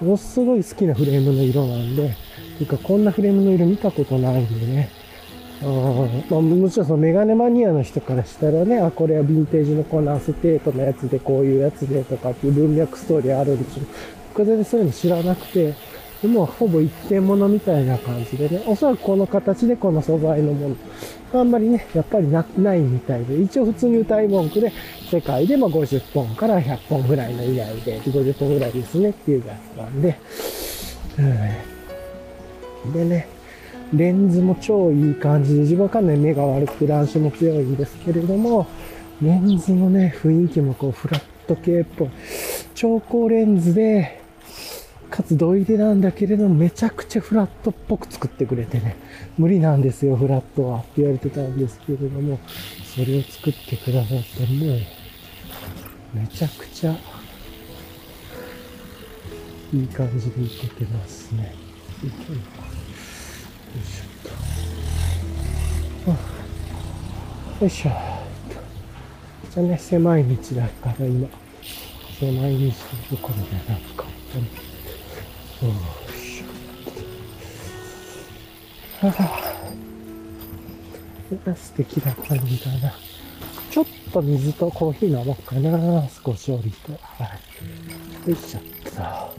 [0.00, 2.14] ものすごい好きなフレームの色なんで、
[2.58, 4.88] ていうか、こんなフレームの色見たことないんでね。
[5.62, 5.64] あ
[6.30, 13.86] まあ、もちろんそのメガネマニアの人からしたらね、あ、これはヴィンテージのコナーステートのやつでこういうやつでとかっていう文脈ストーリーあるんですけど、
[14.34, 15.74] 僕全然そういうの知らなくて、
[16.22, 20.76] でもほぼ一点物みたいな感じでね、おそらくこの形でこの素材のもの、
[21.32, 24.72] あんまりね、やっぱりなないみたいで、一応普通に歌い文句で、
[25.10, 30.18] 世界でも50本から100本ぐらいの以内で、50本ぐらいですねっていうやつなんで、
[32.84, 32.92] うん。
[32.92, 33.35] でね、
[33.92, 38.66] レンズも超いい感じで、自分はかなり目が悪くて乱視も強いんですけれども、
[39.22, 42.08] レンズのね、雰囲気もこうフラット系っぽい。
[42.74, 44.20] 超高レンズで、
[45.08, 48.96] かつ土入れなんだけれども、めちゃくちゃフラットっぽく作ってくれてね、
[49.38, 52.38] 無理なんですよ、フラットはって言われてたんですけれども、
[52.84, 54.78] それを作ってくださって、もう、
[56.12, 56.96] めちゃくちゃ、
[59.72, 61.54] いい感じでいけてますね。
[67.60, 67.98] よいしょっと。
[69.54, 71.28] じゃあね、狭い道だから今、
[72.18, 72.72] 狭い道の
[73.10, 74.10] ところでなんか、よ
[76.10, 76.46] いしょ。
[79.06, 79.26] はぁ、あ。
[81.56, 82.94] 素敵な感じだな。
[83.70, 86.08] ちょっと水とコーヒー飲もうかな。
[86.08, 86.92] 少し降りて。
[87.02, 87.38] は
[88.26, 88.30] い。
[88.30, 89.36] よいしょっと。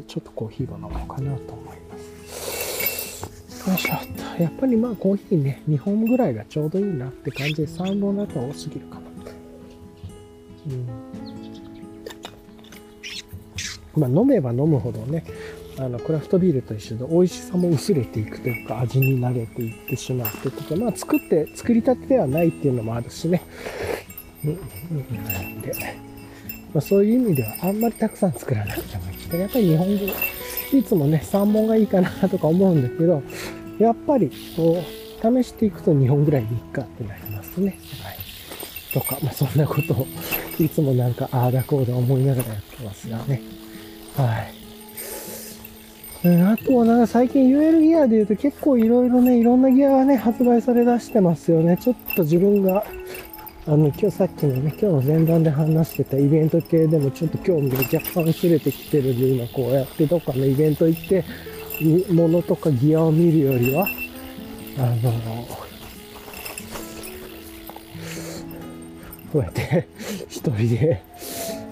[0.00, 3.68] で、ちょっとコーヒーを飲もうかなと思います。
[3.68, 3.98] よいしょっ
[4.36, 4.42] と。
[4.42, 9.02] やっぱりまあコーヒーね、2本ぐらいがちょうどいいなって感じで、3本だと多すぎるかな。
[10.68, 10.86] うん。
[13.96, 15.24] まあ飲めば飲むほどね、
[15.78, 23.42] あの、クラフトビールと一緒で美味しさも薄れていくというか、味に慣れていってしまうってとか、まあ作って、作りたてではないっていうのもあるしね。
[24.44, 25.72] うん、うん、なんで、
[26.72, 30.06] まあそういう意味ではあんまりたくさん作らなくてもいいけど、やっぱり日本語、
[30.72, 33.22] いつもね、3本がいいかなとか思うんだけど、
[33.78, 37.78] やっぱり、こう、試していくと2本ぐらいでいいかってなりますね。
[38.02, 38.16] はい。
[38.92, 40.06] とか、まあそんなことを、
[40.58, 43.40] いつもなんか、ああだこうだ思いながらやってますがね。
[44.16, 44.60] はい。
[46.22, 51.78] あとはなんか最近 UL ギアで言うと結構いろいろね、いろんなギアがね、発売され出してますよね。
[51.78, 52.84] ちょっと自分が、
[53.70, 61.24] あの、今日さっきのね、今日の前段で話してたイベント系でもちょっと興味が若干薄れてきてるんで、今こうやってどっかのイベント行って、
[62.12, 63.86] ものとかギアを見るよりは、
[64.76, 65.12] あの、
[69.32, 69.86] こうやって
[70.28, 71.00] 一人で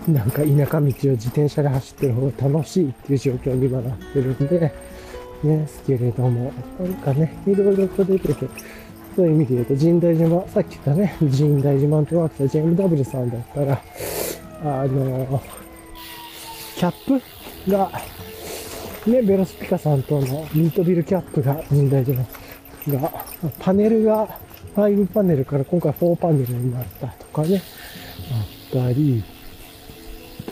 [0.07, 4.73] なんか田舎道を自転車で走ってる方が楽しいっていう状況に今なってるんで、ね、
[5.43, 8.47] ですけれども、なんかね、いろいろと出てて、
[9.17, 13.83] そういう意味で言うと、神代島、さっき言ったね、神代島ってわけた JMW さんだったら、
[14.63, 15.43] あの、
[16.77, 17.21] キャッ
[17.65, 17.91] プが、
[19.07, 22.25] ね、ベロスピカさんとのミートビルキャップが神代島
[22.89, 23.25] が、
[23.59, 24.39] パネルが
[24.75, 27.63] 5パネルから今回4パネルになったとかね、
[28.33, 29.25] あったり、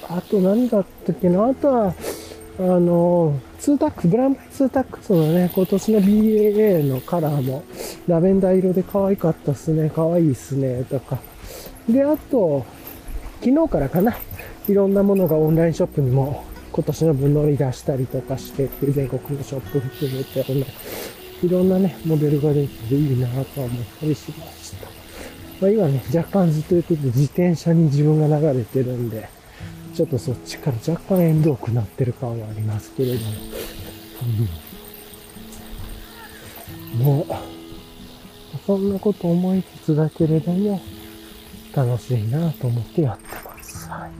[0.09, 1.95] あと何だったっけなあとは、
[2.59, 7.65] あの、2タックス、ブランバイ2タックスのね、今年の BAA のカラーも、
[8.07, 11.19] ラベンダー色で可愛かったっすね、可愛いっすね、とか。
[11.89, 12.65] で、あと、
[13.41, 14.17] 昨日からかな、
[14.69, 20.45] いろんなものがオンラインショップにも今年の分乗り出したりとかして、全国のショップ含めて、
[21.43, 24.87] いろんなね、モデルが出てていいなと思ったりしました。
[25.61, 29.29] まあ、今ね、若干ずっと言ってて自転車に自分が流れてるんで、
[29.97, 33.33] ちょっとそっちから若干遠くなってる感はありますけれども。
[36.99, 37.27] うん、もう、
[38.67, 40.83] そんなこと思いつつだけれども、
[41.75, 43.89] 楽しいなと思ってやってます。
[43.89, 44.11] はい。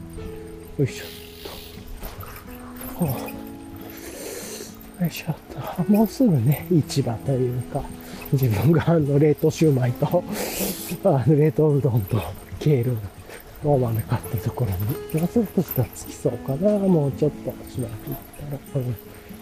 [0.81, 1.07] よいしょっ
[2.97, 3.05] と。
[3.05, 3.29] は
[4.99, 5.35] あ、よいしょっ
[5.85, 5.91] と。
[5.91, 7.83] もうすぐね、市場というか、
[8.33, 10.23] 自分があの冷凍シューマイと、
[11.03, 12.19] あの冷凍うどんと、
[12.59, 12.97] ケール
[13.63, 16.77] 大豆買ったところに、もうちょっとしたらつきそうかな。
[16.79, 18.17] もうちょっとしばらく行っ
[18.71, 18.95] たら、うん。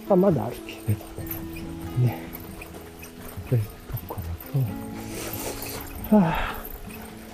[0.09, 1.05] あ、まだあるけれど。
[1.99, 2.07] ね。
[2.07, 2.21] ね
[3.49, 3.69] というと
[4.07, 4.17] こ
[4.53, 4.59] ろ
[6.09, 6.55] と、はあ、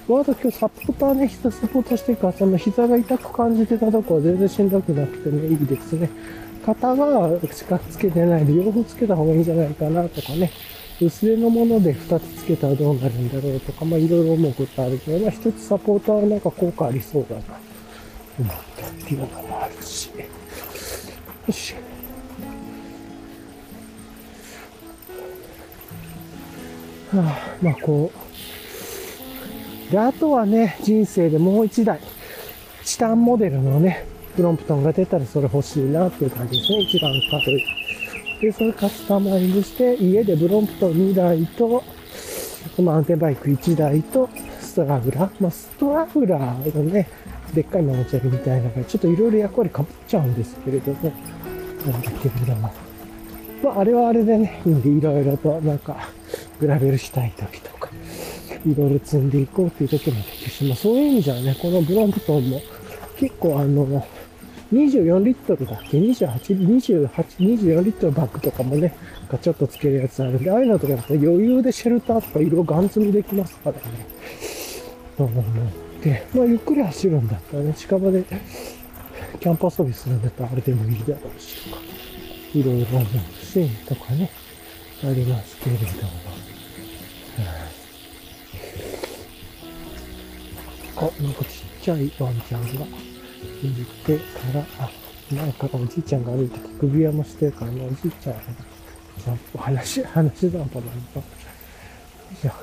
[0.07, 6.09] まだ今日サポーターね、膝サポートしてるから、その膝が痛く感じてたとこは全然しんどくなくてね、いいですね。
[6.65, 10.51] 肩がしかつけてないで、両方つけた方がいいんじゃないかなとかね。
[11.01, 17.41] 薄手のもので2つつけたらどうなるんだろうとか、まあいろいろ思うことあるけど、まあ一つサポーターはなんか効果ありそうだな、
[18.39, 20.11] 思ったっていうのもあるし。
[21.47, 21.73] よし。
[27.11, 28.11] はあ、まあこ
[29.89, 29.91] う。
[29.91, 31.99] で、あとはね、人生でもう一台、
[32.85, 36.79] チタンモデルのね、プロンプトンが出たらそれ欲しいなっていう感じですね。
[36.81, 37.80] 一番軽い。
[38.41, 41.83] で、それカスタマイズして、家でブロンプトン2台と、
[42.81, 44.27] マウンテンバイク1台と、
[44.59, 45.31] ストラグラー。
[45.39, 47.07] まあ、ストラグラーのね、
[47.53, 51.13] でっかいママチャリみたいなのが、ちょっといろいろ役割かぶっちゃうんですけれども、
[51.85, 52.73] なんだけれども。
[53.63, 56.09] まあ、あれはあれでね、いいんで、いろいろと、なんか、
[56.59, 57.91] グラベルしたい時とか、
[58.65, 62.61] いろいろ積んでいこうっていう時もできるし、まあ、そういう意味じゃね、このブロンプトンも、
[63.17, 64.03] 結構あの、
[64.71, 66.29] 24リットルだっけ ?28、
[66.77, 68.95] 28、24リットルバッグとかもね、
[69.29, 73.81] ガチャッとつけるやつあるんで、ああいうのとか余裕でシェルターとか色ガン積みできますからね。
[75.17, 75.45] と思っ
[76.01, 78.23] て、まあゆっくり走るんだったらね、近場で
[79.39, 81.81] キャンプ遊びするんだったらあれでもいいだろうしとか、
[82.53, 84.31] いろいろ思うし、とかね、
[85.03, 85.89] ありますけれども。
[90.97, 93.10] あ、なんかちっちゃいワンちゃんが。
[93.67, 94.91] 入れてから、あ、
[95.33, 98.35] なんかおじいちゃんが歩いて首輪もしてるからね、おじいちゃん、
[99.17, 100.81] 散歩、話、話散歩なんだ。
[100.81, 101.23] よ
[102.33, 102.49] いしょ。
[102.49, 102.55] は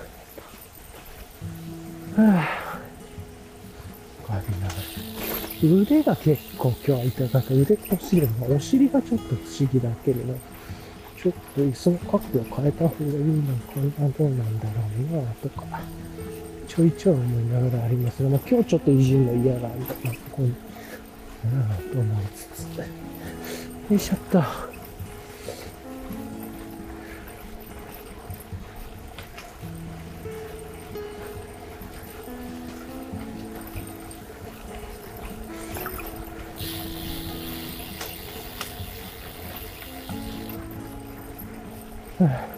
[2.16, 2.68] ぁ、あ。
[5.61, 7.55] りな腕が結構今日は痛かった。
[7.55, 8.55] 腕こするの。
[8.55, 10.34] お尻がちょっと不思議だけれど、
[11.20, 14.72] ちょっと椅子の角度を変えた方がいいのかな、どうなんだろ
[15.11, 15.80] うな、とか、
[16.68, 20.42] ちょいちょい思いながらありますが、まあ今日ちょっといじるの嫌なんで、まあ、ここ
[21.47, 24.68] なと思いつつ、よいしょっと。
[42.20, 42.58] y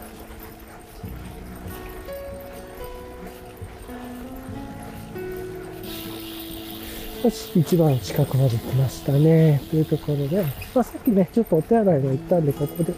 [7.23, 9.61] よし、一番近くまで来ましたね。
[9.69, 10.43] というところで、
[10.73, 12.95] まあ、さっきね、ちょっとお手洗いも行ったんで、ここで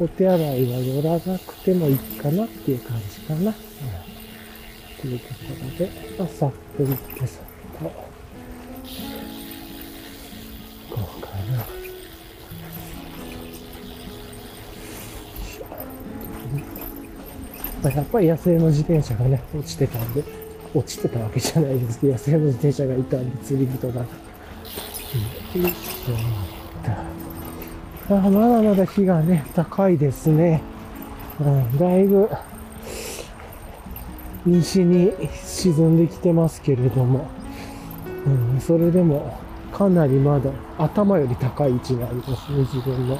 [0.00, 3.50] お手洗いは寄らなくてもいいかなっていう感じかな。
[3.50, 3.54] うん、
[5.00, 5.34] というとこ
[5.78, 7.90] ろで、まあ、さっと行ってさっと、行
[10.96, 11.58] こうかな。
[17.84, 20.41] まあ、やっぱり野生の自転車がね、落ちてたんで、
[20.74, 24.00] 落ちてたわけじゃないですけど、野生の自転車がいたんで、釣り人が。
[25.54, 28.14] うん、よいしょ。
[28.14, 30.62] あまだまだ火がね、高いですね。
[31.40, 32.28] うん、だいぶ、
[34.44, 35.12] 西に
[35.44, 37.28] 沈んできてますけれども、
[38.26, 39.38] うん、それでも、
[39.72, 43.18] かなりまだ頭より高い位置にありますね、自分の。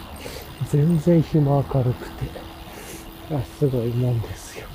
[0.71, 2.31] 全然日も明るくて、
[3.31, 4.67] あすごいもんですよ。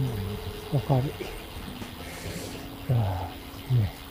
[0.00, 1.12] うん明る。
[2.90, 3.28] あ
[3.70, 4.06] あ、ね。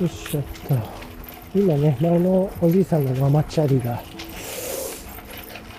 [0.00, 0.76] よいしょっと。
[1.54, 4.00] 今ね、前のおじいさんのママチャリが、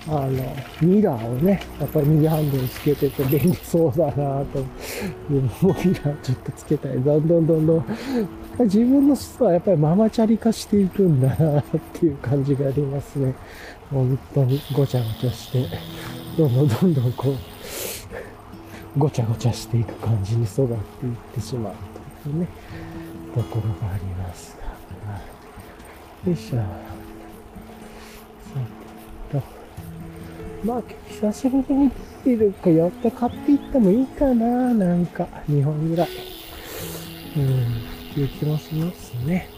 [0.08, 4.62] あの、ミラーをね、やっぱり右ハンドルつけてて便利そうだなと。
[5.60, 7.00] もうミラーちょっとつけたい。
[7.00, 7.84] どんどんどんどん。
[8.60, 13.34] 自分の人はやっぱりママチャリ化していくんだなっていう感じがありますね。
[13.90, 15.66] 本当にごちゃごちゃして、
[16.36, 17.34] どんどんどんどんこう、
[18.98, 21.74] ごちゃごちゃしていく感じに育っていってしまう
[22.22, 22.48] というね、
[23.34, 24.56] ところがあります
[26.24, 26.30] が。
[26.30, 26.99] よいしょ。
[30.64, 31.90] まあ、久しぶりに
[32.24, 36.08] ビールか寄って買っていってもいいかな、なんか、2本ぐらい。
[37.36, 37.62] うん、
[38.10, 39.48] っていう気もしますね。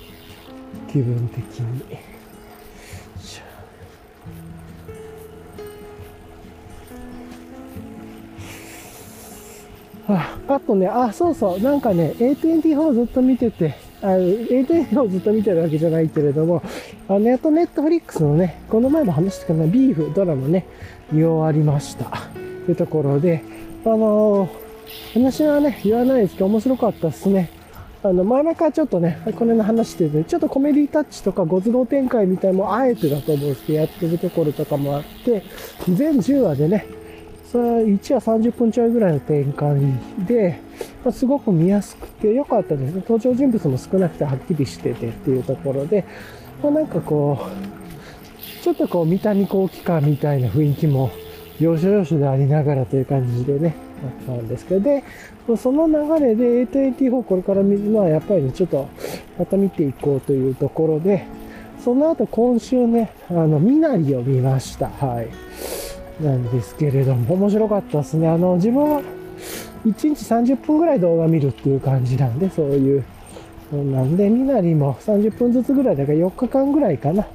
[0.90, 2.12] 気分的に。
[10.08, 16.62] ああとね、あ、そうそう、なんかね、A24 ずっと見てて、あの A24 ずっと見てるわけじゃないけれども、
[17.08, 20.66] あネットネットフリックスのね、この前も話したかな、ビーフドラマね、
[21.12, 22.04] 見終わりました。
[22.66, 23.42] というところで、
[23.84, 27.50] あのー、話はね、言わないですけど、面白かったっすね。
[28.02, 35.44] あの、前々からちょっとね、これの話してて、ちょっとコメディタッチとかご都合展開みたいもあえてだと思うんですけど、やってるところとかもあって、
[35.88, 36.86] 全10話でね、
[37.52, 39.78] それは1話30分ちょいぐらいの展開
[40.26, 40.58] で、
[41.04, 43.04] まあ、すごく見やすくて良かったですね。
[43.06, 46.06] 登場人物も少なくてはっきりしててっていうところで、
[46.62, 51.10] まあ、なんかこう、ちょっとこう三谷幸喜感みたいな雰囲気も
[51.60, 55.04] 要所要所でありながらという感じでね、あったんですけど、で、
[55.58, 58.88] その流れで A24 これからまあやっぱりね、ちょっと
[59.38, 61.26] また見ていこうというところで、
[61.84, 64.88] その後今週ね、あの、みなりを見ました。
[64.88, 65.91] はい。
[66.22, 68.28] なんですけれども、面白かったですね。
[68.28, 69.02] あの、自分は
[69.84, 73.04] 1日30分ぐらい動画見るっていう感じなんで、そういう
[73.72, 77.26] なんで、みなりも30分ずつぐらいだから4日間ぐらいかな。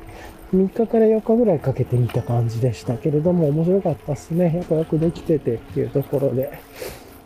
[0.54, 4.58] 3日から4日ぐらいかけてみた感じでしたけれども、面白かったっすね。
[4.58, 6.60] やっぱよくできててっていうところで。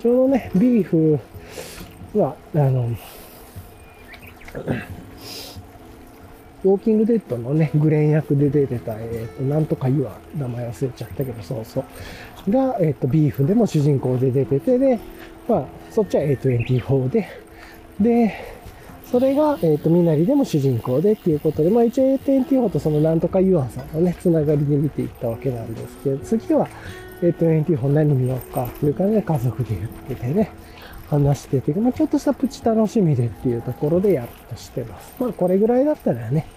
[0.02, 1.20] ちょうどね、ビーフ
[2.16, 2.90] は、あの、
[6.64, 11.84] ウォーキングデッドのね、グレン役で出てた、えっ、ー、と、なんとか言わ、名前忘れちゃったけど、そうそ
[12.48, 12.52] う。
[12.52, 15.00] が、えっ、ー、と、ビーフでも主人公で出てて、で、
[15.48, 17.28] まあ、そっちは A24 で、
[18.00, 18.34] で、
[19.12, 26.68] それが、えっ、ー、と、みなりでも主人公でっていうことで、まあ一応 A24 とそのなんとかユアさんのね、つながりで見ていったわけなんですけど、次は
[27.22, 30.52] A24 何見ようかっていう感じで家族で言っててね、
[31.12, 35.14] 話してて、まあちょっとしたプチ楽しみでっていうところでやっとしてます。
[35.20, 36.48] まあこれぐらいだったらね、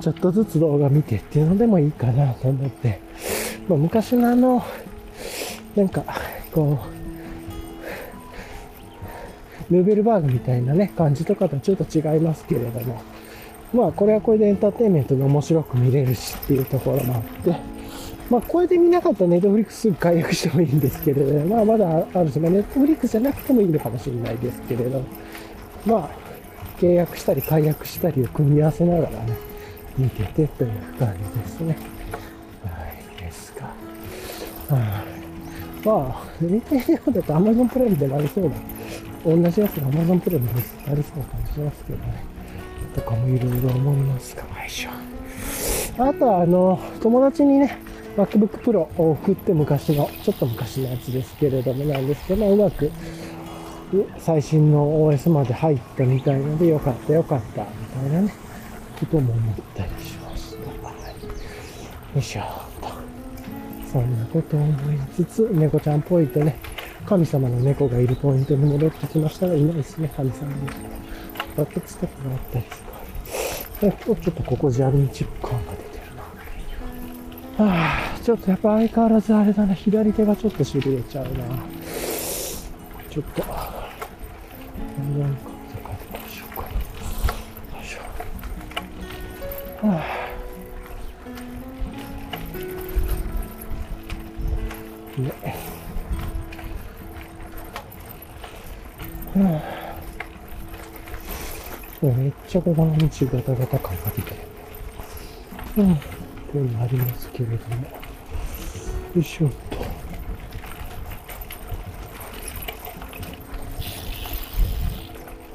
[0.00, 2.98] ちょっとずつ動画見てっていうのでもいいかなと思って、
[3.68, 4.64] まあ昔のあの、
[5.76, 6.04] なんか、
[6.52, 6.80] こ
[9.70, 13.00] う、ヌーベルバーグみたいなね、感じとかとちょっと違いますけれども、
[13.72, 17.56] まあこれはこれでエンターテインメントで面白く見れるしっていうところもあって、
[18.30, 25.02] まあこれで見なかったらネットフリックスすぐ解約してもいいんですけれど、まあまだあるし、まあネットフリックスじゃなくてもいいのかもしれないですけれど、
[25.84, 26.10] まあ
[26.78, 29.36] 契約したり解約したりを組み合わせながらね、
[29.98, 31.76] 見ててという感じですね。
[32.64, 32.70] は
[33.18, 33.66] い、ですか。
[33.66, 33.72] は
[34.70, 35.04] あ、
[35.84, 38.50] まあ、見てるようだと Amazon プライムでもありそうだ。
[39.24, 40.54] 同じやつが Amazon プライムで
[40.90, 42.24] ありそうな感じしますけどね。
[42.94, 44.90] とかもいろいろ思いますか、よいしょ。
[46.02, 47.78] あとは、あの、友達にね、
[48.16, 52.90] MacBook Pro を送って昔の、ちょっと昔のやつですけれどもなんですけど、ま、うまく
[54.18, 57.66] 最新の OS まで入ったみたいので、よかったよかったみ
[58.02, 58.34] たいなね、
[59.00, 60.88] ことも思ったりしました。
[60.88, 61.30] はい、よ
[62.16, 62.42] いしょ
[62.80, 62.88] と。
[63.92, 66.56] そんなことを思いつつ、猫ちゃんっぽいとね、
[67.06, 70.74] 神様の猫がいるポイントに戻ってきましたが、いないですね、神様の猫。
[71.56, 72.82] バケツとかがあったりす
[73.84, 73.92] る。
[74.06, 75.81] 今日ちょっとここ砂利チック感が。
[77.58, 81.30] はあ、ちょっとやっぱ相変わらずあれだな、左手がちょっと痺れちゃうな。
[83.10, 83.42] ちょっと、
[84.98, 86.68] 何かとかどうしようかな。
[86.68, 87.98] よいしょ。
[89.86, 90.02] はあ。
[95.20, 95.32] ね。
[99.34, 99.82] はあ。
[102.02, 104.36] めっちゃここの道ガタガタ感が出てる。
[105.76, 106.00] うん。
[106.52, 107.82] というのありますけれども。
[109.14, 109.50] よいしょっ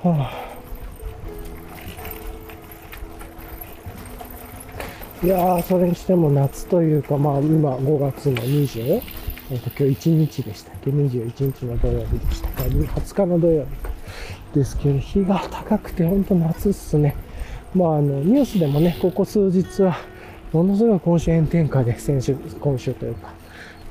[0.01, 0.09] と。
[0.09, 0.47] はあ。
[5.23, 9.01] いやー、それにしても夏というか、まあ今5月の20、
[9.51, 13.91] えっと今日1日でしたっけ ?21 日の土曜日でしたか ?20 日の土曜日か。
[14.53, 17.15] ですけど、日が高くて本当夏っすね。
[17.75, 19.97] まあ、あの、ニュースでもね、ここ数日は、
[20.53, 23.33] ものすごい今週炎天下で、先週、今週というか、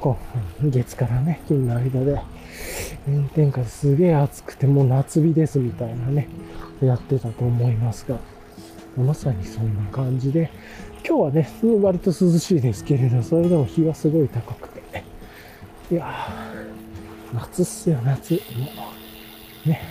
[0.00, 0.16] 今
[0.64, 2.20] 月からね、金の間で、
[3.06, 6.28] 炎天下ですげえ暑くて、もう夏日ですみたいなね、
[6.80, 8.18] やってたと思いますが、
[8.96, 10.50] まさにそんな感じで、
[11.06, 11.48] 今日はね、
[11.82, 15.04] 割と涼しいですけれど、それでも日はすごい高くて、ね、
[15.90, 18.32] いやー、夏っすよ、夏。
[18.32, 18.38] も
[19.66, 19.82] う、ね。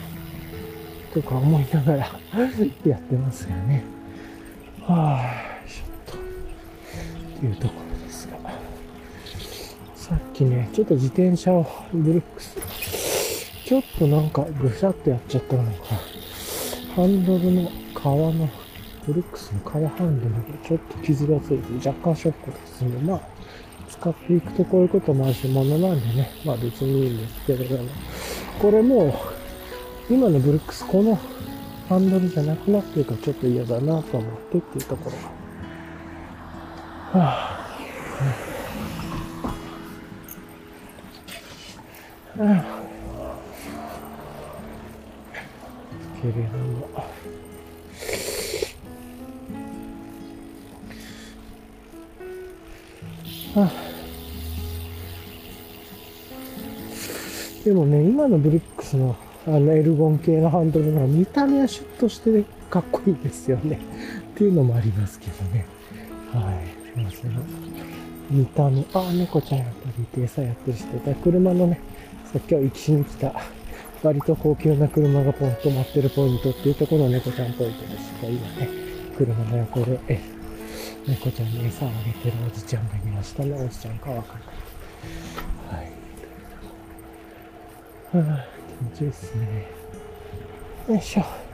[1.13, 3.83] とか思いながらやってますよね。
[4.81, 5.54] はあ、
[7.45, 8.37] いうところですが。
[9.95, 12.57] さっきね、ちょっと自転車をブルックス、
[13.65, 15.95] ちょっとなんかぐしゃっとやっちゃったのか、
[16.95, 18.49] ハンドルの革の、
[19.07, 22.89] ブルックスの革ハンドルがちょっと傷がついて若干ショックですね。
[23.01, 23.21] まあ、
[23.89, 27.89] 使っていくとこういうこともあるし、ものなんでね、まあ別にいいんですけれども、
[28.61, 31.17] これもう、今のブルックスこの
[31.89, 35.34] ハンドルじゃなくなってるからちょっと嫌だなと思ってっていうところが。
[37.19, 37.55] は、
[42.37, 42.65] あ、はあ、
[46.21, 46.89] けれども。
[53.57, 53.71] あ、
[57.63, 59.15] でもね、今のブルックスの
[59.47, 63.79] あのエルゴン系のハンドルの見た目はシュッとして、かっこいいですよね。
[64.31, 65.74] っていうのもありますけどね。
[68.43, 71.15] あ、その、見た目、あ、猫ちゃんやったり、餌やったりしてた。
[71.15, 71.79] 車のね、
[72.31, 73.33] さっきは行きしに来た、
[74.03, 78.69] 割と高級な車がポンと待ってるポイントっていうところの猫ちゃんポイントですが、今ね、
[79.17, 80.19] 車の横で、え、
[81.07, 83.53] 猫ちゃんに餌をあげてるおじちゃんがいましたね。
[83.53, 84.55] おじちゃんかわかんない。
[85.81, 86.05] はい。
[88.15, 88.45] はあ
[88.77, 89.65] 気持ちいいですね
[90.87, 91.44] よいしょ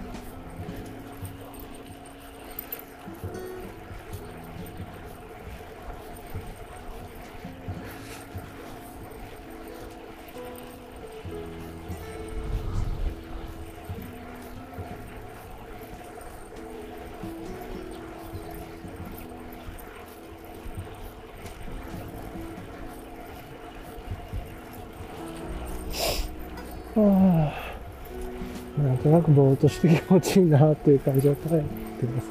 [29.61, 31.61] として気持ちいいなっていう感じを捉え
[31.99, 32.27] てます。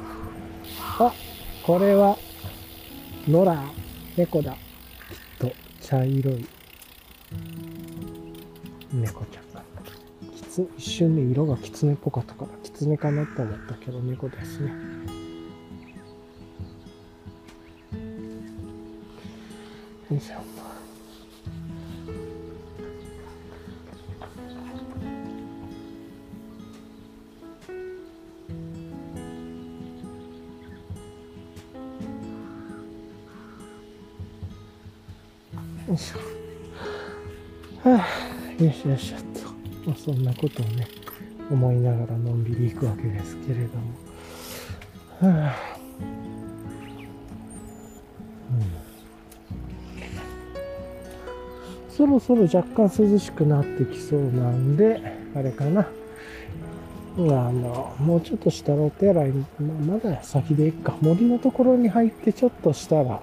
[0.99, 1.13] あ、
[1.63, 2.17] これは、
[3.27, 3.55] 野良、
[4.17, 4.51] 猫だ。
[4.51, 4.57] きっ
[5.39, 6.45] と、茶色い、
[8.93, 9.41] 猫ちゃん。
[10.35, 14.90] きつ、一瞬で色が狐っぽかったから、狐かなと思ったけど、猫ですね。
[38.91, 39.49] よしよしよっと。
[39.87, 40.87] まあ、そんなことをね、
[41.49, 43.91] 思いながらのんびり行くわけですけれども。
[45.21, 45.77] はあ、
[51.89, 55.01] うん、そろそろ若干涼しくなってきそうなんで、
[55.35, 55.81] あれかな。
[55.81, 55.85] あ
[57.17, 60.97] の、もうちょっとしたらお手洗い、まあ、まだ先でいいか。
[61.01, 63.21] 森のところに入ってちょっとしたら、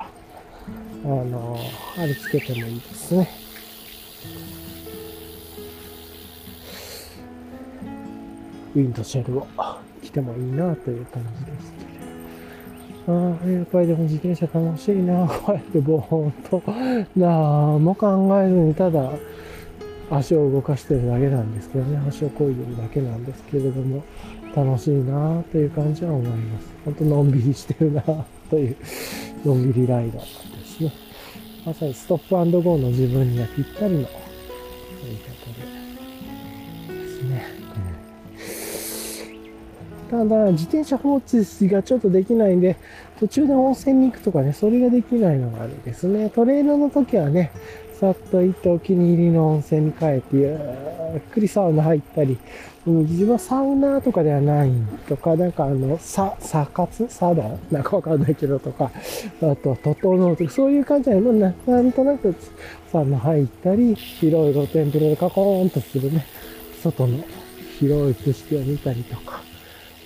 [1.04, 1.58] あの、
[1.94, 3.47] 貼り付けてもいいですね。
[8.74, 9.46] ウィンドシェルを
[10.02, 11.78] 着てもいいなという感じですけ
[13.06, 13.14] ど。
[13.14, 15.26] ああ、やっぱりでも自転車楽しいな。
[15.44, 16.62] こうやってぼーんと、
[17.16, 19.10] なんも考えずにただ
[20.10, 22.00] 足を動かしてるだけなんですけどね。
[22.08, 24.02] 足を漕いでるだけなんですけれども、
[24.54, 26.66] 楽しいなという感じは思います。
[26.84, 28.02] ほんとのんびりしてるな
[28.50, 28.76] という、
[29.44, 30.92] のんびりライダーですね。
[31.64, 34.08] まさにストップゴーの自分にはぴったりの
[40.10, 42.76] ただ、自転車放置がちょっとできないんで、
[43.20, 46.30] 途中で温泉に行くとかね、それができないのがあるんですね。
[46.30, 47.50] トレイルの時はね、
[47.98, 50.56] さっと行ってお気に入りの温泉に帰って、ゆ
[51.16, 52.38] っくりサウナ入ったり、
[52.86, 54.72] 自分はサウナーとかではない
[55.08, 58.90] とか、なんかあの、さ、サ活サダなんかわかんないけどとか、
[59.42, 62.34] あと、整うとか、そういう感じで、ななんとなく
[62.92, 66.24] サウナ入ったり、広い露天風呂でカコーンとするね、
[66.82, 67.18] 外の
[67.78, 69.42] 広い景色を見たりとか、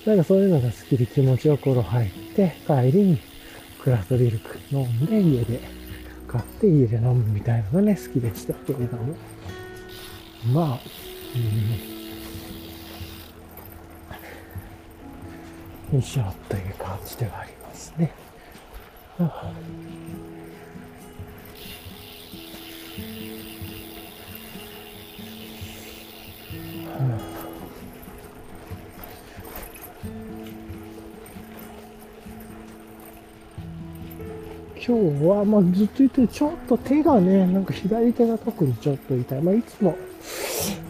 [0.05, 3.19] なんかそういうのが好きで気持ちよく風呂入って、帰りに
[3.81, 5.61] クラフトビルク飲んで家で
[6.27, 9.15] 買って家で飲むみたいなのがね、好きでしたけれども。
[10.51, 10.79] まあ、
[15.91, 18.11] うん、一緒という感じではありますね。
[19.17, 19.53] は
[26.99, 27.32] あ
[34.85, 39.41] 今日は、まあ、ずっと言ってちょっと手がね、なんか左手が特にちょっと痛い。
[39.41, 39.97] まあ、いつも、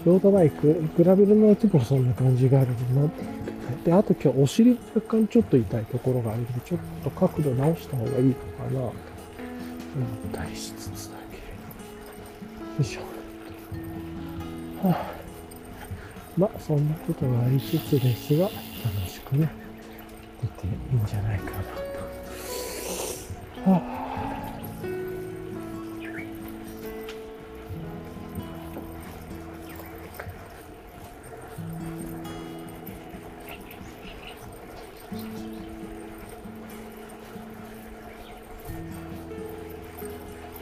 [0.03, 3.13] ロードバイク、グラベルの時もそんな感じがあるので、
[3.85, 8.93] で、あと今日お尻若干ちょっと痛いところがあるので、ちょっと角度直した方がいいのかな、と思っ
[10.31, 12.65] たりしつつだけれど。
[12.65, 13.01] よいしょ。
[14.87, 15.11] はあ、
[16.35, 19.51] まあ、そんなことがありつつですが、楽しくね、
[20.41, 21.82] 出ていいんじゃないかな。
[23.65, 23.81] あ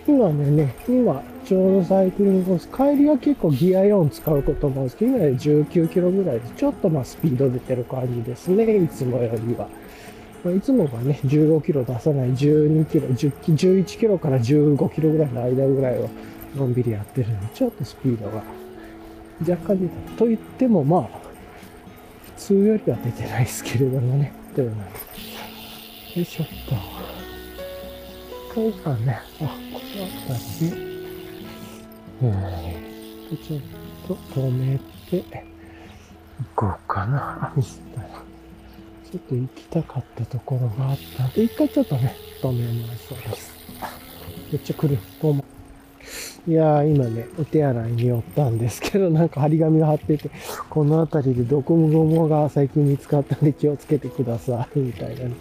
[0.07, 9.67] 今ね、今、ちょうどサイクリングコース、帰りは結構ギア4使うこともあるんですけど、今19キロぐらいで、ちょっとまあスピード出てる感じですね、いつもよりは。
[10.43, 16.09] まあ、いつもがね、15キロ出さない12キロ、11キロから15キロぐらいの間ぐらいを
[16.55, 18.43] のんびりやってるんで、ちょっとスピードが
[19.47, 20.17] 若干出た。
[20.17, 21.09] と言ってもまあ、
[22.37, 24.77] 普通よりは出てないですけれどもね、というの。
[24.77, 24.87] よ
[26.15, 26.75] いしょっと。
[28.53, 30.77] これかね、あ、この辺りで、
[32.23, 33.61] えー、ちょっ
[34.07, 35.23] と止めて、
[36.55, 37.53] 行こうかな。
[37.55, 38.10] ミスったな。
[39.11, 43.53] ちょっと行きたかったところがあったんで、一回ちょっとね、止めますそうです。
[44.53, 44.97] めっちゃ来る。
[45.21, 45.43] どうも。
[46.47, 50.31] いやー、今ね、お手洗いに寄ったんですけど、なんか張り紙が貼ってて、
[50.69, 55.31] この辺りでドコモゴモが最近見つかったんで気をつけてください、みたいなね。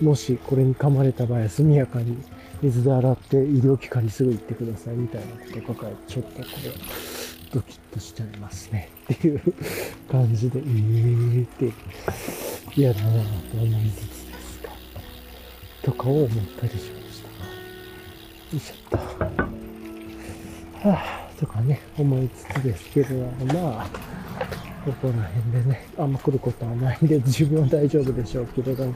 [0.00, 2.16] もしこれに噛まれた場合速やかに
[2.62, 6.70] 水で洗って医療機関にすぐ行ってください、みたいなこと書かれて、ちょっとこれ、
[7.52, 8.90] ドキッとしちゃいますね。
[9.12, 9.42] っていう
[10.10, 11.72] 感じで、えーって
[12.74, 14.70] 嫌だなぁと思いつつですか。
[15.82, 17.28] とかを思ったりしました。
[17.28, 17.34] よ
[18.54, 20.88] いしょっと。
[20.88, 23.88] はぁ、とかね、思いつつですけれども、まあ、
[24.84, 28.94] ここら辺でね、あんま来ることはないんで、自分は大丈夫でしょうけれども、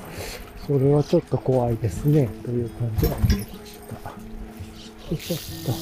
[0.66, 4.10] それはちょっと怖いですね、という感じは思いました。
[4.10, 4.16] よ
[5.10, 5.72] いしょっと。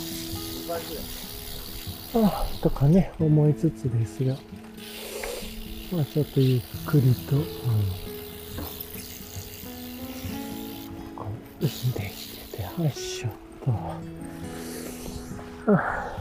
[2.14, 4.34] あ、とかね、思いつつですが、
[5.92, 7.44] まあちょっとゆっくりと、うん、
[11.14, 11.26] こ
[11.60, 13.30] う、できてて、はいしょっ
[13.64, 13.70] と。
[13.70, 14.00] あ
[15.66, 16.16] あ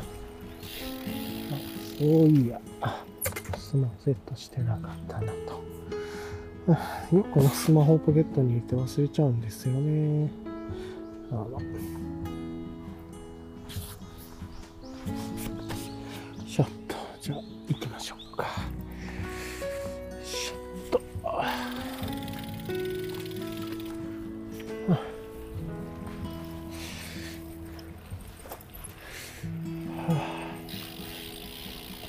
[1.97, 2.61] そういや、
[3.57, 5.69] スマホセットしてなかったなと。
[7.33, 10.29] このスマホポケットに入れて忘れちゃうんですよね。
[11.31, 11.59] あの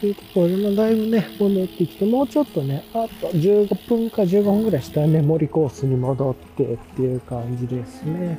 [0.01, 8.39] というところで、まあ、だいぶね、戻ってきて、もうちょっとね、あと15分か15分ぐらいしたらね、森コースに戻ってっていう感じですね。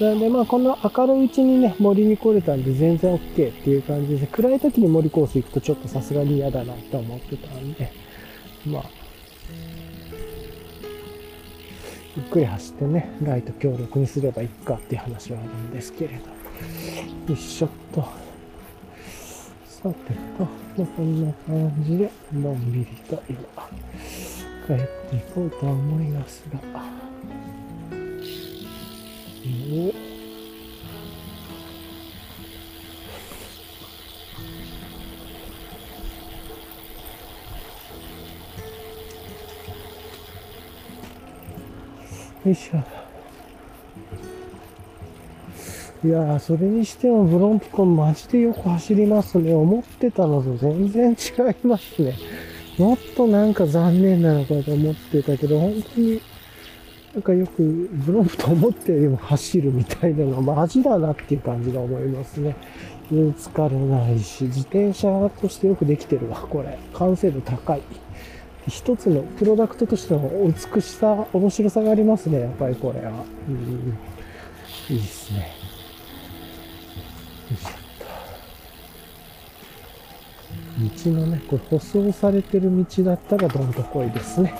[0.00, 7.92] なんで、まあ、この明るいうちにね、森に来れたんで全然 OK っていう感じで、暗い時に森コース行くとちょっとさすがに嫌だなと思ってたんで、
[8.66, 8.84] まあ、
[12.16, 16.10] ゆっくり走ってね、ライト強力にすればいいかっていう話はあるんですけれ
[17.28, 17.32] ど。
[17.32, 18.31] よいしょっと。
[19.82, 23.40] さてと、まあ、こんな感じで、のんびりと今、
[24.64, 24.76] 帰っ
[25.10, 26.60] ていこうと思いますが。
[42.44, 43.01] およいしょ。
[46.04, 49.54] いやー、それにしてもブロンピコンマジでよく走りますね。
[49.54, 51.14] 思ってたのと全然違
[51.50, 52.16] いますね。
[52.76, 56.20] もっとなんか残念なのかと思ってたけど、本当に、
[57.14, 57.62] なんかよく
[57.92, 62.56] ブロンプと思ったよりも走るみたいなのはマジだなっていう感じが思いますね。
[63.10, 66.78] 疲れないし、自転車としてよくできてるわ、これ。
[66.94, 67.82] 完成度高い。
[68.66, 70.30] 一つのプロダクトとしての
[70.72, 73.12] 美しさ、面白さがありますね、やっぱりこれは。
[73.48, 73.98] うん、
[74.88, 75.61] いいですね。
[81.04, 84.54] 道のね、これ舗装されてる道だったらどんとこいですね。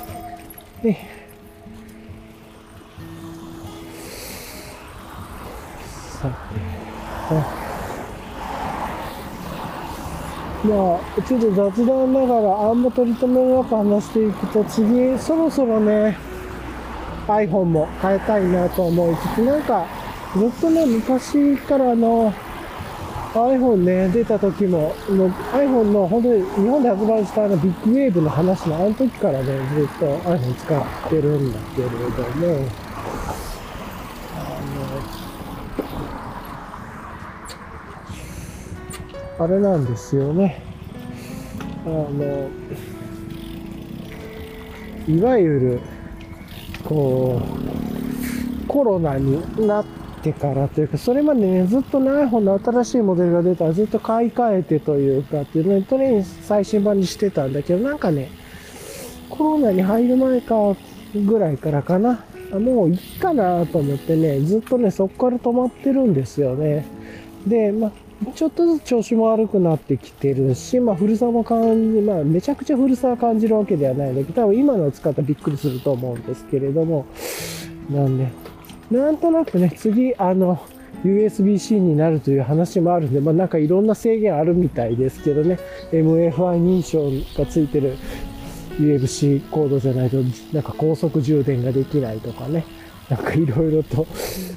[0.83, 0.97] で、
[6.21, 6.35] さて、
[10.65, 16.17] まあ、ちょっと雑談ながら、あんま取り留めなく話していくと、次、そろそろね、
[17.27, 19.87] iPhone も変えたいなと思いつつ、なんか、
[20.37, 22.33] ずっとね、昔からの
[23.35, 29.45] iPhone ね、出た時も、も iPhone の本当に日本で発売したあのビッグウェーブの話のあの時からね、
[29.75, 32.69] ずっと iPhone 使ってるんだけれども、
[39.39, 40.63] あれなんですよね。
[41.87, 42.51] あの、
[45.09, 45.81] いわゆる、
[46.85, 47.41] こ
[48.65, 58.31] う、コロナになっててからというか、それまでね、ずっと iPhone の新しいモデルが出たらずっと買い替えてというかっていうのに、とりあえず最新版にしてたんだけど、なんかね、
[59.29, 60.55] コロナに入る前か
[61.15, 62.25] ぐらいからかな。
[62.53, 66.87] もういいかなと思ってね、ずっとね、そこから止まってるんですよね。
[67.47, 67.93] で、まあ、
[68.35, 77.07] ちょっとずつ調子も悪くなってきてるし、まあ古さも感じ、まあめちゃくちゃ古さは感じるわけではないんだけど、多分今の使ったらびっくりすると思うんですけれども、
[77.91, 78.29] なんで、
[78.93, 80.61] なんとなくね、次、あの、
[81.05, 85.59] USB-C になるという話もあるんで、まあなんかいろんな制限あるみたいですけどね、
[85.91, 87.97] MFI 認証がついてる
[88.79, 90.19] USB-C コードじゃないと、
[90.53, 92.65] なんか高速充電ができないとかね、
[93.09, 94.07] なんかいろいろと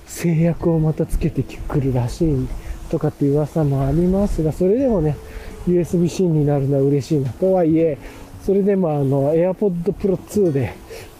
[0.05, 2.47] 制約をまたつけてくるらしい、
[2.89, 5.15] とかっていう噂もありますが、それでもね、
[5.67, 7.31] USB-C になるのは嬉しいな。
[7.31, 7.97] とはいえ、
[8.45, 10.73] それでもあの、AirPod Pro 2で、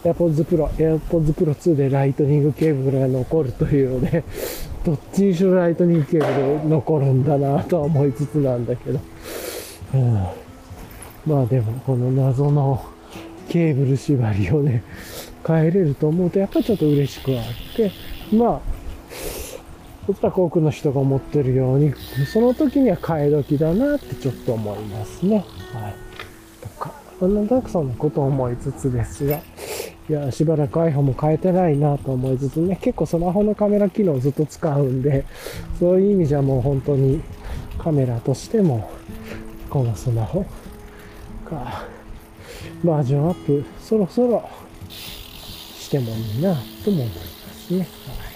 [0.04, 4.24] AirPods Pro、AirPods Pro 2でライトニングケーブルが残るというので、
[4.84, 9.00] どっちにしろライトニングケーブル残るんだなとは思いつつなんだけど。
[9.94, 10.12] うん、
[11.26, 12.82] まあでも、この謎の
[13.48, 14.82] ケーブル縛りをね、
[15.46, 17.90] 変えれると思うと、やっぱりちょっと嬉しくはあって、
[18.32, 18.60] まあ、
[20.08, 21.92] おそらく多くの人が思ってるように、
[22.32, 25.44] その時には替え時だなってちょっと思いますね。
[25.72, 26.05] はい。
[27.20, 29.40] とか、なんとなくそんなことを思いつつですが、
[30.08, 35.24] いや、しばらく iPhone も変えてないなと思いつつね、結構スマホのカメラ機能をずっと使うんで、
[35.78, 37.20] そういう意味じゃもう本当に
[37.78, 38.90] カメラとしても、
[39.68, 40.44] このスマホ
[41.50, 41.84] が
[42.84, 44.48] バージョンアップそろそろ
[44.98, 47.22] してもいいなとも思いま
[47.52, 47.78] すね。
[47.80, 48.26] はい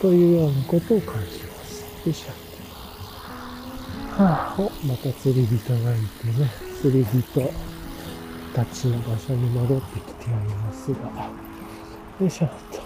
[0.00, 1.82] というようなことを感じます。
[2.04, 2.30] よいしょ。
[4.22, 6.50] はあ、お、また釣り人がいてね、
[6.80, 7.40] 釣り人
[8.56, 10.98] たちの場所に戻ってきておりますが、
[12.18, 12.78] よいしょっと。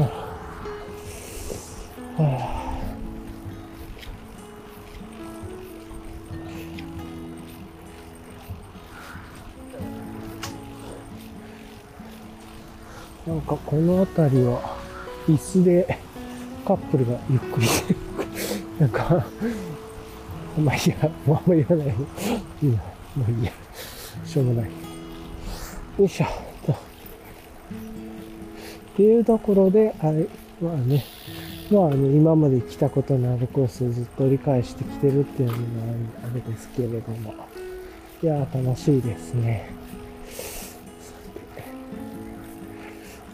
[0.00, 0.06] は
[2.16, 2.28] あ、は
[13.26, 14.78] あなんかこの辺りは
[15.28, 15.98] 椅子で
[16.66, 17.66] カップルがゆっくり
[18.80, 19.26] なんか、
[20.58, 21.94] まあいや、もうあんま言わない。
[22.62, 23.52] いいや、もういいや。
[24.24, 24.70] しょうがない。
[25.98, 26.26] よいしょ。
[26.66, 26.72] と。
[26.72, 26.76] っ
[28.96, 30.26] ていうところで、あれ、
[30.60, 31.04] まあね、
[31.70, 35.58] まあね、今まで来たことのあるコースをずっと理解してきてるっていうのが
[36.30, 37.34] あれですけれども。
[38.22, 39.70] いや楽しいですね。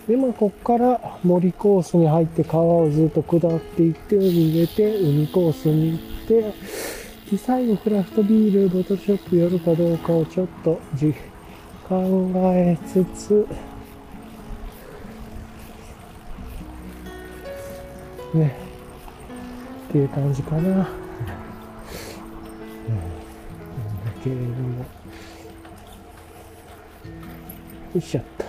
[0.08, 6.52] で、まあ、こっから森コースに入って川をずっと下っていって、海に出て、海コースに行って、
[7.30, 11.14] で、最後クラフトビール、ボトルショップ寄るかどうかをちょっとじ
[11.88, 13.46] 考えつつ、
[18.34, 18.56] ね、
[19.88, 20.60] っていう感じかな。
[20.60, 20.88] うん、なんだ
[24.24, 24.84] けれども。
[27.92, 28.44] よいしょっと。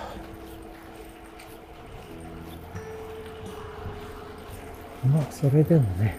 [5.08, 6.16] まあ、それでもね、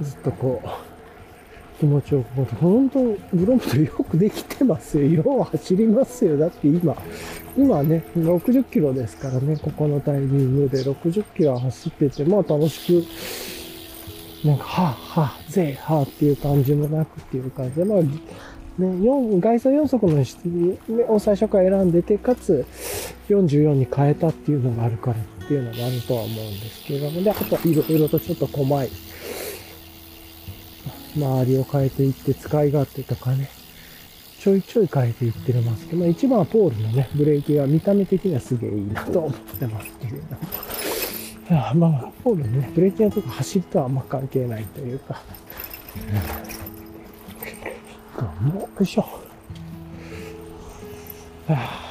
[0.00, 0.68] ずっとこう、
[1.78, 5.04] 気持ちをこう、本当、グロンプトよくできてますよ。
[5.04, 6.36] よう走りますよ。
[6.36, 6.96] だって今、
[7.56, 18.12] 今ね、60キロですからね、ここのタイミングで60キロ走ってて、まあ楽しく、なんか、はぁ、はぁ、ぜぇ、はぁっていう感じもなくっていう感じで、まあ、ね、
[18.78, 20.38] 4外装4足の質
[21.08, 22.64] を最初から選んでて、かつ
[23.28, 28.88] 44に変えたっていうのがあるからっていうのがあるとは思うんですけれども、で、あとはいろいろとちょっと細い、
[31.18, 33.50] 周りを変えていって使い勝手とかね、
[34.38, 40.38] ちょいちょい変えていってるますけど、まあ一番はポールのね、ブレーキが見た目的にはすげえいいなと思ってますけれども。
[41.50, 45.22] あまあ、ポールのね、ブレーキのとこ走りとはあんま関係ないというか。
[48.18, 49.02] よいしょ。
[49.02, 49.08] は
[51.48, 51.87] あ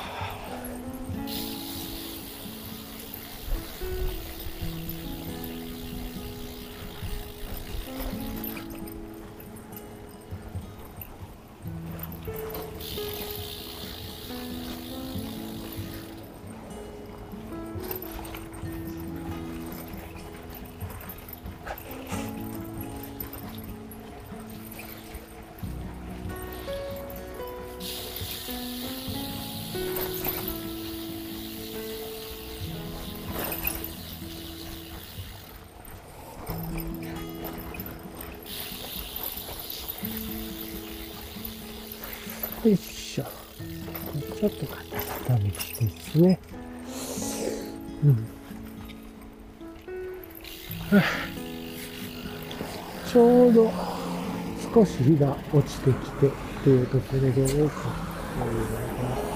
[54.77, 56.29] 少し日が落ちてきてっ
[56.63, 59.27] ていうところで多くこういうのが、うん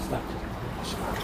[0.00, 0.24] スタート
[0.82, 1.20] します。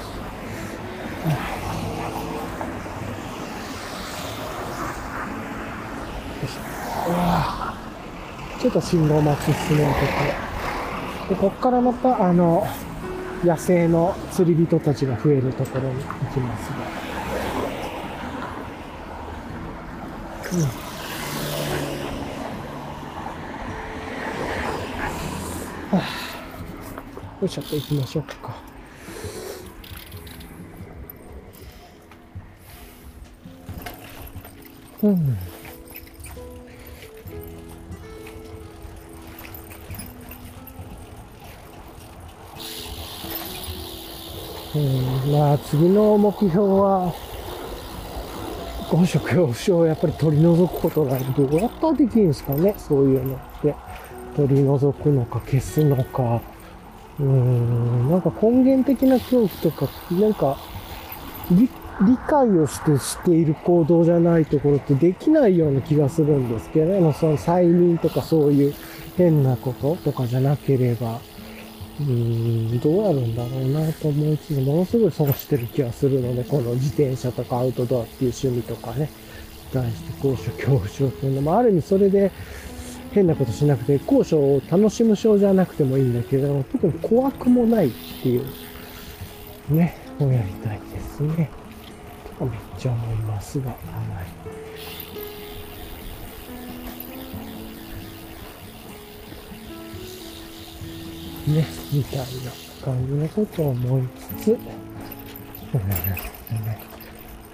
[6.43, 7.75] よしょうわ
[8.61, 10.01] ちょっと信号待ち進めて
[11.29, 12.67] て、で、こっからまた、あの、
[13.43, 16.77] 野生の釣り人たちが増えるところに行きますが。
[20.53, 20.87] うん。
[25.87, 26.03] はあ、
[27.41, 28.57] よいしょっと行きましょうか。
[35.03, 35.37] うん。
[44.75, 47.15] うん、まあ次の目標は、
[48.89, 53.75] 5色用不をやっぱり取り除くことがどうやったらできるんですかね、そういうのって。
[54.37, 56.56] 取り除くのか消すのか。
[57.19, 60.59] うん、なんか根源的な恐怖とか、なんか、
[61.51, 67.09] 理解をしてしている行動じゃないところってできないような気がするんですけどね。
[67.09, 68.75] あその催眠とかそういう
[69.17, 71.21] 変なこととかじゃなければ。
[71.99, 79.09] うーん、どうやるんだろうなと思いつつ、ものすごい損してる気がするので、この自転車とかアウトドアっていう趣味とかね、
[79.73, 82.31] 対して高所恐怖症っていうのも、ある意味それで
[83.17, 87.91] 変なことしなくて、高所を楽しむ症じゃなくてもいいんだけど、特に怖くもないっ
[88.23, 88.45] ていう、
[89.71, 91.49] ね、をやりたいですね。
[92.39, 93.77] とかめっちゃ思いますが、は
[101.47, 101.51] い。
[101.53, 102.25] ね、みたいな
[102.85, 104.03] 感じのことを思い
[104.39, 104.59] つつ、ね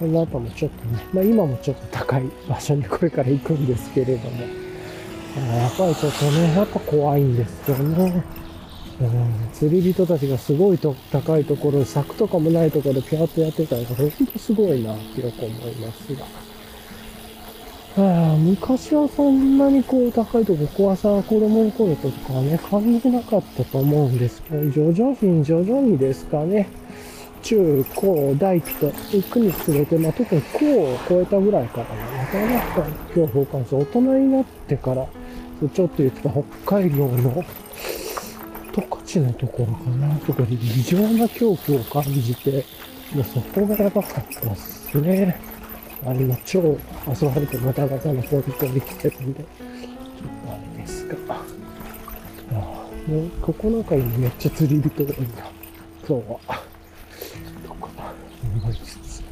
[0.00, 4.61] この後もちょっとね、まあ今もちょっと高い場所にこれから行くんですけれども、
[5.36, 8.24] やっぱりちょっとね、やっぱ怖いんですよね。
[9.00, 16.24] うん、釣り人たちがすごいと高いところ、柵とかもないところでピャーっとやってたら、ほんとすごいなってよく思いますが。
[17.94, 26.68] はあ、昔はそんなにこう高いとこ怖さは子供の頃とかね、感じなかったと思うんですけど、徐々に徐々にですかね、
[27.42, 35.06] 中高大と行くにつれて、まあ、特に高を超えたぐらいからね、なかなか恐怖を感じ、大人になってから、
[35.68, 36.42] ちょっと言った北
[36.80, 37.44] 海道の
[38.72, 42.64] 十勝のところかな、そこで異常な恐怖を感じて、
[43.14, 45.38] もうそこがやばかったっすね。
[46.04, 46.76] あ今超
[47.06, 49.46] アスファルトガタガタの方に飛んできてるんで、ちょっ
[50.46, 51.14] とあれですが。
[51.28, 51.36] あ
[53.06, 55.50] もうここなんか今めっちゃ釣り人がいるな。
[56.08, 56.38] 今日は。
[57.66, 57.88] とか、
[58.42, 59.22] 思いつつ。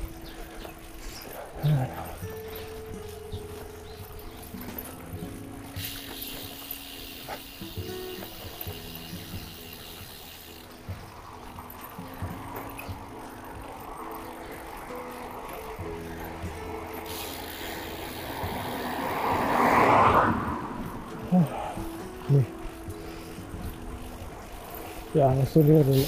[25.13, 26.07] いや、それより、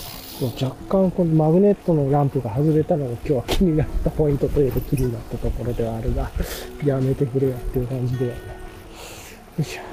[0.62, 6.30] 若干このマグネットのランプが外れたのが今日は気になったポイントといえば気になったところではあるが、
[6.84, 8.26] やめてくれよっていう感じで。
[8.26, 8.32] よ
[9.58, 9.91] いしょ。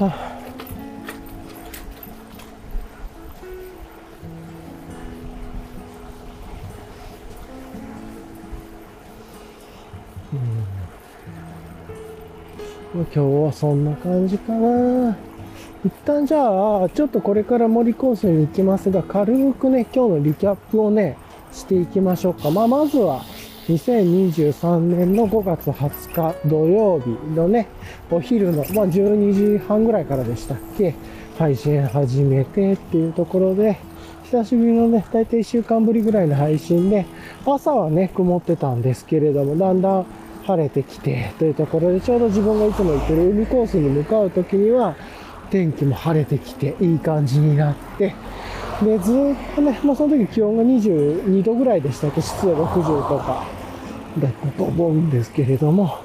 [0.00, 0.40] はあ
[12.94, 15.16] うん、今日はそんな感じかな。
[15.84, 21.16] 一旦じゃあ、ちょっとこれから森コースに行きますが、軽くね、今日のリキャップをね、
[21.52, 22.50] していきましょうか。
[22.50, 23.22] まあ、まずは、
[23.70, 27.68] 2023年の5月20日土曜日のね、
[28.10, 30.94] お昼の、まあ、12時半ぐらいからでしたっけ、
[31.38, 33.78] 配信始めてっていうところで、
[34.24, 37.06] 久しぶりのね、だいたい1週間ぶりぐらいの配信で、
[37.46, 40.06] 朝はね、曇ってたんですけれども、だんだん
[40.44, 44.96] 晴れてきてというところで、ちょうど自分がいつも行ってる海コースに向かう時には、
[45.50, 48.14] 天気も晴れてきて、いい感じになって、
[48.82, 53.59] で、ずっとね、まあその時気温が22度ぐらいでしたっけ、湿度60とか。
[54.18, 56.02] だったと思うんですけれども、は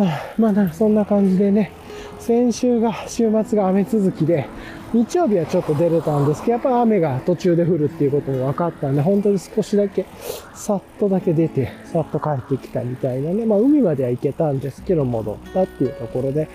[0.00, 1.72] あまあそんな感じでね、
[2.18, 4.46] 先週が、週末が雨続きで、
[4.92, 10.06] 日曜日はちょっと出れたんですけど、やっぱ雨が途中で降るっていうことも分かったんで、本当に少しだけ、
[10.54, 16.48] さっとだけ出て、さっと帰ってきたみたいなね、まあ海までは行けたんですけど、戻ったっていうところで、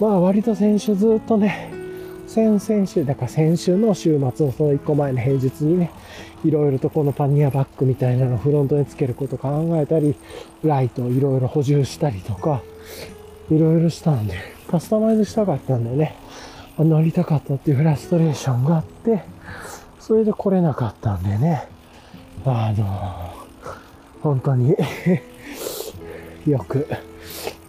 [0.00, 1.70] まあ割と先週ずっとね、
[2.36, 5.90] 先々週、だから先週の週末のその1個前の平日にね、
[6.44, 10.14] いろいろとこのパニアバッグみたいなのをフロントにつけること考えたり、
[10.62, 12.60] ライトをいろいろ補充したりとか、
[13.50, 14.34] いろいろしたんで、
[14.70, 16.14] カスタマイズしたかったんでね、
[16.78, 19.22] 乗りたかったっていうフラストレーションがあって、
[19.98, 21.66] それで来れなかったんでね、
[22.44, 23.32] あの、
[24.20, 24.76] 本当に
[26.46, 26.86] よく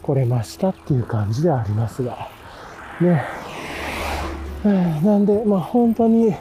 [0.02, 2.28] 来れましたっていう感じではありますが、
[3.00, 3.47] ね。
[4.68, 6.38] なんで、まあ本当に今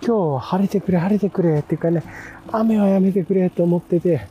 [0.00, 2.02] 日は晴れてくれ、晴れてくれっていうかね、
[2.50, 4.26] 雨はやめてくれと思ってて、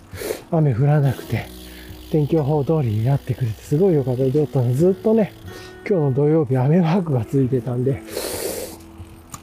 [0.52, 1.46] 雨降らなくて、
[2.12, 4.32] 天気予報通りになってくれて、すごい良かったで、
[4.74, 5.34] ずっとね、
[5.88, 8.02] 今日の土曜日雨マークがついてたんで、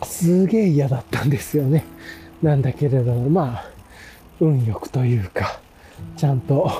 [0.02, 1.84] すげえ嫌だったんですよね。
[2.42, 3.64] なんだけれども、まあ、
[4.40, 5.60] 運よくというか、
[6.16, 6.70] ちゃんと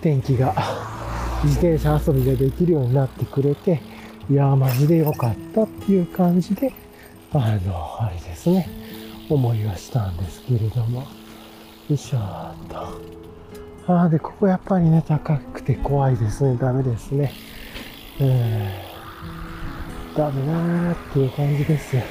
[0.00, 0.54] 天気が
[1.44, 3.80] 自転車遊びができるようになってくれて、
[4.30, 6.72] いやーマジで良かったっていう感じで、
[7.32, 8.68] あの、あれですね、
[9.28, 11.06] 思いはしたんですけれども、よ
[11.88, 13.92] いしょーっと。
[13.92, 16.56] ああ、で、ここやっぱりね、高くて怖いですね。
[16.60, 17.32] ダメですね。
[18.20, 18.70] うん。
[20.16, 22.02] ダメなーっていう感じですよ。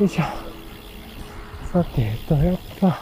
[0.00, 0.24] よいしょ。
[1.72, 3.00] さて、えっと、やっぱ、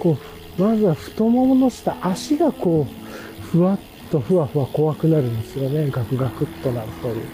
[0.00, 0.18] こ
[0.58, 3.78] う、まずは太ももの下、足がこう、ふわっ
[4.10, 5.90] とふわふわ怖くなるんですよね。
[5.90, 7.24] ガクガクっとなるという。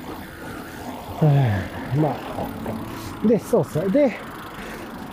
[1.96, 2.00] う。
[2.00, 3.26] まあ。
[3.26, 3.90] で、そうそう。
[3.90, 4.16] で、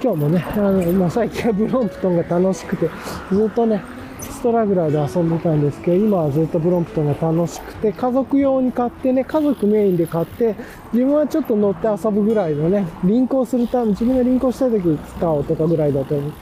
[0.02, 2.90] 今日もね、あの、もう最近はブロンプトンが楽しくて、
[3.32, 3.82] ずっとね、
[4.20, 10.56] ストラグラーで遊んでたんですけど、今はずっとブロンプトンが楽しくて、家族用に買ってね、家族メインで買って、
[10.92, 16.34] 自分はちょっと乗って遊ぶぐらいのね、輪行するため、自分が輪行したい時に使おうとかぐらいだと思う、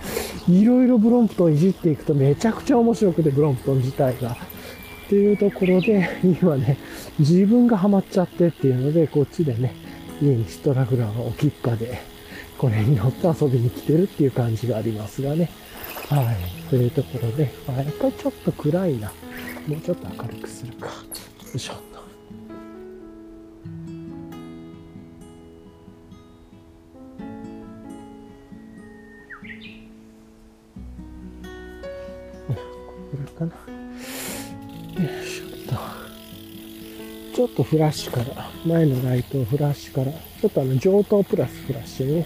[0.51, 4.35] いろいろブロンプトンいじっていくとめちゃくちゃ面白くて、ブロンプトン自体が。
[5.11, 6.77] っていうところで、 今ね、
[7.19, 9.75] 自分がハマっちゃってっていうので、こっちでね、
[10.21, 11.99] 家にストラグラーを置きっぱで、
[12.57, 15.49] これに乗って遊びに来てるっていう感じがありますがね。
[16.07, 16.69] はい。
[16.69, 19.11] というところで、あやっぱりちょっと暗いな。
[19.67, 20.87] もうちょっと明るくするか。
[20.87, 20.93] よ
[21.55, 21.91] いしょっと。
[33.37, 33.70] かな。
[37.33, 42.25] ちょっとフラッシュから、前のライトをフラッシュから、ちょっとあの上等プラスフラッシュに、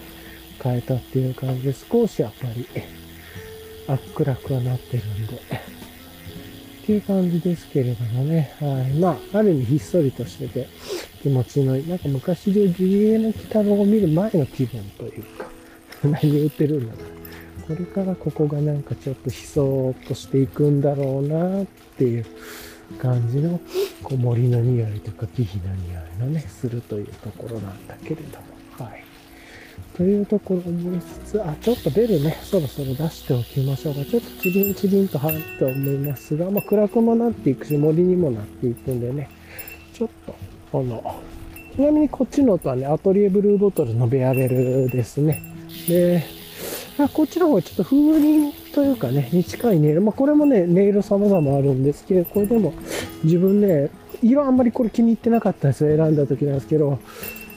[0.63, 2.67] 変えたっていう感じで、少しやっぱり、
[3.87, 5.39] あっくらくはなってるんで、っ
[6.85, 8.93] ていう感じですけれどもね、はい。
[8.93, 10.67] まあ、ある意味ひっそりとしてて、
[11.21, 11.87] 気持ちのいい。
[11.87, 15.49] なんか昔で自衛の鬼太郎を見る前の気分というか、
[16.03, 16.99] 何言ってるんだろ
[17.71, 17.75] う。
[17.75, 21.65] これからここがなんかちょっと悲壮としていくんだろうなっ
[21.97, 22.25] ていう
[22.99, 23.59] 感じの、
[24.03, 29.03] こう森の匂いとか木々の匂いのね、するというところなんだけれども、はい。
[29.95, 34.05] というところを思いつつ、あ、ちょっとベルね、そろそろ出しておきましょうか。
[34.05, 39.29] ちょっとチリンチリンと入って思いますが、まあ暗くもなっていくし、森にもなっていくんでね、
[39.93, 40.35] ちょっと
[40.71, 41.21] この、
[41.75, 45.41] ちなみにこっちの音はね、アトリエブルーボトルのベアベルですね。
[45.87, 46.23] で、
[46.97, 50.01] あこっちの方はちょっと風鈴というかね、に近いネイル。
[50.01, 52.73] まあ、これもね、ネイル様々あるんですけど、これでも
[53.23, 53.89] 自分ね、
[54.21, 56.99] 色あんまりこれ気に入ってなかったんですよ、選んだ時なんですけど、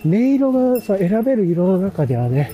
[0.04, 2.52] 音色がさ、選べる色の中ではね、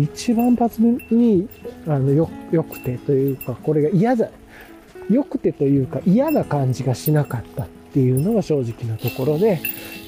[0.00, 1.48] 一番抜群に、
[1.86, 4.30] あの、よ、良くてというか、これが嫌だ、
[5.10, 9.60] 良くてというか嫌な感じがしなかったっていうのが正直なところで、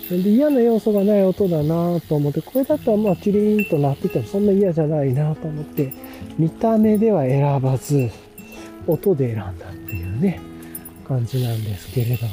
[0.08, 5.92] で嫌な要素がない音だなと思って、これだったらまあチリーンと鳴っててもそんな嫌じゃないなと思って、
[6.38, 8.10] 見た目では選ばず、
[8.86, 10.40] 音で選んだっていうね、
[11.06, 12.26] 感じなんですけれど。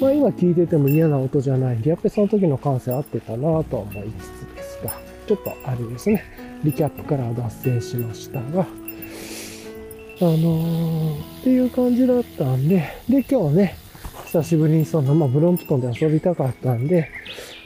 [0.00, 4.92] まあ今聞いてても嫌な音じゃないんで、やっぱりその時の感性合ってたなと思いつつですが、
[5.28, 6.24] ちょっとあれですね、
[6.64, 8.66] リキャップから脱線しましたが、
[10.22, 13.76] あのー、っていう感じだったんで、で、今日ね、
[14.30, 17.10] 久しぶりにその、まあ、ブロンプトンで遊びたかったんで、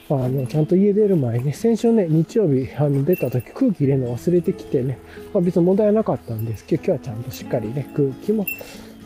[0.09, 4.99] あの、ちゃんと家出る前に、先週ね、日曜日、あの、出た時空気入れるの忘れてきてね、
[5.35, 8.47] まあ、別に問題はなかったんですけど、今日はちゃんとしっかりね、空気も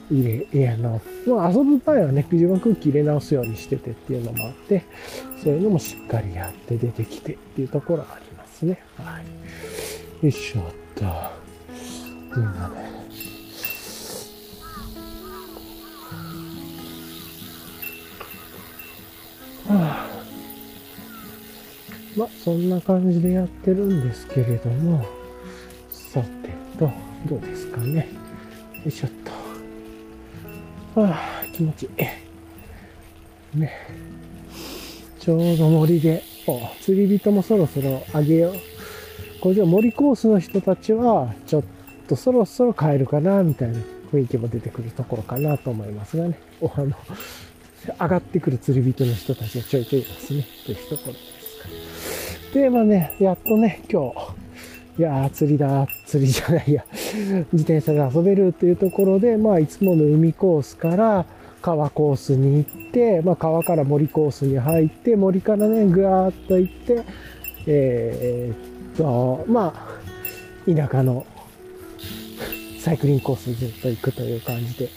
[0.09, 4.85] 入れ、いや、あの、まあ、遊ぶ場合はね、自分空気入れ直すようにしててっていうのもあって、
[5.43, 8.80] そういうのもしっかりやって出てきてっていうところはありますね。
[8.97, 10.24] はい。
[10.24, 10.64] よいしょっ
[10.94, 11.05] と。
[11.05, 11.09] っ
[12.35, 12.98] ていうのね。
[19.69, 20.09] はあ、
[22.16, 25.05] まあ、そんな感じでやってるんですけれども、
[25.90, 26.90] さてと、
[27.28, 28.09] どうですかね。
[28.74, 29.11] よいしょっ
[30.95, 31.01] と。
[31.01, 31.89] はあ、気持ちい
[33.57, 33.59] い。
[33.61, 33.73] ね。
[35.20, 38.55] ちょうど森で、お釣り人もそろそろあげよう。
[39.40, 41.65] これじゃ森コースの人たちは、ちょっ
[42.09, 43.81] とそろそろ帰るかな、みたいな
[44.11, 46.39] 雰囲気も出てくるところかなと思いますがね。
[46.62, 46.97] お、あの、
[47.98, 50.47] 上がってくる釣り人の人たちがちょいちょいいますね。
[50.65, 54.39] というところですかで、まあね、やっとね、今日、
[54.98, 56.85] いやー、釣りだ、釣りじゃないや、
[57.52, 61.24] 自転車で遊べるっていうところで、まあ、いつもの海コースから
[61.62, 67.05] 川コースに行って、まあ、川から森コースに入って、森からね、ぐわーっと行って、
[67.66, 71.27] えー、っと、まあ、田舎の
[72.81, 74.89] サイクリングコースにずっと行くという感じで、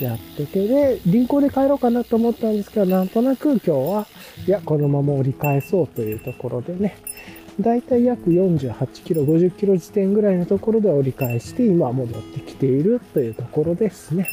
[0.00, 4.06] やってて、で、輪行で帰ろうかなと思ったんですけど、なんとなく今日は、
[4.46, 6.96] いや、このまま折り返そうというところでね、
[7.60, 14.28] だいたい約48キロ、50キロ地点ぐらいのところで折り返して、今は戻ってきているというところですね。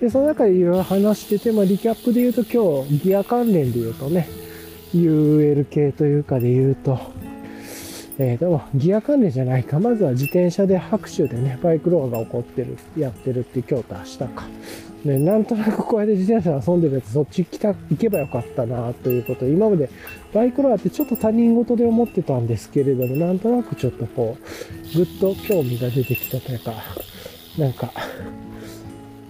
[0.00, 4.28] で、その中でいろいろ話してて、まあ、リキャップで言うと今日、ギア関連で言うとね、
[4.94, 6.98] UL 系というかで言うと、
[8.18, 9.78] えー、でも、ギア関連じゃないか。
[9.78, 14.48] まずは自転車で拍手でね、バイクロアが起こってる、やってるって今日と明日か。
[15.04, 19.88] ね、なんとなくこうやって自転車遊んでるやつ、そっち来た、行けばよかったな、ということ今まで
[20.34, 26.74] バイクロアってちょっと他人事で思ってたんですけれども、なんとなくちょっとこう、ぐっと興味が出てきたというか、
[27.56, 27.92] なんか、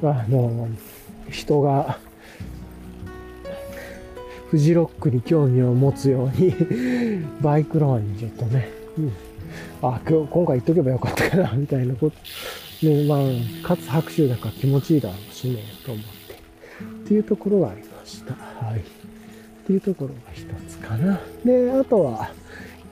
[0.03, 0.69] あの、
[1.31, 1.99] 人が、
[4.51, 6.55] フジロックに興味を持つように
[7.43, 9.13] バイクロアにちょっとね、うん、
[9.83, 16.35] あ、今日、今回言っとけばよかったかな、みたいなこと、ね、まあ、かつ拍手だから気持ちいいだろうしね、と思って。
[16.83, 18.35] っていうところがありました。
[18.35, 18.81] はい。
[18.81, 18.83] っ
[19.67, 21.21] ていうところが一つかな。
[21.45, 22.31] で、あとは、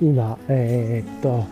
[0.01, 1.45] 今、えー、っと、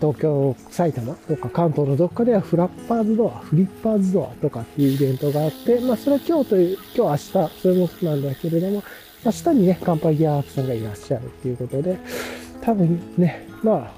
[0.00, 8.82] 東京、埼玉とか関東のどっかではフラッパーズドア、フリッパーズドアとかっていうイベントがあって、まあそれは今日という、今日明日、それもなんだけれども、
[9.24, 11.98] 明日にね、乾杯ギアークさんがいらっしゃるっていうことで、
[12.62, 13.92] 多分ね、ま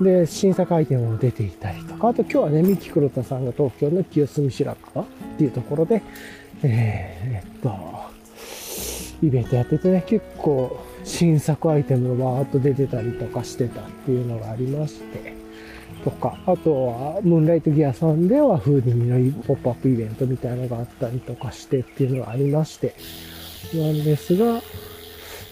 [0.00, 5.08] あ、で、新作アイテムも出ていたりとか、あと今日はね、三木黒田さんが東京の清澄白河っ
[5.38, 6.02] ていうところで、
[6.62, 7.74] えー、っと、
[9.22, 15.34] イベントやっててね、結構新作アイテムがわーっと出てたりとかしてたっていうのがありまして、
[16.02, 22.94] とか、あとは、ムーンライトギアさんではフーディニのポップアップイベントみたいなのがあったりとかしてっていうのがありまして、
[23.72, 24.60] なんですが、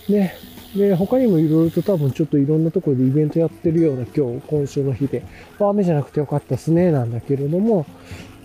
[0.09, 0.35] ね、
[0.77, 5.25] で、他にもいろいろと多分ちょっといろんなところでイベントやってるような今日、今週の日で、
[5.59, 7.87] 雨じゃなくてよかったっすね、なんだけれども、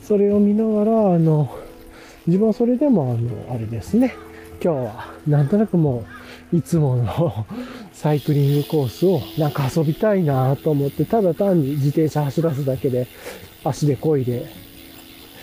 [0.01, 1.49] それを見ながら、あの、
[2.27, 4.13] 自分はそれでも、あの、あれですね、
[4.61, 6.03] 今日は、なんとなくも
[6.53, 7.45] う、いつもの
[7.93, 13.07] サイクリングコースをなんか遊びたいなと思って、ただ単に自転車走らすだけで、
[13.63, 14.45] 足で漕いで、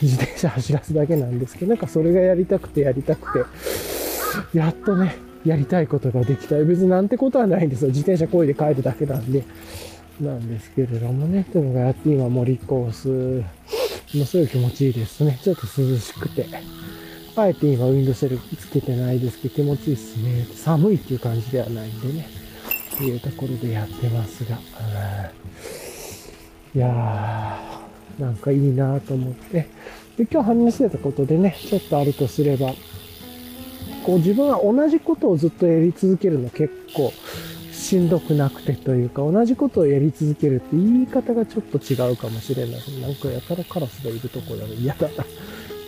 [0.02, 6.56] 自転車走らすだけなんですけど、なんかそれがやりたくてやりたくて、やっとね、やりたいことができた。
[6.56, 7.88] 別になんてことはないんですよ。
[7.88, 9.44] 自転車漕いで帰るだけなんで。
[10.20, 11.44] なんですけれどもね。
[11.52, 13.44] というのがやって今森コース、
[14.18, 15.38] もすごい気持ちいいですね。
[15.42, 16.46] ちょっと涼しくて。
[17.36, 20.46] あえて今ウィンドシェルつけてないですけど気持ちいいですね。
[20.54, 22.28] 寒いっていう感じではないんでね。
[22.96, 24.56] というところでやってますが。
[26.74, 29.68] いやー、なんかいいなと思って。
[30.16, 32.72] で、今日話してたことでね、ちょっとあるとすれば、
[34.04, 37.12] こう自分は同じことをずっとやり続けるの結構
[37.72, 43.00] しんどくなくてというか、同じことをやり続けるって言い方がちょっと違うかもしれない。
[43.00, 45.14] なんかやたらカラスがいるところで嫌だな。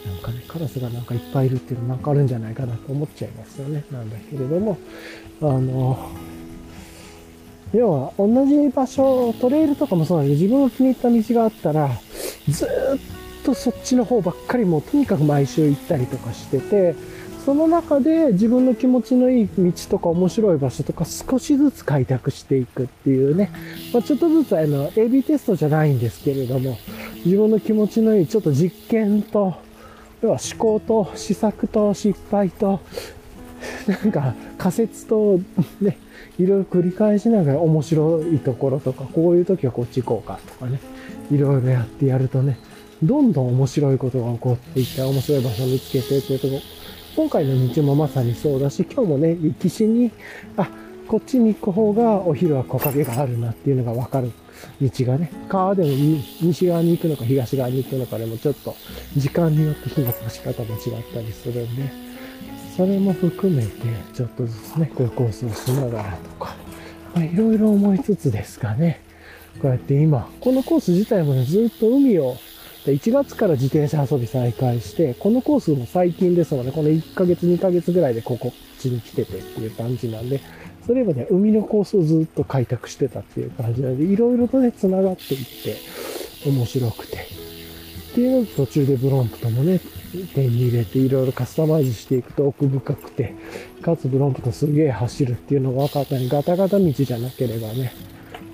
[0.07, 3.85] なんかね、カラスがなんかいっぱいいるっていうのなんかあるんじゃないかなと思っちゃいますよね。
[3.91, 4.79] なんだけれども、
[5.41, 6.11] あの、
[7.73, 11.91] 要は同じ場所、トレイルとかもそうなんで、自分の気に入った道があったら、
[12.49, 12.69] ずっ
[13.45, 16.95] とそっちの方ばっかりもうとにかく毎週行ったりとかしてて、
[17.47, 23.53] その中で自分の気持ちのいい道とか面白い場所とか少しずつ開拓していくっていうね、
[23.93, 26.77] まあ、ちょっとずつあの AB テストじゃないんですけれども、
[27.25, 29.55] 自分の気持ちのいいちょっと実験と、
[30.23, 32.81] 要は思考と試作と失敗と、
[33.87, 35.39] なんか仮説と
[35.81, 35.99] ね、
[36.41, 40.81] いろいろ繰り返しながら面白いところとか、こういう時はこっち行こうかとかね、
[41.31, 42.59] いろいろやってやるとね、
[43.05, 46.61] どんどん面白いことが起こっていって、面白い場所を見つけてっていうとこ
[47.17, 50.13] 今回の道もまさにそうだし、今日もね、岸に、
[50.59, 50.69] あ、
[51.09, 54.33] こっちに行く方がお昼は木陰があるなっていうのがわかる
[54.83, 55.89] 道がね、川でも
[56.43, 58.77] 西側に行くのか東側に行くのかでもちょっと
[59.17, 61.91] 時間によって火の差し方も違ったりするんで、
[62.77, 63.71] それも含めて
[64.13, 66.55] ちょっとずつね、こういうコースをしながらとか、
[67.15, 69.01] まあ、いろいろ思いつつですかね、
[69.63, 72.37] こうやって今、このコース自体もね、ずっと海を
[72.87, 80.41] で1月から自転車遊び再開して、このコースも最近ですので、この1ヶ月、2ヶ月ぐらいでここっちに来ててっていう感じなんで、
[80.87, 85.77] それはね、海のコースをずっと開拓してたっていう感じなので、いろいろとね、繋がっていって、
[86.49, 87.17] 面白くて。
[87.17, 89.81] っていうの途中でブロンプともね、
[90.35, 93.35] 手に入れていろいろカスタマイズしていくと奥深くて、
[93.83, 97.93] かつブロンプとすげえ走るっていうのが分かったり、ガタガタ道じゃなければね、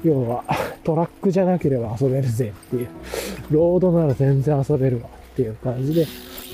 [0.05, 0.45] 要は
[0.85, 2.89] トラックじゃなければ遊べるぜっていう、
[3.51, 6.07] ロードなら全然遊べるわっていう感じで、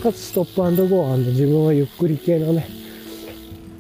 [0.02, 2.66] かつストップゴー自分はゆっくり系のね、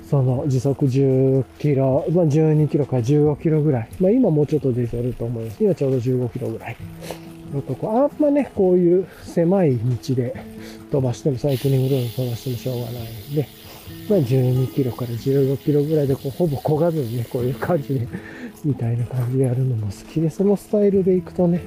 [0.08, 3.88] その時速10キロ、まあ12キロから15キロぐらい。
[4.00, 5.62] まあ今もうちょっと出てると思います。
[5.62, 6.76] 今ちょうど15キロぐらい。
[7.52, 10.34] のとこ、あんまね、こういう狭い道で
[10.90, 13.48] 飛ばしても、サイクリングロード飛ばしてもしょうがないんで、
[14.08, 18.08] まあ12キロから15キロぐらいでこうほぼ焦がずにね、こういう感じで
[18.64, 21.62] みたいな感じでやるのも好きで、そのスタイルで行くとね、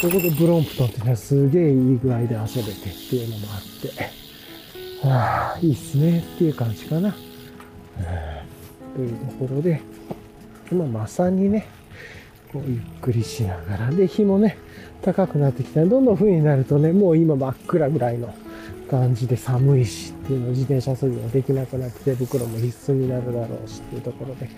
[0.00, 7.14] そこでブロンプトンってね、すげえいい具合で遊べてっていうのもあって、はあ、いいっすねっていう感じかな。
[8.94, 9.80] というところで、
[10.72, 11.66] 今まさにね、
[12.52, 14.56] こうゆっくりしながら、で、日もね、
[15.02, 18.34] 高くなってきたどんどん冬になるとね、もう今真っ暗ぐらいの
[18.86, 24.48] 感じで寒いしっていうの自転車遊びもできなくなって手袋も必須になるだろうしっていうところで、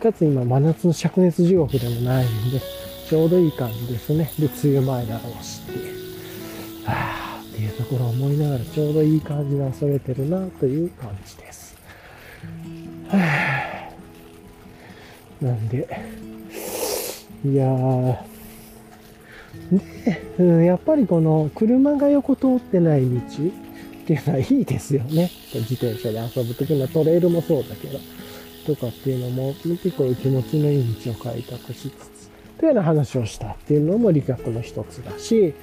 [0.00, 2.60] かつ今真夏の灼熱地獄でもないんで、
[3.08, 4.30] ちょうどいい感じですね。
[4.38, 6.84] で、梅雨前だろうしっていう。
[6.84, 11.76] はぁ、っていうところを思いながらちょうどいい感じで遊べてるなという感じです。
[13.08, 15.44] はぁ。
[15.44, 15.86] なんで、
[17.44, 18.16] いやー、
[19.70, 23.20] で、うん、やっぱりこの車が横通ってない道
[24.06, 25.28] っていうのはいいですよね。
[25.52, 27.98] 自転車で遊ぶ時のトレイルもそうだけど、
[28.64, 35.54] とかっていうのも、結構気持ちのいい道を開拓しつつ、というような話をしたっていうのも理学の一つだし、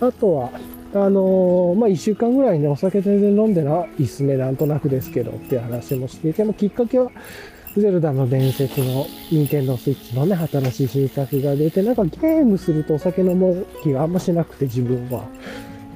[0.00, 0.50] あとは、
[0.94, 7.08] あのー、まあ、一週間ぐらいね、お酒全然飲んでないっすね、なんとなくですけどっていう話もしていて、もきっかけは、
[7.76, 15.24] ゼルダの伝説の任天堂スイッチのね、新しい新作が出て、なんかゲームするとお酒飲む気があんましなくて自分は。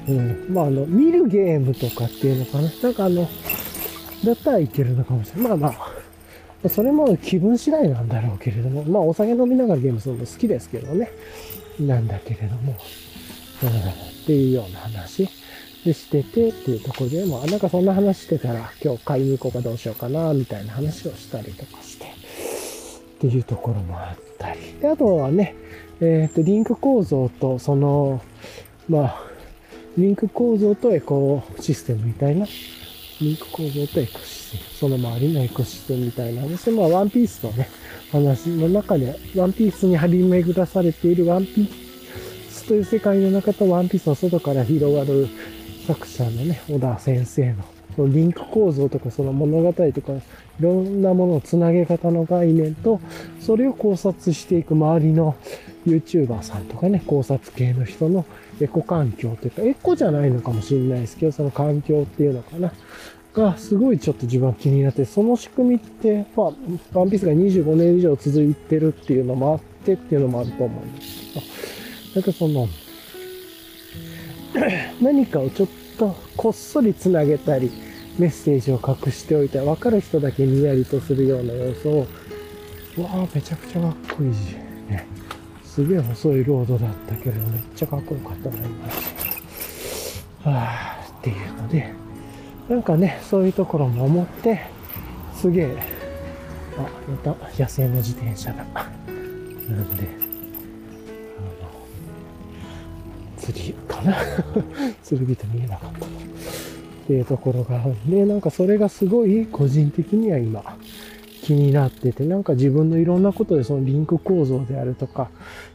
[0.09, 0.47] うん。
[0.49, 2.71] まあ、あの、見るゲームとかっていうのかな。
[2.83, 3.29] なんかあの、
[4.25, 5.57] だったらいけるのかもしれない。
[5.59, 5.75] まあま
[6.65, 11.11] あ、それも気分次第なんだろうけれども、まあお酒飲みながらゲームするの好きですけどね。
[11.79, 12.77] なんだけれども、
[13.63, 15.29] うん、っていうような話
[15.85, 22.09] でしててっていうところで、もなんかそんな話してたら、今日買いに行こうかどうしようかな、みたいな話をしたりとかして、っ
[23.21, 24.61] ていうところもあったり。
[24.81, 25.55] で、あとはね、
[26.01, 28.21] えっ、ー、と、リンク構造と、その、
[28.89, 29.23] まあ、
[29.97, 32.47] リンク構造とエコシステムみたいな、
[33.19, 36.43] リンク構造とエコシステム、その周りのエコシステムみたいな。
[36.43, 37.69] 話で、まあ、ワンピースのね、
[38.13, 41.69] 話の中で、ワンピースに張り巡らされているワンピー
[42.51, 45.29] スという世界の中とワンピースの外から広がる
[45.87, 47.65] 作者のね、小田先生の、
[47.97, 50.21] そのリンク構造とかその物語とか、い
[50.61, 53.01] ろんなもののつなげ方の概念と、
[53.41, 55.37] それを考察していく周りの
[55.87, 58.27] YouTuber さんとかね、考察系の人の
[58.61, 62.73] エコ環境というか、エコじゃないのかもしれないですけど、その環境っていうのかな。
[63.37, 66.47] が、すごいちょっと自分は気になって、その仕組みって、まあ、
[66.99, 71.47] ワンピースが25年以上続いてるっていうのもあってっていうのもあると思うんですけど、
[72.15, 72.69] なんかその、
[75.03, 75.69] 何かをちょっ
[75.99, 77.71] とこっそりつなげたり、
[78.19, 82.07] メッセージを隠しておいて、分かる人だけにやりとするような要素を、わ
[83.13, 84.57] あ、めちゃくちゃかっこいいし、
[85.77, 88.87] すげえ細いロードだったけれど、めっちゃかっこよかったな、今。
[90.51, 91.93] はあ、っていうので、
[92.67, 94.63] なんかね、そういうところも思って、
[95.35, 95.77] すげえ、
[96.79, 98.65] あ、また野生の自転車だ。
[98.65, 100.09] なんで、
[101.37, 101.43] あ
[103.37, 104.17] の、釣りかな？
[105.05, 106.07] 釣り人見えなかった。
[106.07, 106.09] っ
[107.07, 110.79] ていうところがあるんで、なんかそれがすごい個人的には今、
[111.47, 115.31] 気になってて、なんか自分のいろんなことでそのリンク構造であるとか、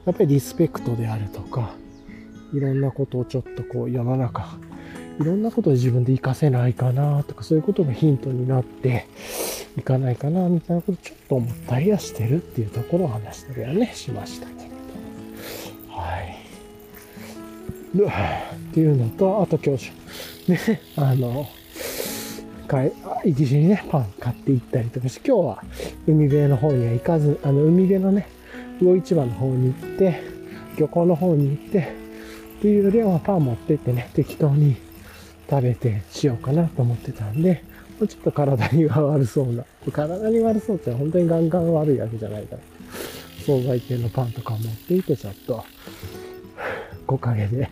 [0.05, 1.71] やっぱりリスペクトであるとか、
[2.53, 4.57] いろんなことをちょっとこう世の中
[5.21, 9.05] いろんなことで自分で活かせないかなとか、そういうことがヒントになって
[9.77, 15.95] いかないかな、みたいなことちょっと思ったりはしてるっていうところを話したりはね、しましたけれど。
[15.95, 16.37] はい。
[17.93, 19.91] っていうのと、あと今日、
[20.49, 21.47] ね、あの、
[22.71, 22.93] かい、
[23.25, 25.63] 行きしにね、パン買って行ったりとかして、今日は
[26.07, 28.29] 海辺の方には行かず、あの、海辺のね、
[28.79, 30.21] 魚市場の方に行って、
[30.77, 31.79] 漁港の方に行って、
[32.59, 34.77] っていうよりはパン持ってってね、適当に
[35.49, 37.61] 食べてしようかなと思ってたんで、
[37.99, 42.61] ちょっと体には悪そうな、体に悪そうって本当にガンガン悪いわけじゃないから、
[43.43, 45.65] 惣菜系のパンとか持っていてちょっと、
[47.05, 47.69] 木陰で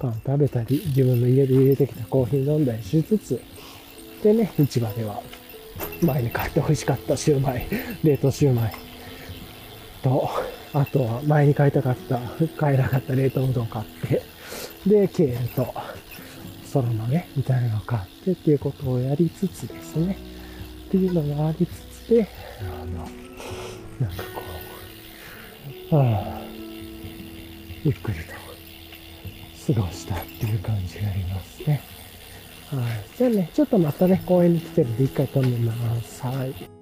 [0.00, 3.40] パン食べたり、自分の家で入れてきたコーヒー飲んだりしつつ、
[4.22, 5.20] でね、市場では。
[6.00, 7.66] 前に買って美味しかったシューマイ、
[8.04, 8.74] 冷凍シューマイ。
[10.02, 10.30] と、
[10.72, 12.20] あとは前に買いたかった、
[12.56, 14.22] 買えなかった冷凍うどん買って、
[14.86, 15.74] で、ケールと、
[16.64, 20.16] ソロのね、みたいなのを買ってっていうことをやりつつですね、
[20.86, 22.28] っていうのがありつつで、
[22.60, 23.08] あの、
[24.00, 24.42] なんかこ
[25.90, 26.40] う、ああ、
[27.84, 31.91] ゆっくりと過ごしたっていう感じがありますね。
[32.76, 33.04] はい。
[33.16, 36.22] じゃあね、ちょっとまたね、公園に来てるんで一回止めます。
[36.22, 36.81] はい。